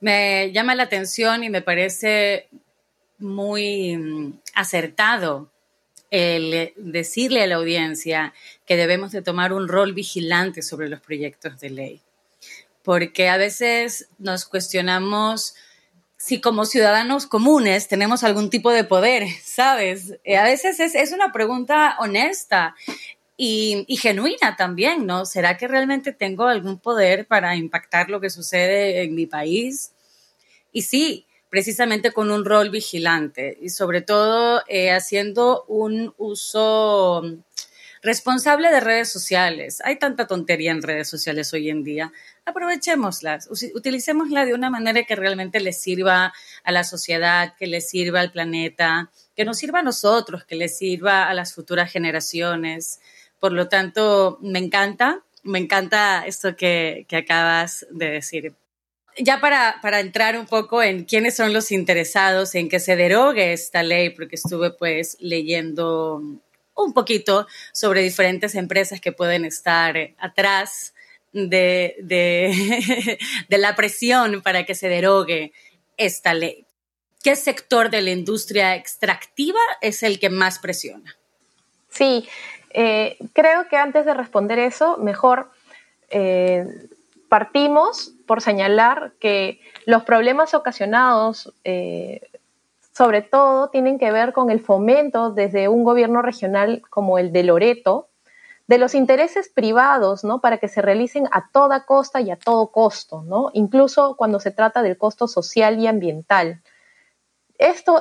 Me 0.00 0.52
llama 0.52 0.74
la 0.74 0.82
atención 0.82 1.42
y 1.42 1.48
me 1.48 1.62
parece 1.62 2.50
muy 3.18 3.96
mm, 3.96 4.40
acertado 4.54 5.50
el 6.10 6.74
decirle 6.76 7.42
a 7.42 7.46
la 7.46 7.54
audiencia 7.54 8.34
que 8.66 8.76
debemos 8.76 9.10
de 9.10 9.22
tomar 9.22 9.54
un 9.54 9.68
rol 9.68 9.94
vigilante 9.94 10.60
sobre 10.60 10.90
los 10.90 11.00
proyectos 11.00 11.58
de 11.60 11.70
ley, 11.70 12.02
porque 12.82 13.30
a 13.30 13.38
veces 13.38 14.10
nos 14.18 14.44
cuestionamos 14.44 15.54
si 16.22 16.40
como 16.40 16.66
ciudadanos 16.66 17.26
comunes 17.26 17.88
tenemos 17.88 18.22
algún 18.22 18.48
tipo 18.48 18.70
de 18.70 18.84
poder, 18.84 19.26
¿sabes? 19.44 20.20
Eh, 20.22 20.36
a 20.36 20.44
veces 20.44 20.78
es, 20.78 20.94
es 20.94 21.10
una 21.10 21.32
pregunta 21.32 21.96
honesta 21.98 22.76
y, 23.36 23.84
y, 23.88 23.96
genuina 23.96 24.54
también, 24.56 25.04
¿no? 25.04 25.26
¿Será 25.26 25.56
que 25.56 25.66
realmente 25.66 26.12
tengo 26.12 26.44
algún 26.46 26.78
poder 26.78 27.26
para 27.26 27.56
impactar 27.56 28.08
lo 28.08 28.20
que 28.20 28.30
sucede 28.30 29.02
en 29.02 29.16
mi 29.16 29.26
país? 29.26 29.94
Y 30.70 30.82
sí, 30.82 31.26
precisamente 31.50 32.12
con 32.12 32.30
un 32.30 32.44
rol 32.44 32.70
vigilante 32.70 33.58
y 33.60 33.70
sobre 33.70 34.00
todo 34.00 34.62
eh, 34.68 34.92
haciendo 34.92 35.64
un 35.66 36.14
uso 36.18 37.22
responsable 38.02 38.70
de 38.70 38.80
redes 38.80 39.10
sociales. 39.10 39.80
Hay 39.84 39.96
tanta 39.96 40.26
tontería 40.26 40.72
en 40.72 40.82
redes 40.82 41.08
sociales 41.08 41.52
hoy 41.52 41.70
en 41.70 41.84
día. 41.84 42.12
Aprovechémoslas, 42.44 43.48
utilicémoslas 43.74 44.46
de 44.46 44.54
una 44.54 44.70
manera 44.70 45.04
que 45.04 45.14
realmente 45.14 45.60
les 45.60 45.80
sirva 45.80 46.32
a 46.64 46.72
la 46.72 46.82
sociedad, 46.82 47.54
que 47.56 47.68
les 47.68 47.88
sirva 47.88 48.20
al 48.20 48.32
planeta, 48.32 49.10
que 49.36 49.44
nos 49.44 49.58
sirva 49.58 49.78
a 49.78 49.84
nosotros, 49.84 50.44
que 50.44 50.56
les 50.56 50.76
sirva 50.76 51.28
a 51.28 51.34
las 51.34 51.54
futuras 51.54 51.90
generaciones. 51.92 53.00
Por 53.38 53.52
lo 53.52 53.68
tanto, 53.68 54.38
me 54.42 54.58
encanta, 54.58 55.22
me 55.44 55.60
encanta 55.60 56.24
esto 56.26 56.56
que, 56.56 57.06
que 57.08 57.16
acabas 57.16 57.86
de 57.90 58.10
decir 58.10 58.54
ya 59.18 59.40
para, 59.40 59.76
para, 59.82 60.00
entrar 60.00 60.38
un 60.38 60.46
poco 60.46 60.82
en 60.82 61.04
quiénes 61.04 61.36
son 61.36 61.52
los 61.52 61.70
interesados 61.70 62.54
en 62.54 62.70
que 62.70 62.80
se 62.80 62.96
derogue 62.96 63.52
esta 63.52 63.82
ley, 63.82 64.08
porque 64.08 64.36
estuve 64.36 64.70
pues 64.70 65.18
leyendo 65.20 66.22
un 66.74 66.92
poquito 66.92 67.46
sobre 67.72 68.02
diferentes 68.02 68.54
empresas 68.54 69.00
que 69.00 69.12
pueden 69.12 69.44
estar 69.44 69.96
atrás 70.18 70.94
de, 71.32 71.96
de, 73.48 73.58
la 73.58 73.74
presión 73.74 74.42
para 74.42 74.64
que 74.64 74.74
se 74.74 74.88
derogue 74.88 75.52
esta 75.96 76.34
ley. 76.34 76.66
¿Qué 77.22 77.36
sector 77.36 77.90
de 77.90 78.02
la 78.02 78.10
industria 78.10 78.74
extractiva 78.74 79.60
es 79.80 80.02
el 80.02 80.18
que 80.18 80.28
más 80.28 80.58
presiona? 80.58 81.16
Sí, 81.88 82.28
eh, 82.70 83.16
creo 83.32 83.68
que 83.68 83.76
antes 83.76 84.04
de 84.04 84.14
responder 84.14 84.58
eso, 84.58 84.96
mejor 84.98 85.50
eh, 86.10 86.66
partimos 87.28 88.12
por 88.26 88.42
señalar 88.42 89.12
que 89.20 89.60
los 89.86 90.02
problemas 90.04 90.54
ocasionados, 90.54 91.52
eh, 91.64 92.20
sobre 92.92 93.22
todo, 93.22 93.68
tienen 93.70 93.98
que 93.98 94.12
ver 94.12 94.32
con 94.32 94.50
el 94.50 94.60
fomento 94.60 95.30
desde 95.30 95.68
un 95.68 95.84
gobierno 95.84 96.22
regional 96.22 96.82
como 96.90 97.18
el 97.18 97.32
de 97.32 97.42
Loreto, 97.42 98.08
de 98.66 98.78
los 98.78 98.94
intereses 98.94 99.48
privados, 99.48 100.24
¿no? 100.24 100.40
Para 100.40 100.58
que 100.58 100.68
se 100.68 100.82
realicen 100.82 101.28
a 101.32 101.48
toda 101.50 101.84
costa 101.84 102.20
y 102.20 102.30
a 102.30 102.36
todo 102.36 102.68
costo, 102.68 103.22
¿no? 103.22 103.50
Incluso 103.54 104.16
cuando 104.16 104.40
se 104.40 104.50
trata 104.50 104.82
del 104.82 104.98
costo 104.98 105.26
social 105.26 105.78
y 105.78 105.86
ambiental 105.86 106.62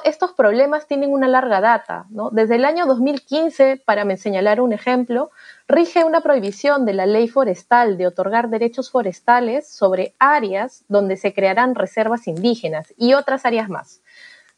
estos 0.03 0.31
problemas 0.33 0.87
tienen 0.87 1.11
una 1.11 1.27
larga 1.27 1.61
data. 1.61 2.05
Desde 2.31 2.55
el 2.55 2.65
año 2.65 2.85
2015, 2.85 3.81
para 3.85 4.17
señalar 4.17 4.59
un 4.59 4.73
ejemplo, 4.73 5.31
rige 5.67 6.03
una 6.03 6.21
prohibición 6.21 6.85
de 6.85 6.93
la 6.93 7.05
ley 7.05 7.27
forestal 7.27 7.97
de 7.97 8.07
otorgar 8.07 8.49
derechos 8.49 8.89
forestales 8.89 9.69
sobre 9.69 10.15
áreas 10.19 10.83
donde 10.87 11.17
se 11.17 11.33
crearán 11.33 11.75
reservas 11.75 12.27
indígenas 12.27 12.93
y 12.97 13.13
otras 13.13 13.45
áreas 13.45 13.69
más. 13.69 14.01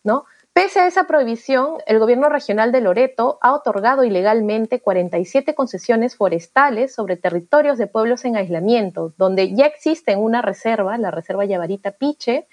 ¿No? 0.04 0.26
Pese 0.54 0.82
a 0.82 0.86
esa 0.86 1.06
prohibición, 1.06 1.78
el 1.88 1.98
gobierno 1.98 2.30
regional 2.30 2.72
de 2.72 2.82
Loreto 2.82 3.40
ha 3.42 3.54
otorgado 3.54 4.04
ilegalmente 4.04 4.82
47 4.82 5.56
concesiones 5.56 6.16
forestales 6.16 6.94
sobre 6.94 7.18
territorios 7.18 7.80
de 7.80 7.88
pueblos 7.88 8.24
en 8.24 8.36
aislamiento, 8.36 9.14
donde 9.18 9.56
ya 9.56 9.66
existen 9.66 10.20
una 10.20 10.44
reserva, 10.44 11.00
la 11.00 11.10
reserva 11.10 11.46
Yabarita 11.46 11.94
Piche, 11.94 12.48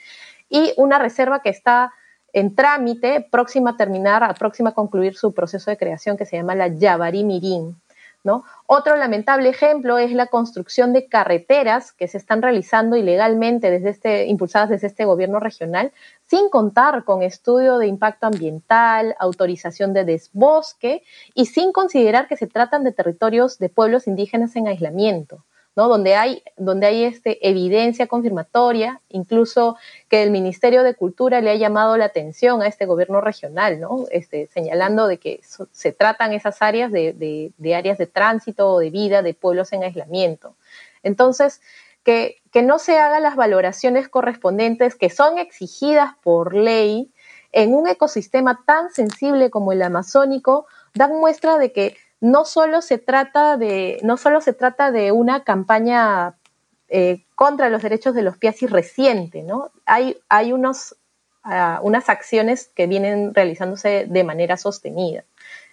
y 0.49 0.73
una 0.79 0.99
reserva 0.99 1.43
que 1.43 1.51
está 1.51 1.93
en 2.33 2.55
trámite, 2.55 3.27
próxima 3.31 3.73
a 3.73 3.77
terminar, 3.77 4.35
próxima 4.39 4.71
a 4.71 4.75
concluir 4.75 5.15
su 5.15 5.35
proceso 5.35 5.71
de 5.71 5.77
creación 5.77 6.17
que 6.17 6.25
se 6.25 6.37
llama 6.37 6.55
la 6.55 6.69
Yavari 6.69 7.23
Mirín. 7.23 7.77
¿No? 8.23 8.45
Otro 8.67 8.97
lamentable 8.97 9.49
ejemplo 9.49 9.99
es 9.99 10.13
la 10.13 10.27
construcción 10.27 10.93
de 10.93 11.07
carreteras 11.09 11.93
que 11.93 12.09
se 12.09 12.19
están 12.19 12.43
realizando 12.43 12.97
ilegalmente 12.97 13.71
desde 13.71 13.91
este, 13.91 14.27
impulsadas 14.27 14.71
desde 14.71 14.89
este 14.89 15.05
gobierno 15.05 15.41
regional, 15.41 15.93
sin 16.23 16.49
contar 16.49 17.05
con 17.05 17.23
estudio 17.23 17.79
de 17.79 17.87
impacto 17.87 18.27
ambiental, 18.27 19.17
autorización 19.19 19.93
de 19.93 20.05
desbosque 20.05 21.03
y 21.35 21.47
sin 21.47 21.73
considerar 21.73 22.29
que 22.29 22.37
se 22.37 22.47
tratan 22.47 22.85
de 22.85 22.93
territorios 22.93 23.59
de 23.59 23.69
pueblos 23.69 24.07
indígenas 24.07 24.55
en 24.57 24.69
aislamiento 24.69 25.45
donde 25.75 26.15
hay, 26.15 26.43
donde 26.57 26.87
hay 26.87 27.05
este, 27.05 27.49
evidencia 27.49 28.07
confirmatoria, 28.07 29.01
incluso 29.09 29.77
que 30.09 30.23
el 30.23 30.31
Ministerio 30.31 30.83
de 30.83 30.95
Cultura 30.95 31.41
le 31.41 31.51
ha 31.51 31.55
llamado 31.55 31.97
la 31.97 32.07
atención 32.07 32.63
a 32.63 32.67
este 32.67 32.87
gobierno 32.87 33.21
regional, 33.21 33.81
¿no? 33.81 34.07
este, 34.11 34.49
señalando 34.49 35.07
de 35.07 35.19
que 35.19 35.41
se 35.73 35.93
tratan 35.93 36.33
esas 36.33 36.61
áreas 36.61 36.93
de, 36.93 37.53
áreas 37.75 37.99
de 37.99 38.07
tránsito 38.07 38.69
o 38.71 38.79
de 38.81 38.91
vida 38.91 39.23
de 39.23 39.35
pueblos 39.35 39.73
en 39.73 39.85
aislamiento. 39.85 40.55
Entonces, 41.03 41.61
que, 42.03 42.43
que 42.53 42.63
no 42.63 42.79
se 42.79 42.99
hagan 42.99 43.23
las 43.23 43.37
valoraciones 43.37 44.09
correspondientes 44.09 44.97
que 44.97 45.11
son 45.11 45.39
exigidas 45.39 46.15
por 46.23 46.55
ley 46.55 47.11
en 47.53 47.75
un 47.75 47.89
ecosistema 47.89 48.63
tan 48.65 48.91
sensible 48.91 49.51
como 49.51 49.73
el 49.73 49.83
amazónico, 49.83 50.67
dan 50.95 51.19
muestra 51.19 51.59
de 51.59 51.73
que 51.73 51.97
no 52.21 52.45
solo 52.45 52.83
se 52.83 52.99
trata 52.99 53.57
de, 53.57 53.99
no 54.03 54.17
solo 54.17 54.41
se 54.41 54.53
trata 54.53 54.91
de 54.91 55.13
una 55.13 55.45
campaña 55.45 56.37
eh, 56.89 57.25
contra 57.35 57.71
los 57.71 57.83
derechos 57.83 58.15
de 58.15 58.23
los 58.23 58.37
piasis 58.37 58.71
reciente, 58.71 59.43
¿no? 59.43 59.71
Hay, 59.87 60.19
hay 60.29 60.53
unos, 60.53 60.97
ah, 61.43 61.81
unas 61.83 62.09
acciones 62.09 62.69
que 62.75 62.87
vienen 62.87 63.35
realizándose 63.35 64.07
de 64.09 64.25
manera 64.25 64.57
sostenida. 64.57 65.25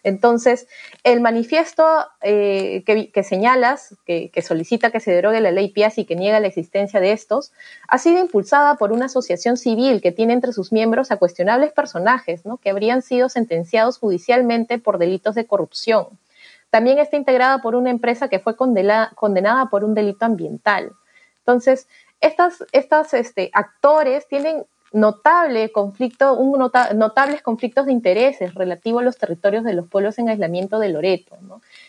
Entonces, 0.04 0.68
el 1.04 1.20
manifiesto 1.20 1.84
eh, 2.22 2.84
que, 2.86 3.24
señalas, 3.24 3.98
que, 4.06 4.32
solicita 4.42 4.92
que 4.92 5.02
se 5.02 5.12
derogue 5.12 5.42
la 5.42 5.52
ley 5.52 5.70
PIAS 5.70 5.98
y 5.98 6.06
que 6.06 6.16
niega 6.16 6.40
la 6.40 6.48
existencia 6.48 7.02
de 7.02 7.12
estos, 7.12 7.52
ha 7.90 7.98
sido 7.98 8.20
impulsada 8.20 8.76
por 8.76 8.94
una 8.94 9.08
asociación 9.08 9.58
civil 9.58 10.02
que 10.02 10.14
tiene 10.14 10.34
entre 10.34 10.54
sus 10.54 10.72
miembros 10.72 11.12
a 11.12 11.18
cuestionables 11.18 11.74
personajes 11.74 12.46
¿no? 12.46 12.56
que 12.56 12.70
habrían 12.70 13.02
sido 13.02 13.28
sentenciados 13.28 13.98
judicialmente 13.98 14.78
por 14.78 14.98
delitos 14.98 15.36
de 15.36 15.46
corrupción. 15.46 16.08
También 16.70 17.00
está 17.00 17.18
integrada 17.18 17.62
por 17.62 17.76
una 17.76 17.90
empresa 17.90 18.28
que 18.28 18.40
fue 18.40 18.56
condenada 18.56 19.70
por 19.70 19.84
un 19.84 19.94
delito 19.94 20.26
ambiental. 20.26 20.92
Entonces, 21.40 21.88
estos 22.20 23.14
este, 23.14 23.50
actores 23.54 24.28
tienen 24.28 24.66
notable 24.92 25.72
conflicto, 25.72 26.34
un 26.34 26.60
notables 26.60 27.42
conflictos 27.42 27.86
de 27.86 27.92
intereses 27.92 28.56
relativos 28.56 29.02
a 29.02 29.06
los 29.06 29.18
territorios 29.18 29.64
de 29.64 29.74
los 29.74 29.88
pueblos 29.88 30.18
en 30.18 30.30
aislamiento 30.30 30.80
de 30.80 30.90
Loreto. 30.90 31.38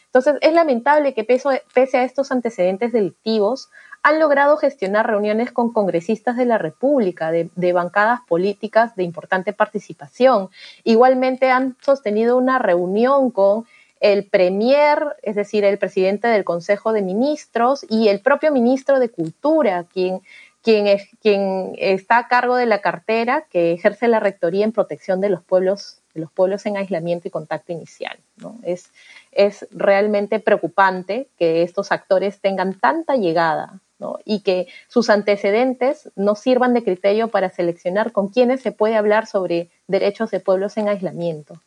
Entonces, 0.07 0.37
es 0.41 0.53
lamentable 0.53 1.15
que 1.15 1.25
pese 1.25 1.99
a 1.99 2.05
estos 2.05 2.33
antecedentes 2.33 2.93
delictivos, 2.93 3.71
han 4.03 4.21
logrado 4.21 4.57
gestionar 4.57 5.07
reuniones 5.07 5.51
con 5.51 5.73
congresistas 5.73 6.37
de 6.37 6.45
la 6.45 6.57
República, 6.57 7.33
de, 7.33 7.51
de, 7.57 7.73
bancadas 7.73 8.21
políticas 8.29 8.95
de 8.95 9.03
importante 9.03 9.53
participación. 9.53 10.51
Igualmente 10.85 11.51
han 11.51 11.77
sostenido 11.81 12.37
una 12.37 12.59
reunión 12.61 13.31
con 13.33 13.67
el 14.01 14.27
premier, 14.27 15.17
es 15.23 15.37
decir, 15.37 15.65
el 15.65 15.79
presidente 15.79 16.29
del 16.29 16.45
Consejo 16.45 16.93
de 16.93 17.03
Ministros 17.03 17.85
y 17.89 18.09
el 18.09 18.21
propio 18.21 18.53
ministro 18.53 19.01
de 19.01 19.09
Cultura, 19.09 19.85
quien, 19.85 20.21
quien, 20.63 20.87
es, 20.87 21.09
quien 21.21 21.73
está 21.79 22.19
a 22.19 22.29
cargo 22.29 22.57
de 22.57 22.67
la 22.67 22.81
cartera 22.81 23.47
que 23.51 23.73
ejerce 23.73 24.09
la 24.09 24.21
rectoría 24.21 24.65
en 24.65 24.73
protección 24.73 25.21
de 25.21 25.31
los 25.31 25.43
pueblos, 25.43 26.01
de 26.15 26.21
los 26.21 26.31
pueblos 26.31 26.67
en 26.67 26.77
aislamiento 26.77 27.29
y 27.29 27.31
contacto 27.31 27.73
inicial. 27.73 28.19
Es, 28.63 28.91
es 29.33 29.67
realmente 29.71 30.41
preocupante 30.41 31.29
que 31.39 31.63
estos 31.63 31.93
actores 31.93 32.41
tengan 32.41 32.79
tanta 32.79 33.17
llegada 33.17 33.81
y 34.25 34.41
que 34.41 34.69
sus 34.87 35.11
antecedentes 35.11 36.11
no 36.15 36.37
sirvan 36.37 36.73
de 36.73 36.85
criterio 36.85 37.29
para 37.29 37.51
seleccionar 37.51 38.13
con 38.13 38.29
quiénes 38.29 38.61
se 38.61 38.71
puede 38.73 38.97
hablar 38.97 39.27
sobre 39.27 39.71
derechos 39.89 40.31
de 40.31 40.41
pueblos 40.41 40.77
en 40.77 40.89
aislamiento, 40.89 41.61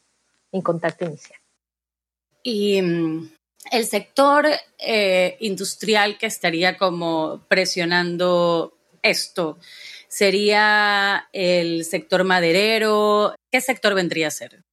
en 0.52 0.62
contacto 0.62 1.06
inicial. 1.06 1.40
Y 2.44 2.82
mm, 2.82 3.32
el 3.72 3.86
sector 3.86 4.48
eh, 4.80 5.38
industrial 5.40 6.18
que 6.18 6.26
estaría 6.26 6.78
como 6.78 7.42
presionando 7.48 8.74
esto, 9.02 9.58
¿sería 10.08 11.28
el 11.34 11.86
sector 11.86 12.24
maderero? 12.24 13.36
¿Qué 13.52 13.62
sector 13.62 13.94
vendría 13.94 14.28
a 14.28 14.32
ser? 14.32 14.64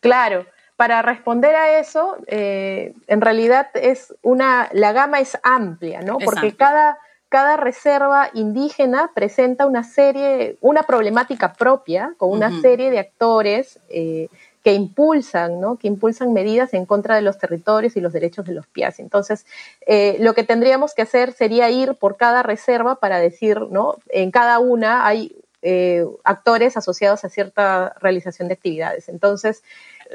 Claro, 0.00 0.46
para 0.76 1.02
responder 1.02 1.56
a 1.56 1.80
eso, 1.80 2.16
eh, 2.28 2.94
en 3.08 3.20
realidad 3.20 3.68
es 3.74 4.14
una, 4.22 4.68
la 4.72 4.92
gama 4.92 5.18
es 5.18 5.36
amplia, 5.42 6.02
¿no? 6.02 6.18
Porque 6.18 6.54
cada, 6.54 6.98
cada 7.28 7.56
reserva 7.56 8.30
indígena 8.32 9.10
presenta 9.12 9.66
una 9.66 9.82
serie, 9.82 10.56
una 10.60 10.84
problemática 10.84 11.52
propia, 11.52 12.14
con 12.16 12.30
una 12.30 12.60
serie 12.60 12.92
de 12.92 13.00
actores 13.00 13.80
eh, 13.88 14.28
que 14.68 14.74
impulsan, 14.74 15.62
¿no? 15.62 15.78
Que 15.78 15.88
impulsan 15.88 16.34
medidas 16.34 16.74
en 16.74 16.84
contra 16.84 17.16
de 17.16 17.22
los 17.22 17.38
territorios 17.38 17.96
y 17.96 18.02
los 18.02 18.12
derechos 18.12 18.44
de 18.44 18.52
los 18.52 18.66
pias. 18.66 18.98
Entonces, 18.98 19.46
eh, 19.86 20.18
lo 20.20 20.34
que 20.34 20.44
tendríamos 20.44 20.92
que 20.92 21.00
hacer 21.00 21.32
sería 21.32 21.70
ir 21.70 21.94
por 21.94 22.18
cada 22.18 22.42
reserva 22.42 22.96
para 22.96 23.18
decir, 23.18 23.62
¿no? 23.70 23.96
En 24.10 24.30
cada 24.30 24.58
una 24.58 25.06
hay 25.06 25.34
actores 26.22 26.76
asociados 26.76 27.24
a 27.24 27.30
cierta 27.30 27.94
realización 28.00 28.46
de 28.46 28.54
actividades. 28.54 29.08
Entonces, 29.08 29.64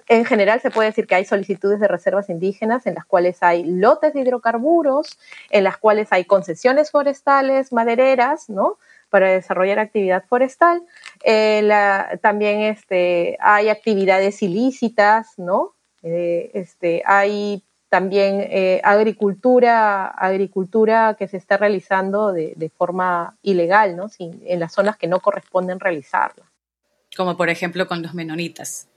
en 0.07 0.23
general 0.23 0.61
se 0.61 0.69
puede 0.69 0.89
decir 0.89 1.07
que 1.07 1.15
hay 1.15 1.25
solicitudes 1.25 1.79
de 1.79 1.87
reservas 1.87 2.29
indígenas 2.29 2.85
en 2.85 2.93
las 2.93 3.05
cuales 3.05 3.41
hay 3.41 3.65
lotes 3.65 4.13
de 4.13 4.21
hidrocarburos, 4.21 5.17
en 5.49 5.63
las 5.63 5.77
cuales 5.77 6.09
hay 6.11 6.25
concesiones 6.25 6.91
forestales, 6.91 7.73
madereras, 7.73 8.49
¿no? 8.49 8.77
Para 9.13 9.29
desarrollar 9.29 9.77
actividad 9.77 10.23
forestal. 10.27 10.81
Eh, 11.23 11.69
también 12.23 12.61
este, 12.61 13.37
hay 13.39 13.69
actividades 13.69 14.41
ilícitas, 14.41 15.37
¿no? 15.37 15.75
Eh, 16.01 16.49
este, 16.55 17.03
hay 17.05 17.61
también 17.89 18.41
eh, 18.41 18.81
agricultura, 18.83 20.07
agricultura 20.07 21.15
que 21.19 21.27
se 21.27 21.37
está 21.37 21.57
realizando 21.57 22.33
de, 22.33 22.71
forma 22.75 23.37
ilegal, 23.43 23.95
¿no? 23.95 24.07
en 24.17 24.59
las 24.59 24.73
zonas 24.73 24.97
que 24.97 25.05
no 25.05 25.19
corresponden 25.19 25.79
realizarla. 25.79 26.43
Como 27.15 27.37
por 27.37 27.49
ejemplo 27.49 27.85
con 27.87 28.01
los 28.01 28.15
menonitas. 28.15 28.87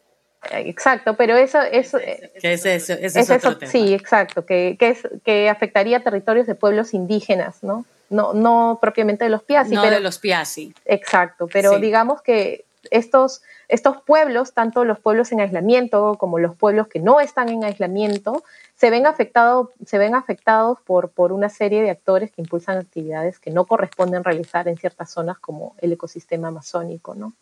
Exacto, 0.51 1.15
pero 1.15 1.37
eso, 1.37 1.61
eso, 1.61 1.99
¿Qué 1.99 2.55
es 2.55 2.65
eso? 2.65 2.95
es 2.95 3.31
otro 3.31 3.59
tema. 3.59 3.71
Sí, 3.71 3.93
exacto, 3.93 4.47
que, 4.47 4.79
que, 4.79 4.89
es, 4.89 5.07
que 5.27 5.51
afectaría 5.51 5.99
a 5.99 6.03
territorios 6.03 6.47
de 6.47 6.55
pueblos 6.55 6.95
indígenas, 6.95 7.63
¿no? 7.63 7.85
No, 8.09 8.35
no 8.35 8.79
propiamente 8.81 9.25
de 9.25 9.31
los 9.31 9.43
Piasi. 9.43 9.75
No 9.75 9.83
de 9.83 10.01
los 10.01 10.19
Piasi. 10.19 10.75
Exacto, 10.85 11.49
pero 11.53 11.79
digamos 11.79 12.23
que 12.23 12.65
estos, 12.91 13.43
estos 13.69 14.03
pueblos, 14.03 14.53
tanto 14.53 14.85
los 14.85 14.99
pueblos 14.99 15.33
en 15.33 15.41
aislamiento 15.41 16.17
como 16.19 16.39
los 16.39 16.57
pueblos 16.57 16.89
que 16.89 17.01
no 17.01 17.21
están 17.21 17.49
en 17.49 17.65
aislamiento, 17.65 18.45
se 18.77 18.91
ven, 18.91 19.07
afectado, 19.07 19.73
se 19.85 19.99
ven 19.99 20.15
afectados 20.15 20.81
por, 20.81 21.11
por 21.11 21.33
una 21.33 21.49
serie 21.49 21.83
de 21.83 21.91
actores 21.91 22.31
que 22.31 22.43
impulsan 22.43 22.79
actividades 22.79 23.39
que 23.39 23.51
no 23.51 23.67
corresponden 23.67 24.25
realizar 24.25 24.69
en 24.69 24.77
ciertas 24.77 25.11
zonas 25.11 25.39
como 25.39 25.75
el 25.79 25.93
ecosistema 25.93 26.49
amazónico, 26.49 27.15
¿no? 27.15 27.33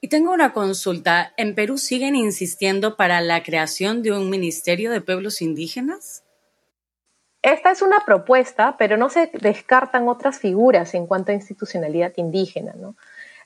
Y 0.00 0.08
tengo 0.08 0.32
una 0.32 0.52
consulta. 0.52 1.32
¿En 1.36 1.54
Perú 1.54 1.78
siguen 1.78 2.14
insistiendo 2.14 2.96
para 2.96 3.20
la 3.22 3.42
creación 3.42 4.02
de 4.02 4.12
un 4.12 4.30
Ministerio 4.30 4.90
de 4.90 5.00
Pueblos 5.00 5.40
Indígenas? 5.40 6.22
Esta 7.46 7.70
es 7.70 7.80
una 7.80 8.00
propuesta, 8.04 8.74
pero 8.76 8.96
no 8.96 9.08
se 9.08 9.30
descartan 9.40 10.08
otras 10.08 10.40
figuras 10.40 10.94
en 10.94 11.06
cuanto 11.06 11.30
a 11.30 11.34
institucionalidad 11.36 12.12
indígena. 12.16 12.74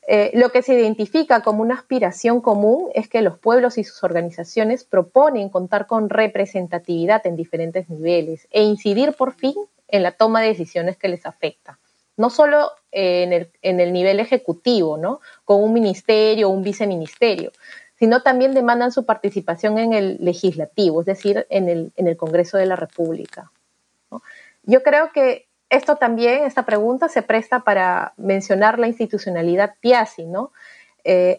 Eh, 0.09 0.31
lo 0.33 0.49
que 0.49 0.63
se 0.63 0.73
identifica 0.73 1.43
como 1.43 1.61
una 1.61 1.75
aspiración 1.75 2.41
común 2.41 2.91
es 2.95 3.09
que 3.09 3.21
los 3.21 3.39
pueblos 3.39 3.77
y 3.77 3.85
sus 3.85 4.03
organizaciones 4.03 4.85
proponen 4.85 5.51
contar 5.51 5.87
con 5.87 6.09
representatividad 6.09 7.27
en 7.27 7.37
diferentes 7.37 7.91
niveles 7.91 8.49
e 8.51 8.63
incidir 8.63 9.13
por 9.13 9.35
fin 9.35 9.55
en 9.89 10.03
la 10.03 10.13
toma 10.13 10.41
de 10.41 10.49
decisiones 10.49 10.97
que 10.97 11.09
les 11.09 11.27
afecta 11.27 11.79
no 12.17 12.29
solo 12.29 12.73
en 12.93 13.33
el, 13.63 13.93
nivel 13.93 14.21
ejecutivo, 14.21 14.99
¿no? 14.99 15.21
Con 15.45 15.63
un 15.63 15.73
ministerio 15.73 16.49
o 16.49 16.53
un 16.53 16.63
viceministerio, 16.63 17.51
sino 17.99 18.23
también 18.23 18.53
demandan 18.53 18.93
su 18.93 19.07
participación 19.07 19.79
en 19.79 19.95
el 19.95 20.19
legislativo, 20.21 21.01
es 21.01 21.07
decir, 21.07 21.47
en 21.49 21.93
el, 21.97 22.17
Congreso 22.19 22.59
de 22.59 22.67
la 22.67 22.77
República. 22.77 23.51
Yo 24.63 24.83
creo 24.83 25.13
que 25.13 25.49
esto 25.69 25.97
también, 25.97 26.45
esta 26.45 26.67
pregunta, 26.67 27.09
se 27.09 27.23
presta 27.23 27.61
para 27.61 28.13
mencionar 28.17 28.79
la 28.79 28.89
institucionalidad 28.89 29.75
PIASI, 29.81 30.27
¿no? 30.27 30.53
Eh, 31.05 31.39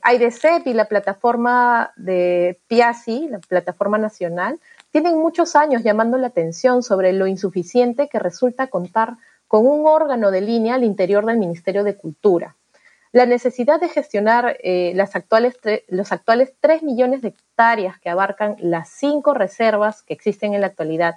y 0.66 0.74
la 0.74 0.86
plataforma 0.86 1.92
de 1.96 2.60
PIASI, 2.68 3.28
la 3.30 3.40
plataforma 3.40 3.98
nacional, 3.98 4.60
tienen 4.92 5.18
muchos 5.18 5.56
años 5.56 5.84
llamando 5.84 6.18
la 6.18 6.28
atención 6.28 6.82
sobre 6.82 7.14
lo 7.14 7.28
insuficiente 7.28 8.08
que 8.08 8.20
resulta 8.20 8.68
contar 8.68 9.18
con 9.48 9.68
un 9.68 9.86
órgano 9.86 10.32
de 10.32 10.42
línea 10.42 10.76
al 10.76 10.84
interior 10.84 11.26
del 11.26 11.38
Ministerio 11.38 11.84
de 11.84 11.96
Cultura. 11.96 12.56
La 13.12 13.26
necesidad 13.26 13.82
de 13.82 13.90
gestionar 13.90 14.58
eh, 14.64 14.94
los 14.96 16.12
actuales 16.12 16.54
3 16.62 16.84
millones 16.84 17.22
de 17.22 17.30
hectáreas 17.30 18.00
que 18.00 18.10
abarcan 18.10 18.56
las 18.60 18.90
cinco 18.90 19.34
reservas 19.34 20.02
que 20.04 20.14
existen 20.14 20.54
en 20.54 20.62
la 20.62 20.68
actualidad, 20.68 21.16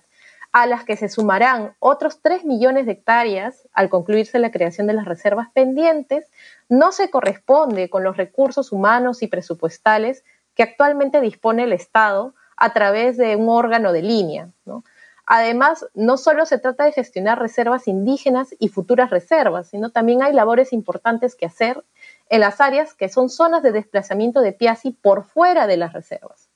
a 0.54 0.66
las 0.66 0.84
que 0.84 0.96
se 0.96 1.08
sumarán 1.08 1.74
otros 1.80 2.20
3 2.22 2.44
millones 2.44 2.86
de 2.86 2.92
hectáreas 2.92 3.66
al 3.72 3.88
concluirse 3.88 4.38
la 4.38 4.52
creación 4.52 4.86
de 4.86 4.92
las 4.92 5.04
reservas 5.04 5.48
pendientes, 5.52 6.30
no 6.68 6.92
se 6.92 7.10
corresponde 7.10 7.90
con 7.90 8.04
los 8.04 8.16
recursos 8.16 8.70
humanos 8.70 9.24
y 9.24 9.26
presupuestales 9.26 10.22
que 10.54 10.62
actualmente 10.62 11.20
dispone 11.20 11.64
el 11.64 11.72
Estado 11.72 12.36
a 12.56 12.72
través 12.72 13.16
de 13.16 13.34
un 13.34 13.48
órgano 13.48 13.90
de 13.90 14.02
línea. 14.02 14.48
¿no? 14.64 14.84
Además, 15.26 15.86
no 15.92 16.16
solo 16.16 16.46
se 16.46 16.60
trata 16.60 16.84
de 16.84 16.92
gestionar 16.92 17.40
reservas 17.40 17.88
indígenas 17.88 18.54
y 18.60 18.68
futuras 18.68 19.10
reservas, 19.10 19.70
sino 19.70 19.90
también 19.90 20.22
hay 20.22 20.32
labores 20.32 20.72
importantes 20.72 21.34
que 21.34 21.46
hacer 21.46 21.84
en 22.28 22.38
las 22.38 22.60
áreas 22.60 22.94
que 22.94 23.08
son 23.08 23.28
zonas 23.28 23.64
de 23.64 23.72
desplazamiento 23.72 24.40
de 24.40 24.52
Piasi 24.52 24.92
por 24.92 25.24
fuera 25.24 25.66
de 25.66 25.78
las 25.78 25.92
reservas. 25.92 26.48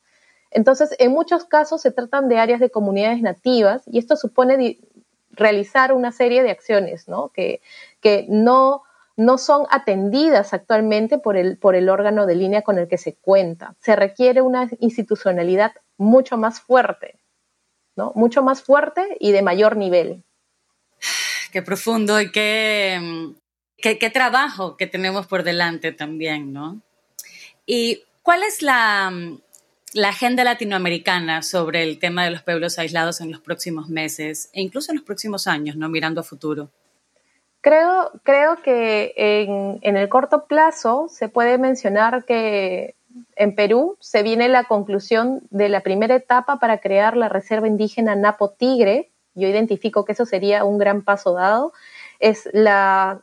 Entonces, 0.50 0.94
en 0.98 1.12
muchos 1.12 1.44
casos 1.44 1.82
se 1.82 1.90
tratan 1.90 2.28
de 2.28 2.38
áreas 2.38 2.60
de 2.60 2.70
comunidades 2.70 3.20
nativas 3.20 3.82
y 3.86 3.98
esto 3.98 4.16
supone 4.16 4.78
realizar 5.30 5.92
una 5.92 6.10
serie 6.10 6.42
de 6.42 6.50
acciones 6.50 7.06
que, 7.32 7.60
no, 8.28 8.82
son 9.36 9.66
atendidas 9.70 10.54
actualmente 10.54 11.18
por 11.18 11.36
el, 11.36 11.58
por 11.58 11.74
el 11.74 11.88
órgano 11.88 12.26
de 12.26 12.34
línea 12.34 12.62
con 12.62 12.78
el 12.78 12.88
que 12.88 12.98
se 12.98 13.14
cuenta. 13.14 13.74
Se 13.80 13.96
requiere 13.96 14.42
una 14.42 14.68
institucionalidad 14.80 15.72
mucho 15.96 16.36
más 16.36 16.60
fuerte 16.60 17.18
mucho 18.14 18.42
más 18.42 18.62
fuerte 18.62 19.16
y 19.20 19.32
de 19.32 19.42
mayor 19.42 19.76
nivel. 19.76 20.22
Qué 21.52 21.62
profundo 21.62 22.20
y 22.20 22.30
qué, 22.30 23.34
qué, 23.76 24.10
trabajo 24.10 24.76
que 24.76 24.86
tenemos 24.86 25.26
por 25.26 25.42
delante 25.42 25.92
también, 25.92 26.52
¿no? 26.52 26.80
¿Y 27.66 28.04
cuál 28.22 28.42
es 28.42 28.62
la, 28.62 29.10
la 29.94 30.10
agenda 30.10 30.44
latinoamericana 30.44 31.42
sobre 31.42 31.82
el 31.82 31.98
tema 31.98 32.24
de 32.24 32.30
los 32.30 32.42
pueblos 32.42 32.78
aislados 32.78 33.20
en 33.20 33.30
los 33.30 33.40
próximos 33.40 33.88
meses 33.88 34.50
e 34.52 34.60
incluso 34.60 34.92
en 34.92 34.96
los 34.98 35.04
próximos 35.04 35.46
años, 35.46 35.76
¿no? 35.76 35.88
Mirando 35.88 36.20
a 36.20 36.24
futuro. 36.24 36.70
Creo, 37.60 38.12
creo 38.22 38.56
que 38.62 39.14
en, 39.16 39.78
en, 39.82 39.96
el 39.96 40.08
corto 40.08 40.46
plazo 40.46 41.08
se 41.10 41.28
puede 41.28 41.58
mencionar 41.58 42.24
que 42.24 42.94
en 43.36 43.54
Perú 43.54 43.96
se 44.00 44.22
viene 44.22 44.48
la 44.48 44.64
conclusión 44.64 45.40
de 45.50 45.68
la 45.68 45.80
primera 45.80 46.14
etapa 46.14 46.60
para 46.60 46.78
crear 46.78 47.16
la 47.16 47.28
Reserva 47.28 47.66
Indígena 47.66 48.14
Napo 48.14 48.50
Tigre. 48.50 49.10
Yo 49.34 49.48
identifico 49.48 50.04
que 50.04 50.12
eso 50.12 50.24
sería 50.24 50.64
un 50.64 50.78
gran 50.78 51.02
paso 51.02 51.34
dado. 51.34 51.72
Es 52.20 52.48
la 52.52 53.22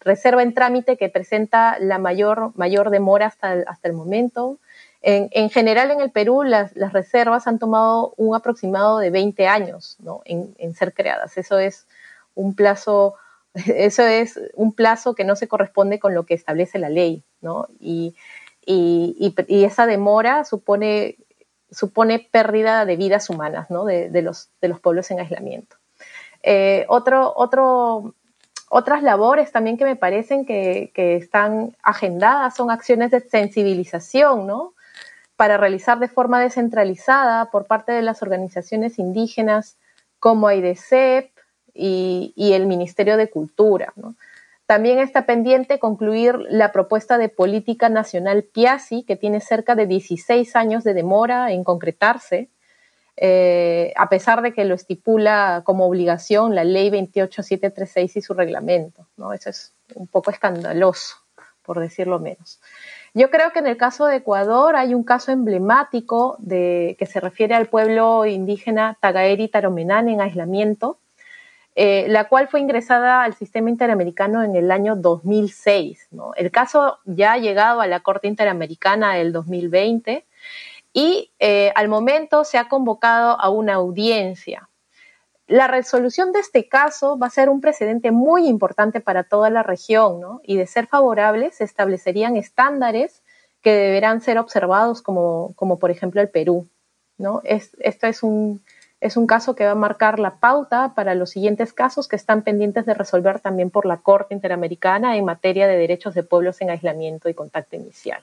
reserva 0.00 0.42
en 0.42 0.54
trámite 0.54 0.96
que 0.96 1.08
presenta 1.08 1.78
la 1.78 1.98
mayor, 1.98 2.52
mayor 2.56 2.90
demora 2.90 3.26
hasta 3.26 3.52
el, 3.52 3.64
hasta 3.66 3.88
el 3.88 3.94
momento. 3.94 4.58
En, 5.06 5.50
general 5.50 5.90
en 5.90 6.00
el 6.00 6.10
Perú 6.10 6.44
las, 6.44 6.72
reservas 6.74 7.46
han 7.46 7.58
tomado 7.58 8.14
un 8.16 8.34
aproximado 8.34 8.98
de 8.98 9.10
20 9.10 9.46
años 9.46 9.98
en, 10.24 10.74
ser 10.74 10.94
creadas. 10.94 11.36
Eso 11.36 11.58
es 11.58 11.86
un 12.34 12.54
plazo, 12.54 13.14
eso 13.54 14.02
es 14.02 14.40
un 14.54 14.72
plazo 14.72 15.14
que 15.14 15.24
no 15.24 15.36
se 15.36 15.46
corresponde 15.46 15.98
con 15.98 16.14
lo 16.14 16.24
que 16.24 16.32
establece 16.32 16.78
la 16.78 16.88
ley. 16.88 17.22
¿no? 17.42 17.66
Y 17.78 18.16
esa 18.66 19.86
demora 19.86 20.46
supone, 20.46 21.18
pérdida 22.32 22.86
de 22.86 22.96
vidas 22.96 23.28
humanas 23.28 23.70
¿no? 23.70 23.84
de, 23.84 24.22
los, 24.22 24.48
de 24.62 24.68
los 24.68 24.80
pueblos 24.80 25.10
en 25.10 25.20
aislamiento. 25.20 25.76
Eh, 26.42 26.86
otras 26.88 29.02
labores 29.02 29.52
también 29.52 29.76
que 29.76 29.84
me 29.84 29.96
parecen 29.96 30.46
que, 30.46 30.92
que, 30.94 31.16
están 31.16 31.76
agendadas 31.82 32.56
son 32.56 32.70
acciones 32.70 33.10
de 33.10 33.20
sensibilización, 33.20 34.46
¿no? 34.46 34.73
Para 35.36 35.56
realizar 35.56 35.98
de 35.98 36.08
forma 36.08 36.40
descentralizada 36.40 37.50
por 37.50 37.66
parte 37.66 37.92
de 37.92 38.02
las 38.02 38.22
organizaciones 38.22 38.98
indígenas 38.98 39.76
como 40.18 40.48
AIDECEP 40.48 41.30
y, 41.74 42.32
y 42.36 42.52
el 42.52 42.66
Ministerio 42.66 43.16
de 43.16 43.28
Cultura. 43.28 43.92
También 44.66 44.98
está 44.98 45.26
pendiente 45.26 45.78
concluir 45.78 46.38
la 46.48 46.72
propuesta 46.72 47.18
de 47.18 47.28
política 47.28 47.90
nacional 47.90 48.44
PIASI, 48.44 49.02
que 49.02 49.16
tiene 49.16 49.40
cerca 49.40 49.74
de 49.74 49.86
16 49.86 50.56
años 50.56 50.84
de 50.84 50.94
demora 50.94 51.52
en 51.52 51.64
concretarse, 51.64 52.48
eh, 53.16 53.92
a 53.96 54.08
pesar 54.08 54.42
de 54.42 54.52
que 54.52 54.64
lo 54.64 54.74
estipula 54.74 55.62
como 55.64 55.86
obligación 55.86 56.54
la 56.54 56.64
ley 56.64 56.90
28736 56.90 58.16
y 58.16 58.22
su 58.22 58.34
reglamento. 58.34 59.06
¿no? 59.16 59.32
Eso 59.32 59.50
es 59.50 59.74
un 59.94 60.06
poco 60.06 60.30
escandaloso, 60.30 61.16
por 61.62 61.78
decirlo 61.78 62.18
menos. 62.18 62.60
Yo 63.16 63.30
creo 63.30 63.52
que 63.52 63.60
en 63.60 63.68
el 63.68 63.76
caso 63.76 64.06
de 64.06 64.16
Ecuador 64.16 64.74
hay 64.74 64.92
un 64.92 65.04
caso 65.04 65.30
emblemático 65.30 66.34
de, 66.40 66.96
que 66.98 67.06
se 67.06 67.20
refiere 67.20 67.54
al 67.54 67.66
pueblo 67.66 68.26
indígena 68.26 68.98
Tagaeri 69.00 69.46
Taromenán 69.46 70.08
en 70.08 70.20
aislamiento, 70.20 70.98
eh, 71.76 72.06
la 72.08 72.28
cual 72.28 72.48
fue 72.48 72.58
ingresada 72.58 73.22
al 73.22 73.34
sistema 73.34 73.70
interamericano 73.70 74.42
en 74.42 74.56
el 74.56 74.72
año 74.72 74.96
2006. 74.96 76.08
El 76.34 76.50
caso 76.50 76.98
ya 77.04 77.34
ha 77.34 77.38
llegado 77.38 77.80
a 77.80 77.86
la 77.86 78.00
Corte 78.00 78.26
Interamericana 78.26 79.14
del 79.14 79.32
2020 79.32 80.26
y 80.92 81.30
eh, 81.38 81.72
al 81.76 81.86
momento 81.86 82.42
se 82.42 82.58
ha 82.58 82.68
convocado 82.68 83.40
a 83.40 83.48
una 83.48 83.74
audiencia. 83.74 84.68
La 85.46 85.66
resolución 85.66 86.32
de 86.32 86.40
este 86.40 86.68
caso 86.68 87.18
va 87.18 87.26
a 87.26 87.30
ser 87.30 87.50
un 87.50 87.60
precedente 87.60 88.10
muy 88.10 88.48
importante 88.48 89.00
para 89.00 89.24
toda 89.24 89.50
la 89.50 89.62
región, 89.62 90.20
¿no? 90.20 90.40
Y 90.42 90.56
de 90.56 90.66
ser 90.66 90.86
favorable, 90.86 91.50
se 91.50 91.64
establecerían 91.64 92.36
estándares 92.36 93.22
que 93.60 93.72
deberán 93.74 94.20
ser 94.20 94.38
observados 94.38 95.02
como, 95.02 95.52
como 95.54 95.78
por 95.78 95.90
ejemplo 95.90 96.20
el 96.20 96.28
Perú, 96.28 96.68
¿no? 97.18 97.42
Es, 97.44 97.76
esto 97.80 98.06
es 98.06 98.22
un, 98.22 98.62
es 99.04 99.18
un 99.18 99.26
caso 99.26 99.54
que 99.54 99.66
va 99.66 99.72
a 99.72 99.74
marcar 99.74 100.18
la 100.18 100.40
pauta 100.40 100.94
para 100.94 101.14
los 101.14 101.28
siguientes 101.30 101.74
casos 101.74 102.08
que 102.08 102.16
están 102.16 102.42
pendientes 102.42 102.86
de 102.86 102.94
resolver 102.94 103.38
también 103.38 103.68
por 103.68 103.84
la 103.84 103.98
Corte 103.98 104.32
Interamericana 104.32 105.18
en 105.18 105.26
materia 105.26 105.66
de 105.66 105.76
derechos 105.76 106.14
de 106.14 106.22
pueblos 106.22 106.62
en 106.62 106.70
aislamiento 106.70 107.28
y 107.28 107.34
contacto 107.34 107.76
inicial. 107.76 108.22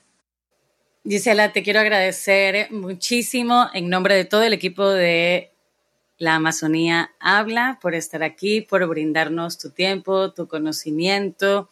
Gisela, 1.08 1.54
te 1.54 1.62
quiero 1.62 1.80
agradecer 1.80 2.72
muchísimo 2.72 3.68
en 3.76 3.90
nombre 3.90 4.16
de 4.16 4.26
todo 4.26 4.42
el 4.42 4.54
equipo 4.54 4.90
de 4.90 5.51
la 6.22 6.36
Amazonía 6.36 7.10
habla, 7.20 7.80
por 7.82 7.96
estar 7.96 8.22
aquí, 8.22 8.62
por 8.62 8.88
brindarnos 8.88 9.58
tu 9.58 9.72
tiempo, 9.72 10.32
tu 10.32 10.48
conocimiento, 10.48 11.68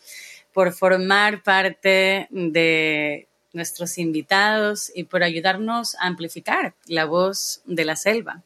por 0.53 0.73
formar 0.73 1.43
parte 1.43 2.27
de 2.31 3.27
nuestros 3.53 3.99
invitados 3.99 4.91
y 4.95 5.03
por 5.03 5.21
ayudarnos 5.21 5.93
a 5.97 6.07
amplificar 6.07 6.73
la 6.87 7.05
voz 7.05 7.61
de 7.65 7.85
la 7.85 7.95
selva. 7.95 8.43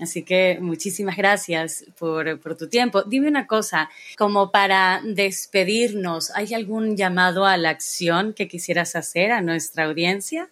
Así 0.00 0.22
que 0.22 0.56
muchísimas 0.58 1.18
gracias 1.18 1.84
por, 1.98 2.40
por, 2.40 2.56
tu 2.56 2.70
tiempo. 2.70 3.02
Dime 3.02 3.28
una 3.28 3.46
cosa, 3.46 3.90
como 4.16 4.50
para 4.50 5.02
despedirnos, 5.04 6.30
¿hay 6.30 6.54
algún 6.54 6.96
llamado 6.96 7.44
a 7.44 7.58
la 7.58 7.68
acción 7.68 8.32
que 8.32 8.48
quisieras 8.48 8.96
hacer 8.96 9.32
a 9.32 9.42
nuestra 9.42 9.84
audiencia? 9.84 10.48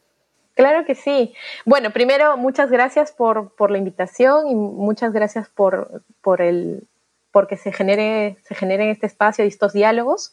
Claro 0.54 0.84
que 0.84 0.94
sí. 0.94 1.34
Bueno, 1.64 1.90
primero, 1.90 2.36
muchas 2.36 2.70
gracias 2.70 3.12
por, 3.12 3.54
por 3.56 3.70
la 3.70 3.78
invitación 3.78 4.46
y 4.48 4.54
muchas 4.54 5.12
gracias 5.12 5.48
por, 5.48 6.02
por 6.22 6.40
el 6.40 6.86
porque 7.34 7.56
se 7.56 7.72
genere, 7.72 8.36
se 8.44 8.90
este 8.90 9.06
espacio 9.06 9.44
y 9.44 9.48
estos 9.48 9.72
diálogos. 9.72 10.32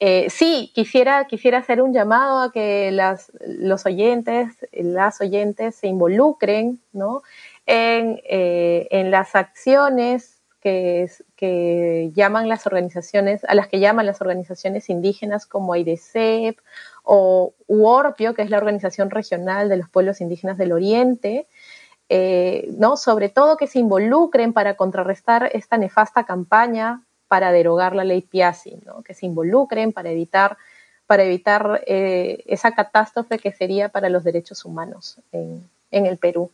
Eh, 0.00 0.26
sí, 0.28 0.72
quisiera, 0.74 1.28
quisiera 1.28 1.58
hacer 1.58 1.80
un 1.80 1.92
llamado 1.92 2.40
a 2.40 2.50
que 2.50 2.90
las, 2.90 3.30
los 3.46 3.86
oyentes, 3.86 4.66
las 4.72 5.20
oyentes 5.20 5.76
se 5.76 5.86
involucren 5.86 6.80
¿no? 6.92 7.22
en, 7.64 8.20
eh, 8.28 8.88
en 8.90 9.12
las 9.12 9.36
acciones 9.36 10.35
que, 11.36 12.10
llaman 12.14 12.48
las 12.48 12.66
organizaciones, 12.66 13.44
a 13.44 13.54
las 13.54 13.68
que 13.68 13.78
llaman 13.78 14.06
las 14.06 14.20
organizaciones 14.20 14.90
indígenas 14.90 15.46
como 15.46 15.74
AIDECEP 15.74 16.58
o 17.04 17.54
UORPIO, 17.68 18.34
que 18.34 18.42
es 18.42 18.50
la 18.50 18.58
Organización 18.58 19.10
Regional 19.10 19.68
de 19.68 19.76
los 19.76 19.88
Pueblos 19.88 20.20
Indígenas 20.20 20.58
del 20.58 20.72
Oriente, 20.72 21.46
eh, 22.08 22.68
¿no? 22.78 22.96
sobre 22.96 23.28
todo 23.28 23.56
que 23.56 23.66
se 23.66 23.78
involucren 23.78 24.52
para 24.52 24.74
contrarrestar 24.74 25.50
esta 25.52 25.76
nefasta 25.76 26.24
campaña 26.24 27.02
para 27.28 27.52
derogar 27.52 27.94
la 27.94 28.04
ley 28.04 28.22
Piazzi, 28.22 28.78
¿no? 28.84 29.02
que 29.02 29.14
se 29.14 29.26
involucren 29.26 29.92
para 29.92 30.10
evitar, 30.10 30.56
para 31.06 31.24
evitar 31.24 31.82
eh, 31.86 32.42
esa 32.46 32.72
catástrofe 32.72 33.38
que 33.38 33.52
sería 33.52 33.88
para 33.88 34.08
los 34.08 34.24
derechos 34.24 34.64
humanos 34.64 35.20
en, 35.32 35.68
en 35.90 36.06
el 36.06 36.16
Perú 36.18 36.50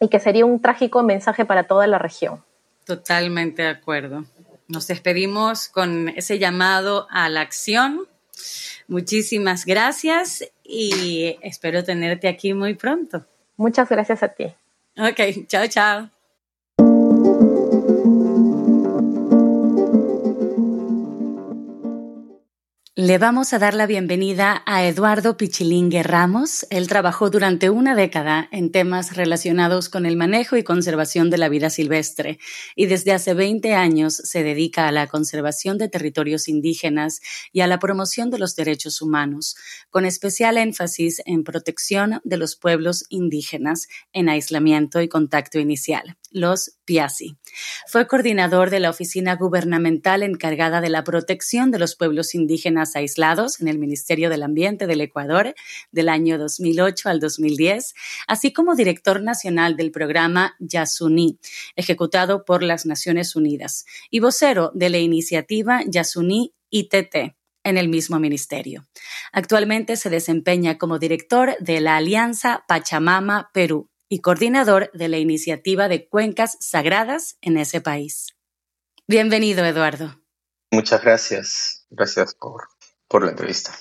y 0.00 0.08
que 0.08 0.20
sería 0.20 0.46
un 0.46 0.60
trágico 0.60 1.02
mensaje 1.02 1.44
para 1.44 1.64
toda 1.64 1.86
la 1.86 1.98
región. 1.98 2.42
Totalmente 2.84 3.62
de 3.62 3.68
acuerdo. 3.68 4.24
Nos 4.68 4.86
despedimos 4.86 5.68
con 5.68 6.08
ese 6.10 6.38
llamado 6.38 7.06
a 7.10 7.28
la 7.28 7.40
acción 7.40 8.06
Muchísimas 8.90 9.66
gracias 9.66 10.44
y 10.64 11.38
espero 11.42 11.84
tenerte 11.84 12.26
aquí 12.26 12.54
muy 12.54 12.74
pronto. 12.74 13.24
Muchas 13.56 13.88
gracias 13.88 14.24
a 14.24 14.28
ti. 14.28 14.46
Ok, 14.96 15.46
chao, 15.46 15.68
chao. 15.68 16.10
Le 23.02 23.16
vamos 23.16 23.54
a 23.54 23.58
dar 23.58 23.72
la 23.72 23.86
bienvenida 23.86 24.62
a 24.66 24.84
Eduardo 24.84 25.38
Pichilingue 25.38 26.02
Ramos. 26.02 26.66
Él 26.68 26.86
trabajó 26.86 27.30
durante 27.30 27.70
una 27.70 27.94
década 27.94 28.46
en 28.52 28.70
temas 28.70 29.16
relacionados 29.16 29.88
con 29.88 30.04
el 30.04 30.18
manejo 30.18 30.58
y 30.58 30.64
conservación 30.64 31.30
de 31.30 31.38
la 31.38 31.48
vida 31.48 31.70
silvestre 31.70 32.38
y 32.76 32.84
desde 32.84 33.12
hace 33.12 33.32
20 33.32 33.72
años 33.72 34.16
se 34.16 34.42
dedica 34.42 34.86
a 34.86 34.92
la 34.92 35.06
conservación 35.06 35.78
de 35.78 35.88
territorios 35.88 36.46
indígenas 36.46 37.22
y 37.54 37.62
a 37.62 37.66
la 37.66 37.78
promoción 37.78 38.28
de 38.28 38.38
los 38.38 38.54
derechos 38.54 39.00
humanos, 39.00 39.56
con 39.88 40.04
especial 40.04 40.58
énfasis 40.58 41.22
en 41.24 41.42
protección 41.42 42.20
de 42.24 42.36
los 42.36 42.54
pueblos 42.54 43.06
indígenas 43.08 43.88
en 44.12 44.28
aislamiento 44.28 45.00
y 45.00 45.08
contacto 45.08 45.58
inicial 45.58 46.18
los 46.30 46.78
Piazzi. 46.84 47.36
Fue 47.86 48.06
coordinador 48.06 48.70
de 48.70 48.80
la 48.80 48.90
oficina 48.90 49.36
gubernamental 49.36 50.22
encargada 50.22 50.80
de 50.80 50.88
la 50.88 51.04
protección 51.04 51.70
de 51.70 51.78
los 51.78 51.96
pueblos 51.96 52.34
indígenas 52.34 52.96
aislados 52.96 53.60
en 53.60 53.68
el 53.68 53.78
Ministerio 53.78 54.30
del 54.30 54.42
Ambiente 54.42 54.86
del 54.86 55.00
Ecuador 55.00 55.54
del 55.90 56.08
año 56.08 56.38
2008 56.38 57.08
al 57.08 57.20
2010, 57.20 57.94
así 58.26 58.52
como 58.52 58.74
director 58.74 59.22
nacional 59.22 59.76
del 59.76 59.90
programa 59.90 60.56
Yasuní, 60.60 61.38
ejecutado 61.76 62.44
por 62.44 62.62
las 62.62 62.86
Naciones 62.86 63.36
Unidas, 63.36 63.84
y 64.10 64.20
vocero 64.20 64.70
de 64.74 64.90
la 64.90 64.98
iniciativa 64.98 65.82
Yasuní 65.86 66.54
ITT 66.70 67.34
en 67.64 67.76
el 67.76 67.88
mismo 67.88 68.18
ministerio. 68.18 68.86
Actualmente 69.32 69.96
se 69.96 70.10
desempeña 70.10 70.78
como 70.78 70.98
director 70.98 71.56
de 71.60 71.80
la 71.80 71.96
Alianza 71.96 72.64
Pachamama 72.66 73.50
Perú 73.52 73.89
y 74.10 74.20
coordinador 74.20 74.90
de 74.92 75.08
la 75.08 75.16
iniciativa 75.16 75.88
de 75.88 76.06
cuencas 76.08 76.58
sagradas 76.60 77.38
en 77.40 77.56
ese 77.56 77.80
país. 77.80 78.36
Bienvenido, 79.06 79.64
Eduardo. 79.64 80.20
Muchas 80.70 81.02
gracias. 81.02 81.86
Gracias 81.90 82.34
por, 82.34 82.68
por 83.08 83.24
la 83.24 83.30
entrevista. 83.30 83.72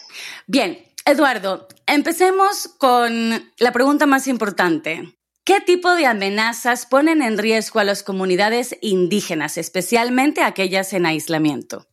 Bien, 0.47 0.86
Eduardo, 1.05 1.67
empecemos 1.88 2.69
con 2.77 3.51
la 3.57 3.71
pregunta 3.73 4.05
más 4.05 4.27
importante. 4.27 5.17
¿Qué 5.43 5.61
tipo 5.61 5.95
de 5.95 6.05
amenazas 6.05 6.86
ponen 6.86 7.23
en 7.23 7.39
riesgo 7.39 7.80
a 7.80 7.84
las 7.84 8.03
comunidades 8.03 8.77
indígenas, 8.82 9.57
especialmente 9.57 10.43
aquellas 10.43 10.93
en 10.93 11.05
aislamiento? 11.05 11.88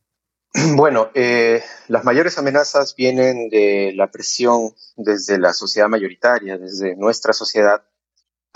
Bueno, 0.75 1.11
eh, 1.15 1.63
las 1.89 2.05
mayores 2.05 2.39
amenazas 2.39 2.95
vienen 2.97 3.49
de 3.49 3.93
la 3.95 4.11
presión 4.11 4.75
desde 4.97 5.39
la 5.39 5.53
sociedad 5.53 5.89
mayoritaria, 5.89 6.59
desde 6.59 6.97
nuestra 6.97 7.33
sociedad, 7.33 7.83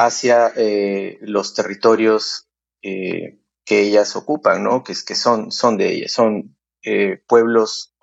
hacia 0.01 0.51
eh, 0.57 1.19
los 1.21 1.53
territorios 1.53 2.49
eh, 2.81 3.39
que 3.67 3.83
ellas 3.83 4.17
ocupan, 4.17 4.65
¿no? 4.65 4.83
que, 4.83 4.95
que 5.07 5.15
son, 5.15 5.53
son 5.53 5.77
de 5.77 5.93
ellas, 5.93 6.13
son 6.13 6.57
eh, 6.83 7.23
pueblos 7.29 7.95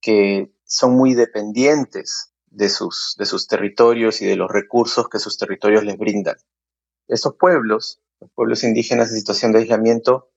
que 0.00 0.52
son 0.64 0.96
muy 0.96 1.14
dependientes 1.14 2.32
de 2.46 2.68
sus, 2.68 3.14
de 3.18 3.24
sus 3.24 3.46
territorios 3.46 4.20
y 4.20 4.26
de 4.26 4.34
los 4.34 4.50
recursos 4.50 5.08
que 5.08 5.20
sus 5.20 5.38
territorios 5.38 5.84
les 5.84 5.96
brindan. 5.96 6.36
Estos 7.06 7.36
pueblos, 7.36 8.02
los 8.20 8.30
pueblos 8.32 8.64
indígenas 8.64 9.10
en 9.10 9.18
situación 9.18 9.52
de 9.52 9.60
aislamiento, 9.60 10.32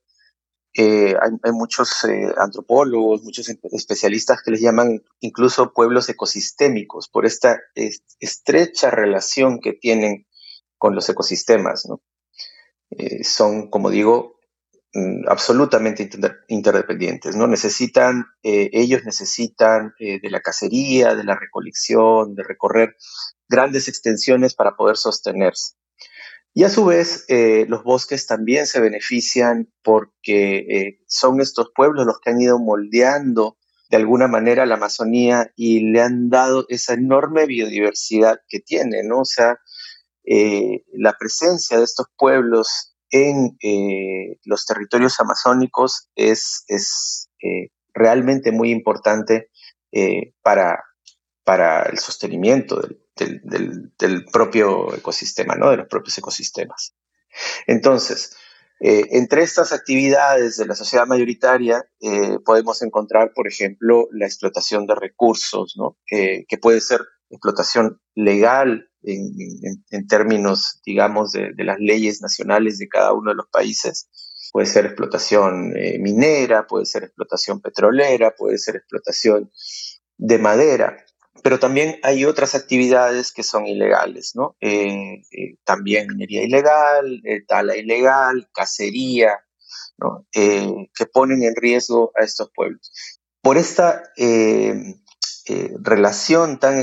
hay, 0.74 1.14
hay, 1.42 1.52
muchos 1.52 2.06
antropólogos, 2.38 3.24
muchos 3.24 3.46
especialistas 3.72 4.40
que 4.42 4.52
les 4.52 4.60
llaman 4.60 5.02
incluso 5.20 5.74
pueblos 5.74 6.08
ecosistémicos 6.08 7.08
por 7.08 7.26
esta 7.26 7.60
estrecha 8.20 8.90
relación 8.90 9.60
que 9.60 9.74
tienen 9.74 10.26
con 10.82 10.96
los 10.96 11.08
ecosistemas. 11.08 11.86
Eh, 12.90 13.22
son, 13.22 13.70
como 13.70 13.88
digo, 13.88 14.40
mm, 14.92 15.28
absolutamente 15.28 16.10
interdependientes, 16.48 17.36
¿no? 17.36 17.46
Necesitan, 17.46 18.24
eh, 18.42 18.68
ellos 18.72 19.04
necesitan 19.04 19.94
eh, 20.00 20.18
de 20.20 20.28
la 20.28 20.40
cacería, 20.40 21.14
de 21.14 21.22
la 21.22 21.36
recolección, 21.36 22.34
de 22.34 22.42
recorrer 22.42 22.96
grandes 23.48 23.86
extensiones 23.86 24.56
para 24.56 24.74
poder 24.74 24.96
sostenerse. 24.96 25.76
Y 26.52 26.64
a 26.64 26.68
su 26.68 26.84
vez, 26.84 27.26
los 27.68 27.82
bosques 27.82 28.26
también 28.26 28.66
se 28.66 28.80
benefician 28.80 29.72
porque 29.82 30.98
son 31.06 31.40
estos 31.40 31.70
pueblos 31.74 32.04
los 32.04 32.20
que 32.20 32.30
han 32.30 32.42
ido 32.42 32.58
moldeando 32.58 33.56
de 33.88 33.96
alguna 33.96 34.26
manera 34.26 34.66
la 34.66 34.74
Amazonía 34.74 35.50
y 35.56 35.92
le 35.92 36.02
han 36.02 36.28
dado 36.28 36.66
esa 36.68 36.92
enorme 36.92 37.46
biodiversidad 37.46 38.40
que 38.48 38.60
tiene, 38.60 39.02
¿no? 39.02 39.20
O 39.20 39.24
sea, 39.24 39.58
la 40.24 41.16
presencia 41.18 41.78
de 41.78 41.84
estos 41.84 42.06
pueblos 42.16 42.92
en 43.12 43.58
eh, 43.62 44.38
los 44.44 44.64
territorios 44.64 45.20
amazónicos 45.20 46.08
es, 46.16 46.64
es 46.66 47.28
eh, 47.42 47.68
realmente 47.92 48.50
muy 48.52 48.70
importante 48.70 49.50
eh, 49.92 50.32
para, 50.42 50.82
para 51.44 51.82
el 51.82 51.98
sostenimiento 51.98 52.80
del, 53.14 53.92
del, 53.98 54.24
propio 54.32 54.94
ecosistema, 54.94 55.54
¿no? 55.54 55.70
de 55.70 55.76
los 55.76 55.88
propios 55.88 56.16
ecosistemas. 56.18 56.94
Entonces, 57.66 58.34
entre 58.80 59.42
estas 59.42 59.72
actividades 59.72 60.56
de 60.56 60.66
la 60.66 60.74
sociedad 60.74 61.06
mayoritaria 61.06 61.84
podemos 62.44 62.82
encontrar, 62.82 63.32
por 63.32 63.46
ejemplo, 63.46 64.08
la 64.10 64.26
explotación 64.26 64.86
de 64.86 64.96
recursos, 64.96 65.74
¿no? 65.76 65.98
que 66.06 66.58
puede 66.60 66.80
ser 66.80 67.00
explotación 67.32 68.00
legal 68.14 68.88
en, 69.02 70.06
términos, 70.06 70.80
digamos, 70.84 71.32
de, 71.32 71.52
las 71.58 71.78
leyes 71.78 72.20
nacionales 72.20 72.78
de 72.78 72.88
cada 72.88 73.12
uno 73.12 73.30
de 73.30 73.36
los 73.36 73.48
países. 73.48 74.08
Puede 74.52 74.66
ser 74.66 74.86
explotación 74.86 75.72
eh, 75.76 75.98
minera, 75.98 76.66
puede 76.66 76.84
ser 76.84 77.04
explotación 77.04 77.60
petrolera, 77.60 78.34
puede 78.36 78.58
ser 78.58 78.76
explotación 78.76 79.50
de 80.18 80.38
madera, 80.38 81.04
pero 81.42 81.58
también 81.58 81.98
hay 82.02 82.26
otras 82.26 82.54
actividades 82.54 83.32
que 83.32 83.42
son 83.42 83.66
ilegales, 83.66 84.32
¿no? 84.34 84.56
Eh, 84.60 85.22
eh, 85.32 85.56
también 85.64 86.06
minería 86.08 86.44
ilegal, 86.44 87.22
tala 87.48 87.76
ilegal, 87.76 88.48
cacería, 88.54 89.38
¿no? 89.96 90.26
que 90.32 91.06
ponen 91.12 91.42
en 91.42 91.56
riesgo 91.56 92.12
a 92.14 92.22
estos 92.22 92.50
pueblos. 92.54 92.92
Por 93.40 93.56
esta 93.56 94.02
relación 95.82 96.58
tan 96.58 96.78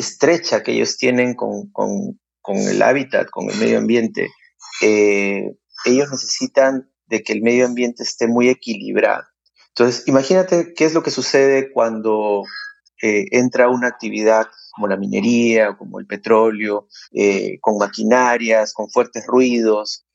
estrecha 0.00 0.62
que 0.62 0.72
ellos 0.72 0.96
tienen 0.96 1.34
con, 1.34 1.70
el 2.48 2.82
hábitat, 2.82 3.30
con 3.30 3.50
el 3.50 3.56
medio 3.56 3.78
ambiente, 3.78 4.30
eh, 4.82 5.54
ellos 5.84 6.10
necesitan 6.10 6.90
de 7.06 7.22
que 7.22 7.32
el 7.32 7.42
medio 7.42 7.66
ambiente 7.66 8.02
esté 8.02 8.26
muy 8.26 8.48
equilibrado. 8.48 9.24
Entonces, 9.68 10.06
imagínate 10.06 10.74
qué 10.74 10.84
es 10.84 10.94
lo 10.94 11.02
que 11.02 11.10
sucede 11.10 11.72
cuando 11.72 12.42
eh, 13.02 13.26
entra 13.30 13.68
una 13.68 13.88
actividad 13.88 14.46
como 14.74 14.88
la 14.88 14.96
minería, 14.96 15.76
como 15.76 16.00
el 16.00 16.06
petróleo, 16.06 16.88
eh, 17.12 17.58
con 17.60 17.78
maquinarias, 17.78 18.72
con 18.72 18.90
fuertes 18.90 19.26
ruidos. 19.26 20.06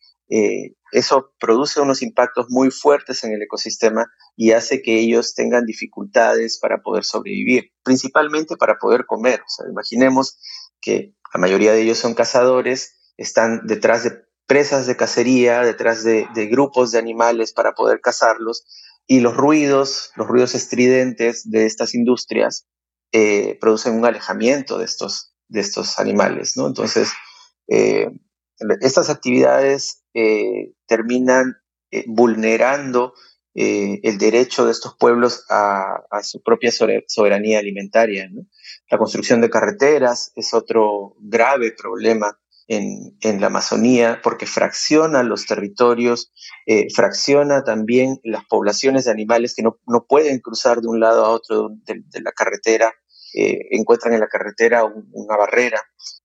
Eso 0.95 1.33
produce 1.41 1.81
unos 1.81 2.01
impactos 2.01 2.45
muy 2.49 2.71
fuertes 2.71 3.23
en 3.25 3.33
el 3.33 3.41
ecosistema 3.41 4.07
y 4.37 4.51
hace 4.51 4.81
que 4.81 4.97
ellos 4.97 5.35
tengan 5.35 5.65
dificultades 5.65 6.57
para 6.57 6.81
poder 6.81 7.03
sobrevivir, 7.03 7.73
principalmente 7.83 8.55
para 8.55 8.77
poder 8.77 9.05
comer. 9.05 9.41
Imaginemos 9.69 10.39
que 10.79 11.13
la 11.33 11.41
mayoría 11.41 11.73
de 11.73 11.81
ellos 11.81 11.97
son 11.97 12.13
cazadores, 12.13 12.95
están 13.17 13.67
detrás 13.67 14.05
de 14.05 14.23
presas 14.47 14.87
de 14.87 14.95
cacería, 14.95 15.63
detrás 15.63 16.05
de, 16.05 16.27
grupos 16.49 16.91
de 16.91 16.99
animales 16.99 17.51
para 17.51 17.73
poder 17.73 17.99
cazarlos, 17.99 18.65
y 19.05 19.19
los 19.19 19.35
ruidos, 19.35 20.11
los 20.15 20.27
ruidos 20.27 20.55
estridentes 20.55 21.49
de 21.49 21.65
estas 21.65 21.93
industrias 21.93 22.67
eh, 23.11 23.57
producen 23.59 23.95
un 23.95 24.05
alejamiento 24.05 24.77
de 24.77 24.85
estos, 24.85 25.33
de 25.49 25.59
estos 25.59 25.99
animales, 25.99 26.55
¿no? 26.55 26.67
Entonces, 26.67 27.11
eh, 27.67 28.09
estas 28.81 29.09
actividades 29.09 30.03
eh, 30.13 30.73
terminan 30.87 31.57
vulnerando 32.07 33.13
eh, 33.57 34.01
el 34.03 34.17
derecho 34.17 34.65
de 34.65 34.73
estos 34.73 34.97
pueblos 34.97 35.45
a, 35.49 36.03
su 36.23 36.43
propia 36.43 36.71
soberanía 37.07 37.59
alimentaria. 37.59 38.29
La 38.91 38.97
construcción 38.97 39.39
de 39.39 39.49
carreteras 39.49 40.33
es 40.35 40.53
otro 40.53 41.15
grave 41.21 41.71
problema 41.71 42.37
en, 42.67 43.15
la 43.39 43.47
Amazonía 43.47 44.19
porque 44.21 44.45
fracciona 44.45 45.23
los 45.23 45.45
territorios, 45.45 46.33
eh, 46.65 46.87
fracciona 46.93 47.63
también 47.63 48.19
las 48.23 48.43
poblaciones 48.45 49.05
de 49.05 49.11
animales 49.11 49.55
que 49.55 49.63
no, 49.63 49.77
pueden 50.05 50.39
cruzar 50.39 50.81
de 50.81 50.89
un 50.89 50.99
lado 50.99 51.23
a 51.23 51.29
otro 51.29 51.69
de, 51.85 52.03
la 52.21 52.33
carretera, 52.33 52.93
eh, 53.35 53.67
encuentran 53.71 54.13
en 54.13 54.21
la 54.21 54.27
carretera 54.27 54.85
una 54.85 55.37
barrera. 55.37 55.81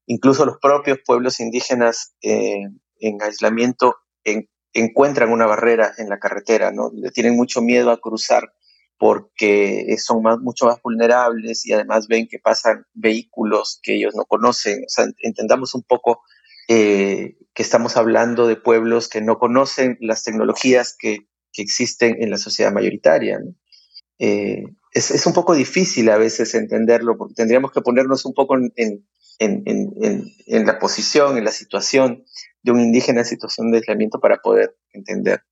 Incluso 0.07 0.45
los 0.47 0.59
propios 0.59 0.99
pueblos 1.05 1.41
indígenas 1.41 2.15
en 2.21 3.23
aislamiento 3.23 3.97
en, 4.25 4.49
encuentran 4.73 5.31
una 5.31 5.47
barrera 5.47 5.93
en 5.99 6.09
la 6.09 6.19
carretera, 6.19 6.71
¿no? 6.71 6.91
Le 6.95 7.11
tienen 7.11 7.37
mucho 7.37 7.61
miedo 7.61 7.91
a 7.91 8.01
cruzar 8.01 8.53
porque 8.99 9.97
son 9.99 10.23
más, 10.23 10.39
mucho 10.41 10.67
más 10.67 10.81
vulnerables 10.83 11.65
y 11.65 11.73
además 11.73 12.07
ven 12.07 12.29
que 12.29 12.39
pasan 12.39 12.85
vehículos 12.93 13.81
que 13.83 13.95
ellos 13.95 14.15
no 14.15 14.25
conocen. 14.27 14.85
O 14.85 14.89
sea, 14.89 15.07
entendamos 15.23 15.75
un 15.75 15.83
poco 15.83 16.23
eh, 16.69 17.39
que 17.55 17.63
estamos 17.63 17.97
hablando 17.97 18.47
de 18.47 18.57
pueblos 18.57 19.09
que 19.09 19.23
no 19.23 19.39
conocen 19.39 19.97
las 20.01 20.23
tecnologías 20.23 20.95
que, 20.99 21.27
existen 21.57 22.23
en 22.23 22.31
la 22.31 22.39
sociedad 22.39 22.73
mayoritaria. 22.73 23.39
Eh, 24.19 24.63
es, 24.93 25.27
un 25.27 25.33
poco 25.33 25.55
difícil 25.55 26.11
a 26.11 26.19
veces 26.19 26.55
entenderlo 26.55 27.17
porque 27.17 27.35
tendríamos 27.35 27.73
que 27.73 27.81
ponernos 27.81 28.25
un 28.25 28.35
poco 28.35 28.57
en, 28.57 29.07
la 30.67 30.79
posición, 30.79 31.39
en 31.39 31.45
la 31.45 31.53
situación 31.53 32.25
de 32.63 32.73
un 32.73 32.81
indígena 32.81 33.21
en 33.21 33.27
situación 33.27 33.71
de 33.71 33.79
aislamiento 33.79 34.21
para 34.21 34.39
poder 34.39 34.77
entender 34.93 35.43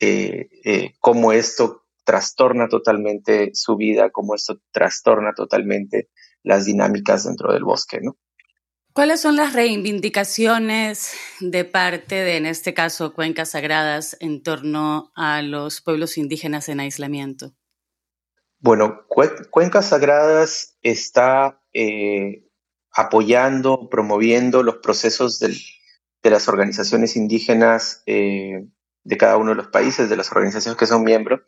eh, 0.00 0.48
eh, 0.64 0.94
cómo 1.00 1.32
esto 1.32 1.84
trastorna 2.04 2.68
totalmente 2.68 3.50
su 3.54 3.76
vida, 3.76 4.10
cómo 4.10 4.34
esto 4.34 4.60
trastorna 4.72 5.32
totalmente 5.34 6.10
las 6.42 6.66
dinámicas 6.66 7.24
dentro 7.24 7.52
del 7.52 7.64
bosque, 7.64 8.00
¿no? 8.02 8.16
¿Cuáles 8.92 9.20
son 9.20 9.34
las 9.34 9.54
reivindicaciones 9.54 11.14
de 11.40 11.64
parte 11.64 12.14
de, 12.14 12.36
en 12.36 12.46
este 12.46 12.74
caso, 12.74 13.12
cuencas 13.12 13.50
sagradas 13.50 14.16
en 14.20 14.40
torno 14.44 15.10
a 15.16 15.42
los 15.42 15.80
pueblos 15.80 16.16
indígenas 16.16 16.68
en 16.68 16.78
aislamiento? 16.78 17.54
Bueno, 18.64 19.04
Cuencas 19.50 19.90
Sagradas 19.90 20.78
está 20.80 21.60
eh, 21.74 22.48
apoyando, 22.92 23.90
promoviendo 23.90 24.62
los 24.62 24.78
procesos 24.78 25.38
de 25.38 26.30
las 26.30 26.48
organizaciones 26.48 27.14
indígenas 27.14 28.02
eh, 28.06 28.66
de 29.02 29.16
cada 29.18 29.36
uno 29.36 29.50
de 29.50 29.56
los 29.56 29.68
países, 29.68 30.08
de 30.08 30.16
las 30.16 30.32
organizaciones 30.32 30.78
que 30.78 30.86
son 30.86 31.04
miembros, 31.04 31.42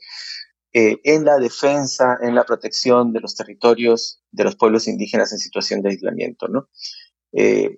eh, 0.74 1.00
en 1.04 1.24
la 1.24 1.38
defensa, 1.38 2.18
en 2.20 2.34
la 2.34 2.44
protección 2.44 3.14
de 3.14 3.20
los 3.20 3.34
territorios 3.34 4.22
de 4.30 4.44
los 4.44 4.56
pueblos 4.56 4.86
indígenas 4.86 5.32
en 5.32 5.38
situación 5.38 5.80
de 5.80 5.92
aislamiento. 5.92 6.48
¿no? 6.48 6.68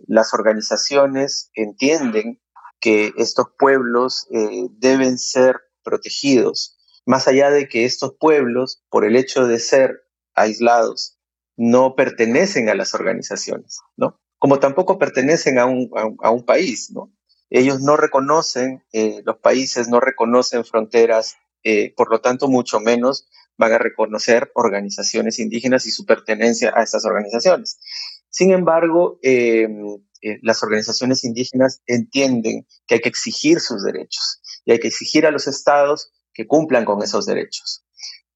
Las 0.08 0.34
organizaciones 0.34 1.52
entienden 1.54 2.42
que 2.80 3.12
estos 3.16 3.46
pueblos 3.56 4.26
deben 4.72 5.16
ser 5.16 5.60
protegidos, 5.84 6.77
más 7.08 7.26
allá 7.26 7.50
de 7.50 7.68
que 7.68 7.86
estos 7.86 8.16
pueblos, 8.20 8.84
por 8.90 9.06
el 9.06 9.16
hecho 9.16 9.46
de 9.46 9.58
ser 9.58 10.02
aislados, 10.34 11.18
no 11.56 11.94
pertenecen 11.96 12.68
a 12.68 12.74
las 12.74 12.92
organizaciones, 12.92 13.78
¿no? 13.96 14.20
como 14.38 14.58
tampoco 14.58 14.98
pertenecen 14.98 15.58
a 15.58 15.64
un, 15.64 15.90
a, 16.20 16.30
un 16.30 16.44
país, 16.44 16.90
¿no? 16.90 17.10
Ellos 17.48 17.80
no 17.80 17.96
reconocen, 17.96 18.84
eh, 18.92 19.22
los 19.24 19.38
países 19.38 19.88
no 19.88 20.00
reconocen 20.00 20.66
fronteras, 20.66 21.36
eh, 21.64 21.94
por 21.96 22.10
lo 22.10 22.20
tanto, 22.20 22.46
mucho 22.46 22.78
menos 22.78 23.26
van 23.56 23.72
a 23.72 23.78
reconocer 23.78 24.52
organizaciones 24.54 25.38
indígenas 25.38 25.86
y 25.86 25.90
su 25.90 26.04
pertenencia 26.04 26.74
a 26.76 26.82
estas 26.82 27.06
organizaciones. 27.06 27.80
Sin 28.28 28.52
embargo, 28.52 29.18
em, 29.22 29.96
eh, 30.20 30.38
las 30.42 30.62
organizaciones 30.62 31.24
indígenas 31.24 31.80
entienden 31.86 32.66
que 32.86 32.96
hay 32.96 33.00
que 33.00 33.08
exigir 33.08 33.60
sus 33.60 33.82
derechos 33.82 34.42
y 34.66 34.72
hay 34.72 34.78
que 34.78 34.88
exigir 34.88 35.24
a 35.24 35.30
los 35.30 35.48
estados 35.48 36.12
que 36.38 36.46
cumplan 36.46 36.84
con 36.84 37.02
esos 37.02 37.26
derechos. 37.26 37.84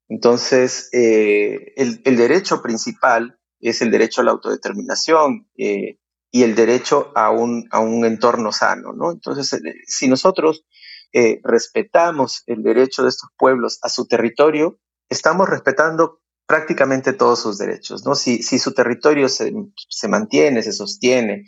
Entonces, 0.09 0.89
el, 0.93 2.03
el, 2.05 2.17
derecho 2.17 2.61
principal 2.61 3.39
es 3.61 3.81
el 3.81 3.93
derecho 3.93 4.21
a 4.21 4.25
la 4.25 4.33
autodeterminación 4.33 5.49
eh, 5.57 6.01
y 6.33 6.43
el 6.43 6.57
derecho 6.57 7.13
a 7.15 7.31
un, 7.31 7.69
a 7.71 7.79
un 7.79 8.05
entorno 8.05 8.51
sano, 8.51 8.93
¿no? 8.93 9.13
Entonces, 9.13 9.53
eh, 9.53 9.75
si 9.87 10.09
nosotros 10.09 10.65
eh, 11.13 11.41
respetamos 11.45 12.43
el 12.47 12.65
derecho 12.65 13.05
de 13.05 13.11
estos 13.11 13.31
pueblos 13.39 13.79
a 13.83 13.89
su 13.89 14.07
territorio, 14.07 14.81
estamos 15.09 15.49
respetando 15.49 16.21
prácticamente 16.47 17.13
todos 17.13 17.41
sus 17.41 17.57
derechos, 17.57 18.05
¿no? 18.05 18.17
Si, 18.17 18.43
si 18.43 18.59
su 18.59 18.75
territorio 18.75 19.29
se, 19.29 19.53
se, 19.89 20.09
mantiene, 20.09 20.63
se 20.63 20.73
sostiene, 20.73 21.47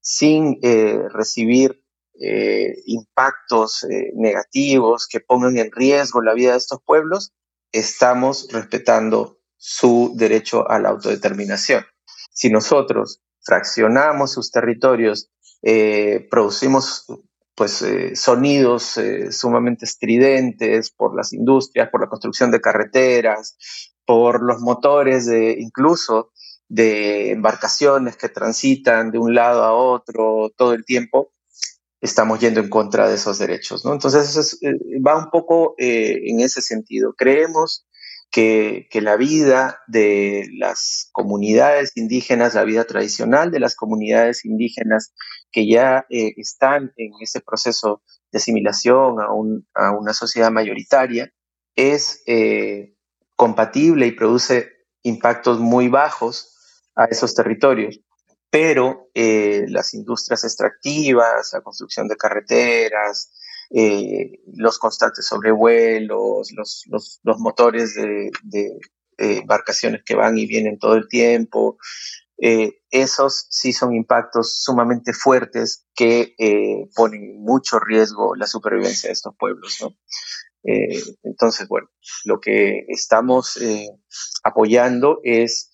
sin 0.00 0.60
recibir 1.12 1.82
impactos 2.22 3.86
negativos 4.14 5.08
que 5.08 5.20
pongan 5.20 5.56
en 5.56 5.72
riesgo 5.72 6.20
la 6.20 6.34
vida 6.34 6.52
de 6.52 6.58
estos 6.58 6.80
pueblos, 6.84 7.32
estamos 7.72 8.48
respetando 8.50 9.38
su 9.56 10.12
derecho 10.16 10.68
a 10.68 10.78
la 10.78 10.90
autodeterminación. 10.90 11.84
Si 12.32 12.50
nosotros 12.50 13.20
fraccionamos 13.42 14.32
sus 14.32 14.50
territorios, 14.50 15.30
eh, 15.62 16.26
producimos 16.30 17.04
pues 17.54 17.82
eh, 17.82 18.16
sonidos 18.16 18.96
eh, 18.96 19.32
sumamente 19.32 19.84
estridentes 19.84 20.90
por 20.90 21.14
las 21.14 21.34
industrias, 21.34 21.90
por 21.90 22.00
la 22.00 22.08
construcción 22.08 22.50
de 22.50 22.60
carreteras, 22.60 23.56
por 24.06 24.42
los 24.42 24.60
motores 24.60 25.26
de 25.26 25.56
incluso 25.58 26.32
de 26.68 27.32
embarcaciones 27.32 28.16
que 28.16 28.28
transitan 28.28 29.10
de 29.10 29.18
un 29.18 29.34
lado 29.34 29.64
a 29.64 29.74
otro 29.74 30.50
todo 30.56 30.72
el 30.72 30.84
tiempo, 30.84 31.32
estamos 32.00 32.40
yendo 32.40 32.60
en 32.60 32.68
contra 32.68 33.08
de 33.08 33.16
esos 33.16 33.38
derechos. 33.38 33.84
¿no? 33.84 33.92
Entonces, 33.92 34.36
eso 34.36 34.56
va 35.06 35.18
un 35.18 35.30
poco 35.30 35.74
en 35.78 36.40
ese 36.40 36.62
sentido. 36.62 37.14
Creemos 37.16 37.86
que, 38.30 38.88
la 38.94 39.16
vida 39.16 39.80
de 39.86 40.48
las 40.52 41.08
comunidades 41.12 41.92
indígenas, 41.96 42.54
la 42.54 42.64
vida 42.64 42.84
tradicional 42.84 43.50
de 43.50 43.60
las 43.60 43.74
comunidades 43.74 44.44
indígenas 44.44 45.12
que 45.50 45.68
ya 45.68 46.06
eh, 46.10 46.32
están 46.36 46.92
en 46.96 47.12
ese 47.20 47.40
proceso 47.40 48.02
de 48.30 48.38
asimilación 48.38 49.16
a, 49.74 49.90
una 49.92 50.14
sociedad 50.14 50.50
mayoritaria, 50.50 51.32
es 51.74 52.22
eh, 52.26 52.94
compatible 53.36 54.06
y 54.06 54.12
produce 54.12 54.70
impactos 55.02 55.58
muy 55.58 55.88
bajos 55.88 56.56
a 56.94 57.06
esos 57.06 57.34
territorios. 57.34 58.00
Pero 58.50 59.10
eh, 59.14 59.64
las 59.68 59.94
industrias 59.94 60.42
extractivas, 60.42 61.50
la 61.52 61.60
construcción 61.60 62.08
de 62.08 62.16
carreteras, 62.16 63.32
eh, 63.70 64.40
los 64.54 64.78
constantes 64.78 65.26
sobrevuelos, 65.26 66.50
los, 66.52 66.84
los, 66.88 67.38
motores 67.38 67.94
de, 67.94 68.32
eh, 69.18 69.38
embarcaciones 69.38 70.02
que 70.04 70.16
van 70.16 70.36
y 70.36 70.46
vienen 70.46 70.78
todo 70.78 70.94
el 70.94 71.08
tiempo. 71.08 71.78
Esos 72.90 73.46
sí 73.50 73.74
son 73.74 73.94
impactos 73.94 74.62
sumamente 74.62 75.12
fuertes 75.12 75.86
que 75.94 76.34
ponen 76.96 77.22
en 77.22 77.42
mucho 77.42 77.78
riesgo 77.78 78.34
la 78.34 78.46
supervivencia 78.46 79.08
de 79.08 79.12
estos 79.12 79.34
pueblos. 79.38 79.76
¿no? 79.82 79.94
entonces, 80.62 81.68
bueno, 81.68 81.90
lo 82.24 82.40
que 82.40 82.86
estamos 82.88 83.58
apoyando 84.42 85.20
es 85.22 85.70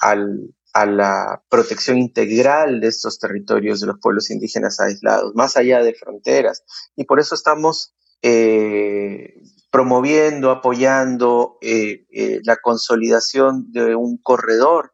al, 0.00 0.54
a 0.72 0.86
la 0.86 1.42
protección 1.48 1.98
integral 1.98 2.80
de 2.80 2.88
estos 2.88 3.18
territorios 3.18 3.80
de 3.80 3.88
los 3.88 3.98
pueblos 4.00 4.30
indígenas 4.30 4.80
aislados, 4.80 5.34
más 5.34 5.56
allá 5.56 5.82
de 5.82 5.94
fronteras. 5.94 6.64
Y 6.96 7.04
por 7.04 7.20
eso 7.20 7.34
estamos 7.34 7.94
eh, 8.22 9.42
promoviendo, 9.70 10.50
apoyando 10.50 11.58
eh, 11.60 12.06
eh, 12.10 12.40
la 12.44 12.56
consolidación 12.56 13.72
de 13.72 13.94
un 13.96 14.16
corredor 14.18 14.92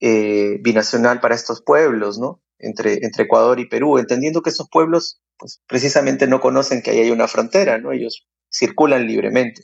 binacional 0.00 1.20
para 1.20 1.36
estos 1.36 1.62
pueblos, 1.62 2.18
¿no? 2.18 2.42
Entre, 2.58 3.04
entre 3.04 3.22
Ecuador 3.22 3.60
y 3.60 3.68
Perú, 3.68 3.98
entendiendo 3.98 4.42
que 4.42 4.50
estos 4.50 4.68
pueblos 4.68 5.20
pues, 5.38 5.62
precisamente 5.68 6.26
no 6.26 6.40
conocen 6.40 6.82
que 6.82 6.90
ahí 6.90 6.98
hay 6.98 7.10
una 7.12 7.28
frontera, 7.28 7.78
¿no? 7.78 7.92
Ellos 7.92 8.26
circulan 8.50 9.06
libremente. 9.06 9.62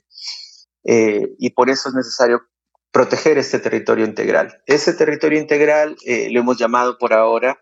y 0.84 1.50
por 1.50 1.70
eso 1.70 1.88
es 1.88 1.96
necesario 1.96 2.42
proteger 2.90 3.38
este 3.38 3.58
territorio 3.58 4.04
integral. 4.04 4.62
Ese 4.66 4.92
territorio 4.94 5.38
integral 5.38 5.96
eh, 6.04 6.28
lo 6.30 6.40
hemos 6.40 6.58
llamado 6.58 6.98
por 6.98 7.12
ahora 7.12 7.58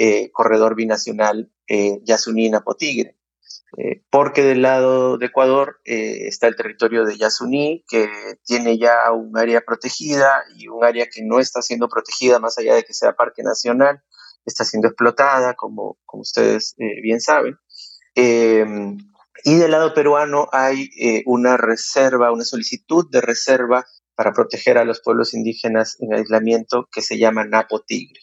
eh, 0.00 0.30
Corredor 0.30 0.76
Binacional 0.76 1.50
eh, 1.66 1.98
Yasuní-Napotigre, 2.04 3.16
eh, 3.76 4.04
porque 4.10 4.44
del 4.44 4.62
lado 4.62 5.18
de 5.18 5.26
Ecuador 5.26 5.80
está 5.84 6.46
el 6.46 6.54
territorio 6.54 7.04
de 7.04 7.16
Yasuní, 7.16 7.84
que 7.88 8.08
tiene 8.44 8.78
ya 8.78 9.10
un 9.10 9.36
área 9.36 9.60
protegida 9.60 10.44
y 10.56 10.68
un 10.68 10.84
área 10.84 11.08
que 11.12 11.24
no 11.24 11.40
está 11.40 11.62
siendo 11.62 11.88
protegida 11.88 12.38
más 12.38 12.58
allá 12.58 12.76
de 12.76 12.84
que 12.84 12.94
sea 12.94 13.16
parque 13.16 13.42
nacional, 13.42 14.00
está 14.44 14.64
siendo 14.64 14.86
explotada, 14.86 15.54
como, 15.54 15.98
como 16.04 16.20
ustedes 16.20 16.76
bien 17.02 17.20
saben. 17.20 17.58
Em, 18.14 18.98
y 19.42 19.56
del 19.56 19.72
lado 19.72 19.94
peruano 19.94 20.46
hay 20.52 20.90
una 21.26 21.56
reserva, 21.56 22.30
una 22.30 22.44
solicitud 22.44 23.10
de 23.10 23.20
reserva 23.20 23.84
para 24.18 24.32
proteger 24.32 24.78
a 24.78 24.84
los 24.84 25.00
pueblos 25.00 25.32
indígenas 25.32 25.96
en 26.00 26.12
aislamiento 26.12 26.88
que 26.90 27.02
se 27.02 27.18
llama 27.18 27.44
Napo 27.44 27.82
Tigre. 27.82 28.18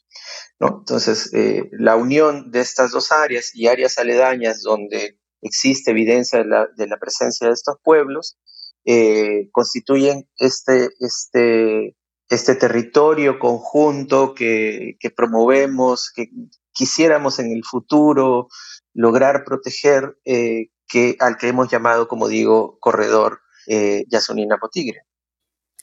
Entonces, 0.60 1.34
eh, 1.34 1.70
la 1.72 1.96
unión 1.96 2.52
de 2.52 2.60
estas 2.60 2.92
dos 2.92 3.14
áreas 3.14 3.56
y 3.56 3.68
áreas 3.68 3.98
aledañas 3.98 4.62
donde 4.62 5.18
existe 5.42 5.92
evidencia 5.92 6.40
de 6.40 6.88
la, 6.88 6.98
presencia 7.00 7.48
de 7.48 7.54
estos 7.54 7.78
pueblos, 7.82 8.38
eh, 8.84 9.48
constituyen 9.54 10.28
este, 10.38 10.90
este, 11.00 11.96
este 12.28 12.56
territorio 12.56 13.40
conjunto 13.40 14.34
que, 14.34 14.98
promovemos, 15.16 16.12
que 16.14 16.28
quisiéramos 16.74 17.40
en 17.40 17.54
el 17.54 17.64
futuro 17.64 18.50
lograr 18.94 19.46
proteger, 19.46 20.18
eh, 20.26 20.72
que, 20.90 21.16
al 21.22 21.38
que 21.38 21.48
hemos 21.48 21.72
llamado, 21.72 22.10
como 22.10 22.28
digo, 22.28 22.78
corredor 22.82 23.40
eh, 23.68 24.04
Yasuní-Napo 24.10 24.68
Tigre. 24.68 25.06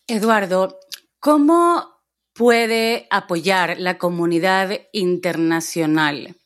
Eduardo, 0.08 0.80
¿cómo 1.20 1.86
puede 2.34 3.06
apoyar 3.10 3.78
la 3.78 3.98
comunidad 3.98 4.80
internacional 4.92 6.36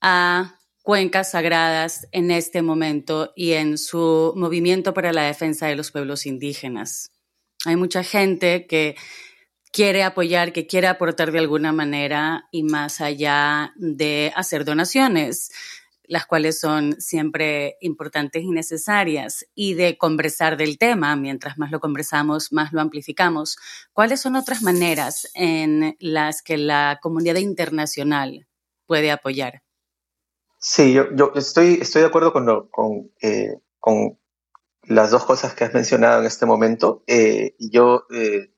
a 0.00 0.58
cuencas 0.82 1.30
sagradas 1.30 2.06
en 2.12 2.30
este 2.30 2.60
momento 2.60 3.32
y 3.34 3.52
en 3.52 3.78
su 3.78 4.34
movimiento 4.36 4.92
para 4.92 5.12
la 5.12 5.22
defensa 5.22 5.66
de 5.68 5.76
los 5.76 5.90
pueblos 5.90 6.26
indígenas? 6.26 7.10
Hay 7.64 7.76
mucha 7.76 8.04
gente 8.04 8.66
que 8.66 8.96
quiere 9.72 10.02
apoyar, 10.02 10.52
que 10.52 10.66
quiere 10.66 10.88
aportar 10.88 11.32
de 11.32 11.38
alguna 11.38 11.72
manera 11.72 12.48
y 12.50 12.62
más 12.62 13.00
allá 13.00 13.72
de 13.76 14.32
hacer 14.36 14.66
donaciones 14.66 15.50
las 16.12 16.26
cuales 16.26 16.60
son 16.60 17.00
siempre 17.00 17.78
importantes 17.80 18.42
y 18.42 18.50
necesarias, 18.50 19.46
y 19.54 19.72
de 19.72 19.96
conversar 19.96 20.58
del 20.58 20.76
tema, 20.76 21.16
mientras 21.16 21.56
más 21.56 21.70
lo 21.70 21.80
conversamos, 21.80 22.52
más 22.52 22.74
lo 22.74 22.82
amplificamos. 22.82 23.56
¿Cuáles 23.94 24.20
son 24.20 24.36
otras 24.36 24.60
maneras 24.60 25.30
en 25.32 25.96
las 26.00 26.42
que 26.42 26.58
la 26.58 26.98
comunidad 27.00 27.36
internacional 27.36 28.46
puede 28.84 29.10
apoyar? 29.10 29.62
Sí, 30.58 30.92
yo, 30.92 31.32
estoy, 31.34 31.78
estoy 31.80 32.02
de 32.02 32.08
acuerdo 32.08 32.34
con, 32.34 32.68
con, 32.68 33.10
eh, 33.22 33.56
con, 33.80 34.18
las 34.82 35.12
dos 35.12 35.24
cosas 35.24 35.54
que 35.54 35.64
has 35.64 35.72
mencionado 35.72 36.20
en 36.20 36.26
este 36.26 36.44
momento. 36.44 37.04
Eh, 37.06 37.54
yo 37.58 38.04
eh, 38.14 38.51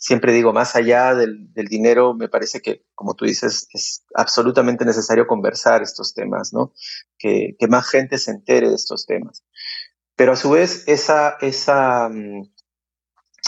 siempre 0.00 0.32
digo, 0.32 0.52
más 0.54 0.74
allá 0.76 1.14
del, 1.14 1.52
dinero, 1.54 2.14
me 2.14 2.28
parece 2.28 2.60
que, 2.62 2.86
como 2.94 3.14
tú 3.14 3.26
dices, 3.26 3.68
es 3.74 4.02
absolutamente 4.14 4.86
necesario 4.86 5.26
conversar 5.26 5.82
estos 5.82 6.14
temas, 6.14 6.54
¿no? 6.54 6.72
Que, 7.18 7.54
más 7.68 7.88
gente 7.88 8.16
se 8.16 8.30
entere 8.30 8.70
de 8.70 8.74
estos 8.74 9.04
temas. 9.04 9.44
Pero 10.16 10.32
a 10.32 10.36
su 10.36 10.50
vez, 10.50 10.84
esa, 10.88 11.36
esa, 11.42 12.08
mm, 12.08 12.50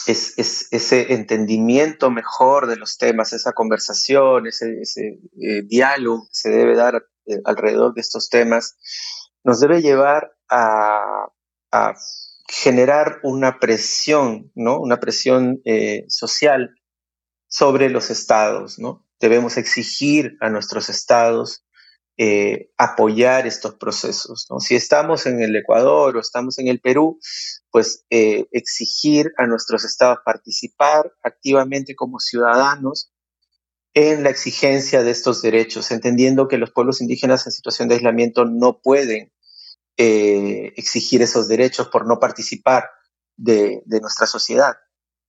es, 0.06 0.68
ese 0.70 1.14
entendimiento 1.14 2.10
mejor 2.10 2.66
de 2.66 2.76
los 2.76 2.98
temas, 2.98 3.32
esa 3.32 3.54
conversación, 3.54 4.46
ese, 4.46 4.82
ese 4.82 5.20
eh, 5.40 5.62
diálogo 5.62 6.24
que 6.24 6.34
se 6.34 6.50
debe 6.50 6.76
dar 6.76 7.02
eh, 7.26 7.40
alrededor 7.46 7.94
de 7.94 8.02
estos 8.02 8.28
temas, 8.28 8.76
nos 9.42 9.58
debe 9.58 9.80
llevar 9.80 10.36
a, 10.50 11.28
a 11.72 11.94
generar 12.54 13.18
una 13.22 13.58
presión, 13.58 14.52
¿no? 14.54 14.78
Una 14.78 15.00
presión 15.00 15.62
eh, 15.64 16.04
social 16.08 16.74
sobre 17.48 17.88
los 17.88 18.10
estados, 18.10 18.78
¿no? 18.78 19.06
Debemos 19.18 19.56
exigir 19.56 20.36
a 20.38 20.50
nuestros 20.50 20.90
estados 20.90 21.64
eh, 22.18 22.70
apoyar 22.76 23.46
estos 23.46 23.76
procesos, 23.76 24.46
¿no? 24.50 24.60
Si 24.60 24.74
estamos 24.74 25.24
en 25.24 25.40
el 25.40 25.56
Ecuador 25.56 26.14
o 26.14 26.20
estamos 26.20 26.58
en 26.58 26.68
el 26.68 26.78
Perú, 26.78 27.18
pues 27.70 28.04
eh, 28.10 28.44
exigir 28.52 29.32
a 29.38 29.46
nuestros 29.46 29.86
estados 29.86 30.18
participar 30.22 31.10
activamente 31.22 31.94
como 31.96 32.18
ciudadanos 32.18 33.14
en 33.94 34.24
la 34.24 34.28
exigencia 34.28 35.02
de 35.02 35.10
estos 35.10 35.40
derechos, 35.40 35.90
entendiendo 35.90 36.48
que 36.48 36.58
los 36.58 36.70
pueblos 36.70 37.00
indígenas 37.00 37.46
en 37.46 37.52
situación 37.52 37.88
de 37.88 37.94
aislamiento 37.94 38.44
no 38.44 38.82
pueden 38.82 39.32
eh, 39.96 40.72
exigir 40.76 41.20
esos 41.20 41.48
derechos 41.48 41.88
por 41.88 42.06
no 42.06 42.18
participar 42.18 42.88
de, 43.36 43.82
nuestra 43.86 44.26
sociedad. 44.26 44.74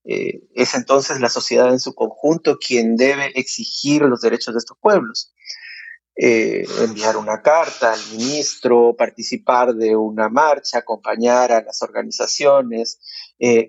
Eh, 0.06 0.42
es 0.54 0.74
entonces 0.76 1.20
la 1.20 1.30
sociedad 1.30 1.70
en 1.70 1.80
su 1.80 1.94
conjunto 1.94 2.58
quien 2.58 2.96
debe 2.96 3.38
exigir 3.40 4.04
los 4.04 4.22
derechos 4.22 4.54
de 4.54 4.60
estos 4.60 4.78
pueblos. 4.80 5.34
Eh, 6.16 6.66
enviar 6.82 7.18
una 7.18 7.42
carta 7.42 7.94
al 7.94 8.00
ministro, 8.12 8.96
participar 8.96 9.74
de 9.74 9.96
una 9.96 10.30
marcha, 10.30 10.78
acompañar 10.78 11.52
a 11.52 11.64
las 11.64 11.82
organizaciones, 11.82 13.00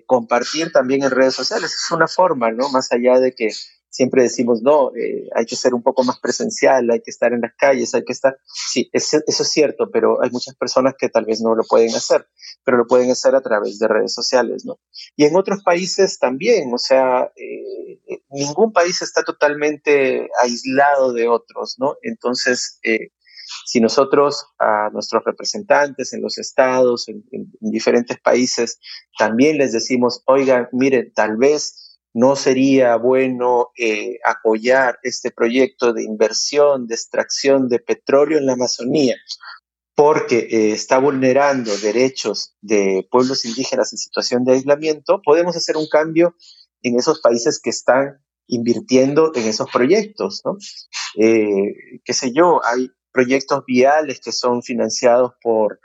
compartir 0.05 0.71
también 0.71 1.03
en 1.03 1.11
redes 1.11 1.33
sociales. 1.33 1.73
Es 1.73 1.91
una 1.91 2.07
forma, 2.07 2.51
¿no? 2.51 2.69
Más 2.69 2.91
allá 2.91 3.19
de 3.19 3.33
que 3.33 3.49
siempre 3.95 4.23
decimos, 4.23 4.61
no, 4.61 4.91
eh, 4.93 5.29
hay 5.33 5.45
que 5.45 5.55
ser 5.55 5.73
un 5.73 5.81
poco 5.81 6.03
más 6.03 6.19
presencial, 6.19 6.91
hay 6.91 6.99
que 6.99 7.11
estar 7.11 7.31
en 7.31 7.39
las 7.39 7.53
calles, 7.57 7.95
hay 7.95 8.03
que 8.03 8.11
estar, 8.11 8.37
sí, 8.45 8.89
eso 8.91 9.21
es 9.23 9.49
cierto, 9.49 9.89
pero 9.89 10.21
hay 10.21 10.29
muchas 10.31 10.53
personas 10.55 10.95
que 10.99 11.07
tal 11.07 11.23
vez 11.23 11.39
no 11.39 11.55
lo 11.55 11.63
pueden 11.63 11.95
hacer, 11.95 12.27
pero 12.65 12.75
lo 12.75 12.87
pueden 12.87 13.09
hacer 13.09 13.35
a 13.35 13.41
través 13.41 13.79
de 13.79 13.87
redes 13.87 14.13
sociales, 14.13 14.65
¿no? 14.65 14.79
Y 15.15 15.23
en 15.23 15.37
otros 15.37 15.63
países 15.63 16.19
también, 16.19 16.73
o 16.73 16.77
sea, 16.77 17.31
eh, 17.37 18.01
eh, 18.09 18.21
ningún 18.31 18.73
país 18.73 19.01
está 19.01 19.23
totalmente 19.23 20.27
aislado 20.43 21.13
de 21.13 21.29
otros, 21.29 21.75
¿no? 21.79 21.95
Entonces, 22.01 22.81
si 23.65 23.79
nosotros 23.79 24.45
a 24.59 24.89
nuestros 24.91 25.23
representantes 25.23 26.11
en 26.11 26.21
los 26.21 26.37
estados, 26.37 27.07
en, 27.07 27.23
en 27.31 27.71
diferentes 27.71 28.19
países, 28.19 28.77
también 29.17 29.57
les 29.57 29.71
decimos, 29.71 30.21
oigan, 30.25 30.67
miren, 30.73 31.13
tal 31.13 31.37
vez 31.37 31.84
no 32.15 32.37
sería 32.37 32.95
bueno 32.95 33.71
eh, 33.77 34.19
apoyar 34.23 34.99
este 35.03 35.31
proyecto 35.31 35.91
de 35.91 36.03
inversión, 36.03 36.87
de 36.87 36.95
extracción 36.95 37.67
de 37.67 37.79
petróleo 37.79 38.37
en 38.37 38.45
la 38.45 38.53
Amazonía, 38.53 39.17
porque 39.95 40.47
eh, 40.49 40.71
está 40.71 40.97
vulnerando 40.97 41.75
derechos 41.77 42.55
de 42.61 43.05
pueblos 43.11 43.43
indígenas 43.43 43.91
en 43.91 43.97
situación 43.97 44.45
de 44.45 44.53
aislamiento, 44.53 45.21
podemos 45.25 45.57
hacer 45.57 45.75
un 45.75 45.89
cambio 45.89 46.37
en 46.83 46.97
esos 46.97 47.19
países 47.19 47.59
que 47.61 47.71
están 47.71 48.23
invirtiendo 48.47 49.33
en 49.35 49.47
esos 49.47 49.69
proyectos, 49.69 50.41
¿no? 50.45 50.57
Eh, 51.17 51.99
qué 52.05 52.13
sé 52.13 52.31
yo, 52.31 52.63
hay 52.63 52.91
proyectos 53.11 53.65
viales 53.67 54.21
que 54.21 54.31
son 54.31 54.63
financiados 54.63 55.33
por 55.41 55.81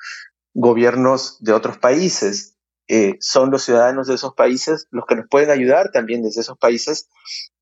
gobiernos 0.54 1.38
de 1.40 1.54
otros 1.54 1.78
países. 1.78 2.49
Eh, 2.92 3.18
son 3.20 3.52
los 3.52 3.62
ciudadanos 3.62 4.08
de 4.08 4.16
esos 4.16 4.34
países 4.34 4.88
los 4.90 5.06
que 5.06 5.14
nos 5.14 5.28
pueden 5.28 5.50
ayudar 5.50 5.92
también 5.92 6.24
desde 6.24 6.40
esos 6.40 6.58
países 6.58 7.08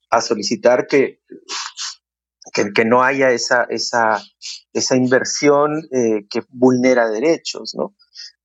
a 0.08 0.22
solicitar 0.22 0.86
que, 0.86 1.20
que, 2.54 2.84
no 2.86 3.02
haya 3.02 3.30
esa, 3.30 3.64
esa, 3.64 4.22
esa 4.72 4.96
inversión 4.96 5.86
eh, 5.92 6.26
que 6.30 6.44
vulnera 6.48 7.10
derechos, 7.10 7.74
¿no? 7.76 7.94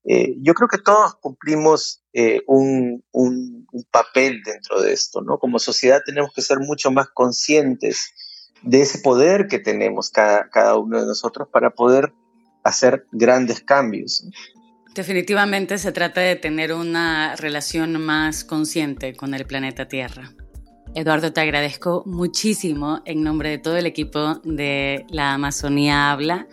Eh, 0.03 0.35
yo 0.41 0.53
creo 0.53 0.68
que 0.68 0.77
todos 0.77 1.15
cumplimos 1.22 2.03
un, 2.47 3.05
un, 3.14 3.65
papel 3.89 4.41
dentro 4.43 4.81
de 4.81 4.91
esto, 4.91 5.22
¿no? 5.22 5.39
Como 5.39 5.60
sociedad 5.60 6.01
tenemos 6.05 6.34
que 6.35 6.41
ser 6.41 6.60
mucho 6.60 6.91
más 6.91 7.07
conscientes 7.14 8.11
de 8.61 8.81
ese 8.81 8.99
poder 8.99 9.47
que 9.47 9.60
tenemos 9.60 10.10
cada, 10.10 10.49
cada 10.49 10.76
uno 10.76 10.99
de 10.99 11.05
nosotros 11.05 11.47
para 11.47 11.69
poder 11.69 12.11
hacer 12.65 13.07
grandes 13.14 13.61
cambios. 13.61 14.27
Definitivamente 14.95 15.78
se 15.80 15.91
trata 15.91 16.22
de 16.22 16.36
tener 16.36 16.72
una 16.74 17.36
relación 17.36 17.99
más 17.99 18.44
consciente 18.44 19.15
con 19.15 19.34
el 19.34 19.45
planeta 19.45 19.88
Tierra. 19.88 20.32
Eduardo, 20.95 21.34
te 21.34 21.41
agradezco 21.41 22.03
muchísimo 22.06 23.02
en 23.06 23.24
nombre 23.24 23.49
de 23.49 23.57
todo 23.57 23.78
el 23.78 23.88
equipo 23.88 24.40
de 24.44 25.06
la 25.10 25.34
Amazonía 25.34 26.11
Habla. 26.11 26.48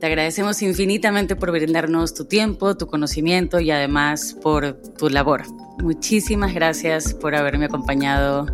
Te 0.00 0.06
agradecemos 0.06 0.60
infinitamente 0.62 1.36
por 1.36 1.52
brindarnos 1.52 2.12
tu 2.12 2.24
tiempo, 2.24 2.76
tu 2.76 2.88
conocimiento 2.88 3.60
y 3.60 3.70
además 3.70 4.36
por 4.42 4.72
tu 4.98 5.08
labor. 5.08 5.44
Muchísimas 5.80 6.52
gracias 6.52 7.14
por 7.14 7.36
haberme 7.36 7.66
acompañado 7.66 8.46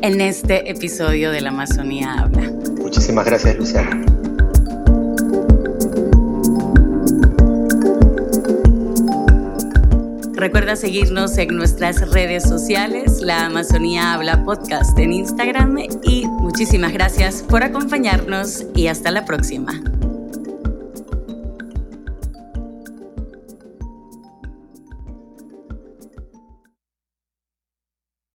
en 0.00 0.22
este 0.22 0.70
episodio 0.70 1.30
de 1.30 1.42
la 1.42 1.50
Amazonía 1.50 2.14
Habla. 2.14 2.50
Muchísimas 2.78 3.26
gracias, 3.26 3.56
Luciana. 3.56 4.21
Recuerda 10.42 10.74
seguirnos 10.74 11.38
en 11.38 11.54
nuestras 11.54 12.10
redes 12.10 12.42
sociales, 12.42 13.20
la 13.20 13.46
Amazonía 13.46 14.12
Habla 14.12 14.44
Podcast 14.44 14.98
en 14.98 15.12
Instagram 15.12 15.78
y 16.02 16.26
muchísimas 16.26 16.92
gracias 16.92 17.44
por 17.48 17.62
acompañarnos 17.62 18.64
y 18.74 18.88
hasta 18.88 19.12
la 19.12 19.24
próxima. 19.24 19.80